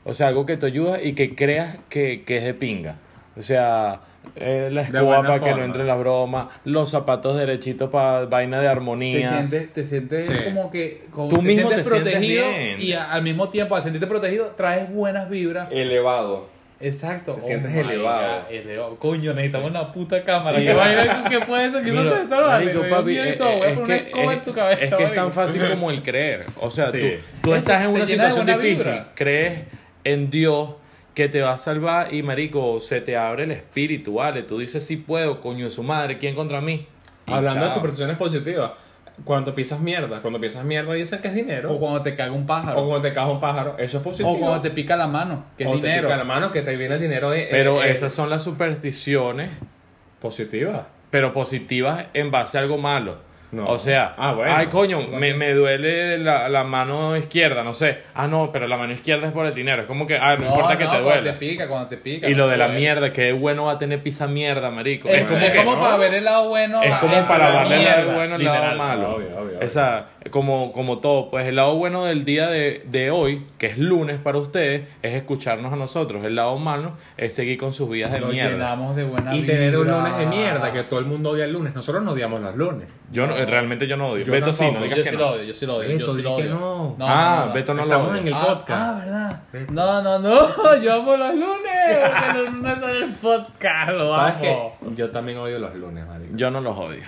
O 0.05 0.13
sea, 0.13 0.27
algo 0.27 0.45
que 0.45 0.57
te 0.57 0.65
ayuda 0.65 1.01
y 1.01 1.13
que 1.13 1.33
creas 1.35 1.77
que, 1.89 2.23
que 2.23 2.37
es 2.37 2.43
de 2.43 2.53
pinga. 2.53 2.95
O 3.37 3.41
sea, 3.41 4.01
eh, 4.35 4.69
la 4.71 4.81
escoba 4.83 5.21
para 5.23 5.39
que 5.39 5.51
no 5.51 5.63
entre 5.63 5.83
las 5.85 5.97
bromas, 5.97 6.47
los 6.65 6.89
zapatos 6.89 7.37
derechitos 7.37 7.89
para 7.89 8.25
vaina 8.25 8.57
de 8.59 8.63
te 8.65 8.69
armonía. 8.69 9.29
sientes, 9.29 9.73
te 9.73 9.85
sientes 9.85 10.25
Sí. 10.25 10.33
como 10.45 10.69
que 10.69 11.05
como 11.11 11.29
Tú 11.29 11.35
te 11.37 11.41
mismo 11.41 11.67
sientes 11.69 11.87
te 11.89 11.93
sientes 11.95 12.13
protegido 12.13 12.47
bien. 12.49 12.81
y 12.81 12.93
a- 12.93 13.11
al 13.11 13.23
mismo 13.23 13.49
tiempo 13.49 13.75
al 13.75 13.83
sentirte 13.83 14.07
protegido 14.07 14.47
traes 14.57 14.89
buenas 14.91 15.29
vibras. 15.29 15.67
Elevado. 15.71 16.47
Exacto. 16.79 17.35
Te 17.35 17.41
sientes 17.41 17.71
my 17.71 17.79
elevado. 17.79 18.41
God, 18.43 18.51
elevado. 18.53 18.95
Coño, 18.97 19.33
necesitamos 19.33 19.69
una 19.69 19.91
puta 19.93 20.21
cámara. 20.23 20.59
Sí. 20.59 20.65
¿Qué 20.65 20.73
vaina? 20.73 21.23
¿Qué 21.29 21.39
fue 21.41 21.65
eso? 21.65 21.81
¿Qué 21.81 21.91
Mira, 21.91 22.03
eso? 22.03 22.21
Eso 22.21 22.41
vale. 22.41 22.65
marico, 22.65 22.89
papi, 22.95 23.17
eh, 23.17 23.29
es 23.31 23.37
poner 23.79 24.11
que- 24.11 24.21
es- 24.23 24.31
en 24.31 24.39
tu 24.43 24.53
cabeza. 24.53 24.83
Es 24.83 24.93
que 24.93 25.03
es 25.03 25.13
tan 25.13 25.31
fácil 25.31 25.61
como 25.69 25.89
el 25.91 26.03
creer. 26.03 26.45
O 26.59 26.69
sea, 26.69 26.87
Sí. 26.87 26.99
tú, 26.99 27.07
tú 27.41 27.51
Te- 27.51 27.57
estás 27.57 27.83
en 27.83 27.87
te 27.93 27.95
una 27.95 28.05
situación 28.05 28.45
difícil, 28.45 28.91
vibra. 28.91 29.07
crees 29.15 29.59
en 30.03 30.29
Dios 30.29 30.75
que 31.13 31.29
te 31.29 31.41
va 31.41 31.53
a 31.53 31.57
salvar 31.57 32.13
y 32.13 32.23
marico, 32.23 32.79
se 32.79 32.99
te 33.01 33.15
abre 33.17 33.43
el 33.43 33.51
espíritu, 33.51 34.15
¿vale? 34.15 34.41
Tú 34.43 34.57
dices, 34.59 34.85
sí 34.85 34.97
puedo, 34.97 35.41
coño 35.41 35.65
de 35.65 35.71
su 35.71 35.83
madre, 35.83 36.17
¿quién 36.17 36.33
contra 36.35 36.59
mí? 36.61 36.87
Y 37.27 37.31
Hablando 37.31 37.65
de 37.65 37.71
supersticiones 37.71 38.17
positivas, 38.17 38.71
cuando 39.23 39.53
pisas 39.53 39.79
mierda, 39.79 40.21
cuando 40.21 40.39
pisas 40.41 40.65
mierda 40.65 40.93
dicen 40.93 41.21
que 41.21 41.27
es 41.27 41.35
dinero. 41.35 41.71
O 41.71 41.79
cuando 41.79 42.01
te 42.01 42.15
caga 42.15 42.31
un 42.31 42.47
pájaro. 42.47 42.81
O 42.81 42.87
cuando 42.87 43.07
te 43.07 43.13
caga 43.13 43.29
un 43.31 43.39
pájaro, 43.39 43.75
eso 43.77 43.97
es 43.97 44.03
positivo. 44.03 44.31
O 44.31 44.39
cuando 44.39 44.59
te 44.61 44.71
pica 44.71 44.97
la 44.97 45.05
mano, 45.07 45.45
que 45.55 45.65
es 45.65 45.69
O 45.69 45.73
te 45.79 45.85
dinero. 45.87 46.07
pica 46.07 46.17
la 46.17 46.23
mano, 46.23 46.51
que 46.51 46.63
te 46.63 46.75
viene 46.75 46.95
el 46.95 47.01
dinero 47.01 47.29
de. 47.29 47.47
Pero 47.51 47.83
eh, 47.83 47.89
eh, 47.89 47.91
esas 47.91 48.11
son 48.11 48.29
las 48.31 48.43
supersticiones, 48.43 49.51
Positivas. 50.19 50.87
pero 51.11 51.31
positivas 51.33 52.05
en 52.13 52.31
base 52.31 52.57
a 52.57 52.61
algo 52.61 52.77
malo. 52.77 53.17
No. 53.53 53.67
O 53.67 53.77
sea, 53.77 54.13
Ah, 54.17 54.33
bueno. 54.33 54.53
ay 54.55 54.65
coño, 54.67 55.01
me, 55.07 55.33
me 55.35 55.53
duele 55.53 56.17
la, 56.17 56.49
la 56.49 56.63
mano 56.63 57.15
izquierda, 57.15 57.63
no 57.63 57.73
sé. 57.73 57.99
Ah, 58.15 58.27
no, 58.27 58.51
pero 58.51 58.67
la 58.67 58.77
mano 58.77 58.93
izquierda 58.93 59.27
es 59.27 59.31
por 59.33 59.45
el 59.45 59.53
dinero. 59.53 59.83
Es 59.83 59.87
como 59.87 60.07
que, 60.07 60.17
ah, 60.17 60.35
no, 60.37 60.47
importa 60.47 60.71
que 60.77 60.85
te 60.85 60.89
cuando 60.89 61.03
duele. 61.09 61.31
te 61.33 61.37
pica, 61.37 61.67
cuando 61.67 61.87
te 61.89 61.97
pica. 61.97 62.27
Y 62.27 62.33
lo 62.33 62.47
de 62.47 62.57
la 62.57 62.65
duele. 62.65 62.79
mierda, 62.81 63.13
que 63.13 63.31
bueno 63.31 63.65
va 63.65 63.73
a 63.73 63.77
tener 63.77 64.01
pizza 64.01 64.27
mierda, 64.27 64.71
marico. 64.71 65.07
Es, 65.07 65.21
Es 65.21 65.27
como 65.27 65.39
es 65.45 65.51
que 65.51 65.57
como 65.63 65.75
no. 65.75 65.81
para 65.83 65.97
ver 65.97 66.13
el 66.15 66.23
lado 66.25 66.49
bueno. 66.49 66.81
es 66.81 66.91
a- 66.91 66.99
como 66.99 67.27
para 67.27 67.51
darle 67.51 67.75
el 67.77 67.83
lado 67.85 68.13
bueno 68.13 68.35
al 68.35 68.43
lado 68.43 68.75
malo. 68.75 69.15
obvio, 69.15 69.27
obvio, 69.27 69.37
obvio. 69.41 69.61
Esa, 69.61 70.07
como, 70.31 70.73
como 70.73 70.97
todo, 70.99 71.29
pues 71.29 71.45
el 71.45 71.55
lado 71.55 71.75
bueno 71.75 72.05
del 72.05 72.25
día 72.25 72.47
de, 72.49 72.81
de 72.85 73.11
hoy, 73.11 73.45
que 73.59 73.67
es 73.67 73.77
lunes 73.77 74.17
para 74.17 74.39
ustedes, 74.39 74.87
es 75.03 75.13
escucharnos 75.13 75.71
a 75.71 75.75
nosotros. 75.75 76.23
El 76.25 76.35
lado 76.35 76.57
malo 76.57 76.93
es 77.17 77.35
seguir 77.35 77.57
con 77.59 77.71
sus 77.73 77.89
vidas 77.89 78.11
de 78.11 78.19
Lo 78.19 78.27
mierda. 78.29 78.51
llenamos 78.51 78.95
de 78.95 79.03
buena 79.03 79.35
Y 79.35 79.43
tener 79.43 79.77
un 79.77 79.87
lunes 79.87 80.17
de 80.17 80.25
mierda, 80.25 80.71
que 80.73 80.83
todo 80.83 80.99
el 80.99 81.05
mundo 81.05 81.29
odia 81.31 81.45
el 81.45 81.53
lunes. 81.53 81.75
Nosotros 81.75 82.03
no 82.03 82.11
odiamos 82.13 82.41
los 82.41 82.55
lunes. 82.55 82.87
Yo 83.11 83.27
no, 83.27 83.35
realmente 83.45 83.87
yo 83.87 83.97
no 83.97 84.09
odio. 84.09 84.25
Yo 84.25 84.31
Beto 84.31 84.51
sí, 84.53 84.65
no 84.71 84.81
digas 84.81 84.97
Yo 84.97 85.03
que 85.03 85.09
sí 85.09 85.15
no. 85.15 85.21
lo 85.21 85.29
odio, 85.31 85.43
yo 85.43 85.53
sí 85.53 85.65
lo 85.65 85.75
odio. 85.77 85.89
Beto, 85.89 86.05
yo 86.05 86.11
sí 86.11 86.17
di 86.17 86.23
lo 86.23 86.35
que 86.37 86.43
odio. 86.43 86.55
no. 86.55 86.95
Ah, 87.01 87.43
no, 87.47 87.53
Beto 87.53 87.73
no 87.73 87.85
lo 87.85 87.91
Estamos 87.91 88.11
odia. 88.11 88.21
en 88.21 88.27
el 88.27 88.33
Ah, 88.33 88.45
podcast. 88.47 88.69
Ah, 88.71 89.01
¿verdad? 89.51 89.69
No, 89.69 90.01
no, 90.01 90.19
no. 90.19 90.75
Yo 90.81 90.93
amo 90.93 91.17
los 91.17 91.33
lunes. 91.35 91.99
Porque 92.13 92.39
los 92.39 92.53
lunes 92.53 92.79
son 92.79 92.89
el 92.89 93.09
podcast. 93.15 93.91
Lo 93.91 94.15
¿Sabes 94.15 94.33
amo. 94.35 94.77
qué? 94.81 94.95
Yo 94.95 95.11
también 95.11 95.37
odio 95.37 95.59
los 95.59 95.75
lunes, 95.75 96.05
marico. 96.07 96.35
Yo 96.35 96.51
no 96.51 96.61
los 96.61 96.77
odio. 96.77 97.03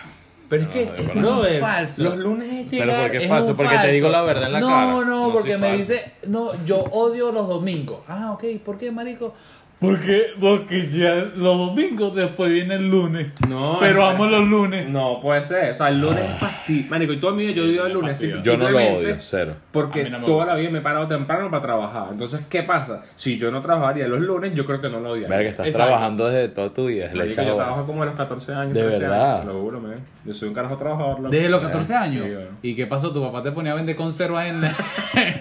Pero 0.47 0.61
es 0.61 0.69
que, 0.69 0.85
No, 0.85 0.91
es 0.93 0.95
que 0.95 1.01
verdad. 1.07 1.21
no, 1.21 1.41
ver, 1.41 1.59
Falso. 1.61 2.03
los 2.03 2.17
lunes 2.17 2.53
es 2.53 2.67
Pero 2.69 2.83
llegar... 2.85 3.01
porque 3.01 3.17
es 3.17 3.23
Es 3.23 3.29
falso, 3.29 3.49
un 3.51 3.57
porque 3.57 3.77
te 3.79 3.87
digo 3.87 4.09
la 4.09 4.21
verdad 4.21 4.43
en 4.45 4.53
la 4.53 4.59
no, 4.59 4.67
cara. 4.67 4.85
No, 4.91 5.03
No 5.05 5.29
porque 5.33 5.57
me 5.57 5.69
falso. 5.69 5.77
dice, 5.77 6.13
no, 6.27 6.65
yo 6.65 6.77
odio 6.77 7.31
los 7.31 7.47
domingos. 7.47 8.01
Ah, 8.07 8.31
ok, 8.33 8.43
¿por 8.63 8.77
qué, 8.77 8.91
marico? 8.91 9.33
Porque, 9.79 10.27
porque 10.39 10.87
ya 10.87 11.13
los 11.35 11.57
domingos 11.57 12.15
después 12.15 12.51
viene 12.51 12.75
el 12.75 12.89
lunes. 12.89 13.27
No, 13.47 13.77
Pero 13.79 14.07
es- 14.07 14.13
amo 14.15 14.25
los 14.25 14.47
lunes. 14.47 14.89
No, 14.89 15.19
puede 15.21 15.43
ser. 15.43 15.71
O 15.71 15.73
sea, 15.75 15.89
el 15.89 15.99
lunes 16.01 16.23
es 16.23 16.37
fastidio. 16.39 16.85
Marico, 16.89 17.13
y 17.13 17.17
toda 17.17 17.33
mi 17.33 17.43
vida 17.45 17.51
yo 17.55 17.63
odio 17.63 17.85
el 17.85 17.93
lunes. 17.93 18.11
fastidio. 18.11 18.41
Yo 18.41 18.57
no 18.57 18.69
lo 18.69 18.77
odio, 18.77 19.15
cero. 19.19 19.53
Porque 19.71 20.09
no 20.09 20.23
toda 20.23 20.45
la 20.45 20.55
vida 20.55 20.69
me 20.69 20.79
he 20.79 20.81
parado 20.81 21.07
temprano 21.07 21.49
para 21.51 21.61
trabajar. 21.61 22.07
Entonces, 22.11 22.41
¿qué 22.49 22.63
pasa? 22.63 23.01
Si 23.15 23.37
yo 23.37 23.51
no 23.51 23.61
trabajaría 23.61 24.07
los 24.07 24.21
lunes, 24.21 24.53
yo 24.55 24.65
creo 24.65 24.79
que 24.81 24.89
no 24.89 24.99
lo 25.01 25.11
odiaría. 25.11 25.35
Verga, 25.35 25.49
estás 25.51 25.67
Exacto. 25.67 25.87
trabajando 25.87 26.29
desde 26.29 26.49
toda 26.49 26.69
tu 26.73 26.85
vida. 26.87 27.05
Echas 27.13 27.45
yo 27.45 27.55
trabajo 27.55 27.85
como 27.85 28.01
a 28.03 28.05
los 28.05 28.15
14 28.15 28.53
años. 28.53 28.73
¿De 28.73 28.81
13 28.81 28.99
verdad? 28.99 29.33
Años, 29.41 29.45
lo 29.53 29.61
juro, 29.61 29.81
man. 29.81 29.95
Yo 30.23 30.33
soy 30.33 30.47
un 30.49 30.55
carajo 30.55 30.77
trabajador. 30.77 31.17
loco. 31.19 31.29
Desde 31.29 31.49
los 31.49 31.61
14 31.61 31.93
años. 31.93 32.25
Sí, 32.25 32.33
bueno. 32.33 32.49
¿Y 32.63 32.75
qué 32.75 32.87
pasó? 32.87 33.11
¿Tu 33.11 33.21
papá 33.21 33.43
te 33.43 33.51
ponía 33.51 33.73
a 33.73 33.75
vender 33.75 33.95
conservas 33.95 34.47
en, 34.47 34.63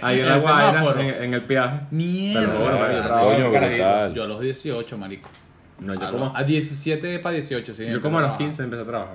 Ahí 0.02 0.20
en 0.20 0.26
el 0.26 1.00
en, 1.00 1.22
en 1.24 1.34
el 1.34 1.42
peaje. 1.42 1.80
Mierda. 1.90 2.40
Pero 2.46 2.58
bueno, 2.60 2.92
yo 2.92 3.02
trabajo 3.02 3.28
coño, 3.30 3.50
brutal. 3.50 4.14
Yo 4.14 4.23
a 4.24 4.28
los 4.28 4.40
18, 4.40 4.98
marico. 4.98 5.28
No, 5.80 5.94
yo 5.94 6.06
a, 6.06 6.10
como, 6.10 6.24
los- 6.26 6.36
a 6.36 6.42
17 6.44 7.18
para 7.18 7.34
18, 7.34 7.74
sí. 7.74 7.86
yo 7.86 8.00
como 8.00 8.18
a 8.18 8.22
los 8.22 8.30
empecé 8.32 8.44
15 8.44 8.62
empecé 8.64 8.82
a 8.82 8.86
trabajar. 8.86 9.14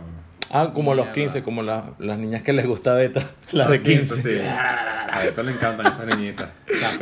Ah, 0.52 0.72
como 0.74 0.96
los 0.96 1.06
Mierda. 1.06 1.14
15, 1.22 1.44
como 1.44 1.62
la- 1.62 1.92
las 2.00 2.18
niñas 2.18 2.42
que 2.42 2.54
les 2.54 2.66
gusta 2.66 2.96
Beta. 2.96 3.22
Las 3.52 3.70
de 3.70 3.82
15. 3.84 4.22
Sí. 4.22 4.40
A 4.42 5.24
esto 5.26 5.44
le 5.44 5.52
encantan 5.52 5.86
esas 5.88 6.06
niñitas. 6.06 6.50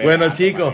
Bueno, 0.03 0.31
chicos, 0.33 0.73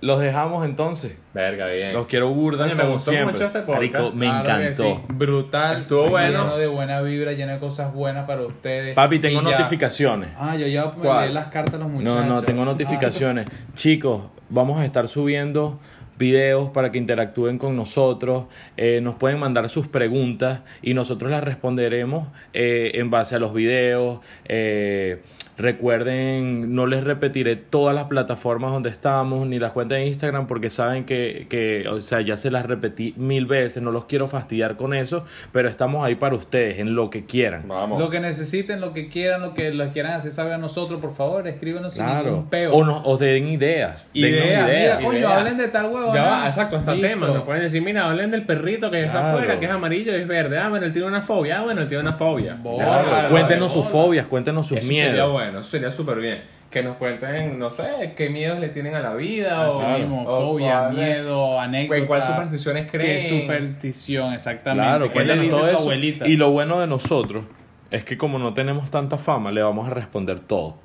los 0.00 0.20
dejamos 0.20 0.64
entonces. 0.64 1.16
Verga, 1.34 1.66
bien. 1.68 1.92
Los 1.92 2.06
quiero 2.06 2.30
burda 2.30 2.64
Oye, 2.64 2.74
me 2.74 2.80
como 2.82 2.92
gustó 2.94 3.10
siempre. 3.10 3.32
mucho 3.32 3.46
este 3.46 3.60
podcast. 3.60 3.78
Marico, 3.80 4.12
me 4.12 4.26
Claro 4.26 4.62
encantó. 4.62 4.82
sí. 4.84 5.00
Brutal. 5.08 5.76
Estuvo 5.82 6.08
bueno. 6.08 6.42
Lleno 6.44 6.56
de 6.56 6.66
buena 6.68 7.00
vibra, 7.00 7.32
lleno 7.32 7.52
de 7.52 7.58
cosas 7.58 7.92
buenas 7.92 8.26
para 8.26 8.42
ustedes. 8.42 8.94
Papi, 8.94 9.18
tengo 9.18 9.40
Y 9.40 9.44
ya- 9.44 9.50
notificaciones. 9.52 10.30
Ah, 10.38 10.56
yo 10.56 10.66
ya 10.66 10.92
me 10.96 11.28
las 11.30 11.46
cartas 11.48 11.74
a 11.74 11.78
los 11.78 11.88
muchachos. 11.88 12.14
No, 12.26 12.34
no, 12.34 12.42
tengo 12.42 12.64
notificaciones. 12.64 13.46
Chicos, 13.74 14.22
vamos 14.50 14.78
a 14.80 14.84
estar 14.84 15.06
subiendo 15.08 15.80
videos 16.18 16.70
para 16.70 16.90
que 16.90 16.98
interactúen 16.98 17.58
con 17.58 17.76
nosotros. 17.76 18.46
Eh, 18.76 19.00
nos 19.00 19.14
pueden 19.14 19.38
mandar 19.38 19.68
sus 19.68 19.86
preguntas 19.86 20.62
y 20.82 20.94
nosotros 20.94 21.30
las 21.30 21.42
responderemos 21.42 22.28
eh, 22.52 22.92
en 22.94 23.10
base 23.10 23.36
a 23.36 23.38
los 23.38 23.54
videos. 23.54 24.20
Eh, 24.46 25.22
recuerden, 25.58 26.74
no 26.74 26.86
les 26.86 27.04
repetiré 27.04 27.56
todas 27.56 27.94
las 27.94 28.04
plataformas 28.04 28.72
donde 28.72 28.88
estamos 28.90 29.46
ni 29.46 29.58
las 29.58 29.72
cuentas 29.72 29.98
de 29.98 30.06
Instagram 30.06 30.46
porque 30.46 30.70
saben 30.70 31.04
que, 31.04 31.46
que, 31.48 31.88
o 31.88 32.00
sea, 32.00 32.20
ya 32.20 32.36
se 32.36 32.50
las 32.50 32.66
repetí 32.66 33.14
mil 33.16 33.46
veces. 33.46 33.82
No 33.82 33.90
los 33.90 34.04
quiero 34.04 34.28
fastidiar 34.28 34.76
con 34.76 34.94
eso, 34.94 35.24
pero 35.52 35.68
estamos 35.68 36.04
ahí 36.04 36.14
para 36.14 36.34
ustedes 36.36 36.78
en 36.78 36.94
lo 36.94 37.10
que 37.10 37.24
quieran. 37.24 37.64
Vamos. 37.66 37.98
Lo 37.98 38.10
que 38.10 38.20
necesiten, 38.20 38.80
lo 38.80 38.92
que 38.92 39.08
quieran, 39.08 39.42
lo 39.42 39.54
que 39.54 39.70
les 39.72 39.92
quieran 39.92 40.12
hacer 40.12 40.32
saber 40.32 40.52
a 40.54 40.58
nosotros, 40.58 41.00
por 41.00 41.14
favor, 41.14 41.46
escríbenos 41.48 41.94
sin 41.94 42.04
Claro. 42.04 42.24
ningún 42.30 42.48
peo. 42.48 42.72
O, 42.74 42.84
nos, 42.84 43.02
o 43.04 43.16
den 43.18 43.48
ideas. 43.48 44.06
Ideas, 44.12 44.44
mira, 44.46 44.68
ideas. 44.68 44.96
coño, 45.04 45.18
Ideas. 45.18 45.32
hablen 45.32 45.56
de 45.58 45.68
tal 45.68 45.86
huevo. 45.86 46.14
Ya 46.14 46.24
va, 46.24 46.46
exacto, 46.46 46.76
hasta 46.76 46.92
Listo. 46.94 47.08
temas. 47.08 47.30
Me 47.34 47.40
pueden 47.40 47.62
decir, 47.62 47.82
mira, 47.82 48.08
hablen 48.08 48.30
del 48.30 48.44
perrito 48.44 48.90
que 48.90 49.00
está 49.04 49.20
Claro. 49.20 49.36
afuera, 49.38 49.58
que 49.58 49.66
es 49.66 49.70
amarillo 49.72 50.12
y 50.16 50.20
es 50.20 50.28
verde. 50.28 50.58
Ah, 50.58 50.68
bueno, 50.68 50.86
él 50.86 50.92
tiene 50.92 51.08
una 51.08 51.22
fobia. 51.22 51.58
Ah, 51.60 51.62
bueno, 51.64 51.80
él 51.82 51.88
tiene 51.88 52.02
una 52.02 52.12
fobia. 52.12 52.54
Bola, 52.62 52.84
Claro, 52.84 53.08
bola, 53.10 53.28
cuéntenos 53.28 53.74
bola. 53.74 53.82
sus 53.84 53.92
fobias, 53.92 54.26
cuéntenos 54.26 54.66
sus 54.66 54.78
Eso 54.78 54.86
sería 54.86 55.08
miedos. 55.10 55.28
Bueno, 55.48 55.60
eso 55.60 55.70
sería 55.70 55.90
súper 55.90 56.18
bien. 56.18 56.42
Que 56.70 56.82
nos 56.82 56.96
cuenten, 56.96 57.58
no 57.58 57.70
sé, 57.70 58.12
qué 58.14 58.28
miedos 58.28 58.58
le 58.58 58.68
tienen 58.68 58.94
a 58.94 59.00
la 59.00 59.14
vida 59.14 59.68
Así 59.68 59.82
o, 59.82 59.98
mismo, 59.98 60.22
o 60.26 60.52
fobia, 60.52 60.80
cuál- 60.80 60.94
miedo, 60.96 61.58
anécdotas. 61.58 62.00
¿En 62.02 62.06
cuál 62.06 62.22
supersticiones 62.22 62.90
¿Qué 62.90 62.98
creen? 62.98 63.40
superstición, 63.42 64.34
exactamente? 64.34 64.86
Claro, 64.86 65.08
¿Qué 65.10 65.24
le 65.24 65.34
dice 65.38 65.48
todo 65.50 65.60
su 65.64 65.66
eso. 65.70 65.78
abuelita? 65.78 66.28
Y 66.28 66.36
lo 66.36 66.50
bueno 66.50 66.78
de 66.80 66.86
nosotros 66.86 67.44
es 67.90 68.04
que 68.04 68.18
como 68.18 68.38
no 68.38 68.52
tenemos 68.52 68.90
tanta 68.90 69.16
fama, 69.16 69.50
le 69.50 69.62
vamos 69.62 69.86
a 69.86 69.94
responder 69.94 70.40
todo. 70.40 70.76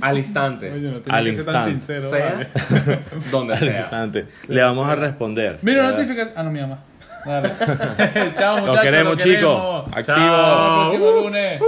Al 0.00 0.16
instante. 0.18 0.70
Oye, 0.70 0.90
no 0.92 1.00
Al 1.12 1.24
que 1.24 1.32
ser 1.32 1.44
tan 1.52 1.70
instante. 1.70 1.94
sincero, 2.02 2.08
sea 2.10 2.34
vale. 2.84 2.98
donde 3.32 3.54
Al 3.54 3.58
sea. 3.58 3.80
instante. 3.80 4.26
Le 4.46 4.62
vamos 4.62 4.88
a 4.88 4.94
responder. 4.94 5.58
Mira, 5.62 5.82
Ya. 5.86 5.90
notificación. 5.90 6.34
Ah, 6.36 6.42
no, 6.44 6.50
mi 6.52 6.60
mamá. 6.60 6.78
Dale. 7.24 7.50
Chao, 8.38 8.58
muchachos. 8.58 8.66
Los 8.66 8.78
queremos, 8.80 9.16
chicos. 9.16 9.84
Activo. 9.92 10.16
Hasta 10.16 10.82
el 10.92 11.00
próximo 11.00 11.10
lunes. 11.22 11.60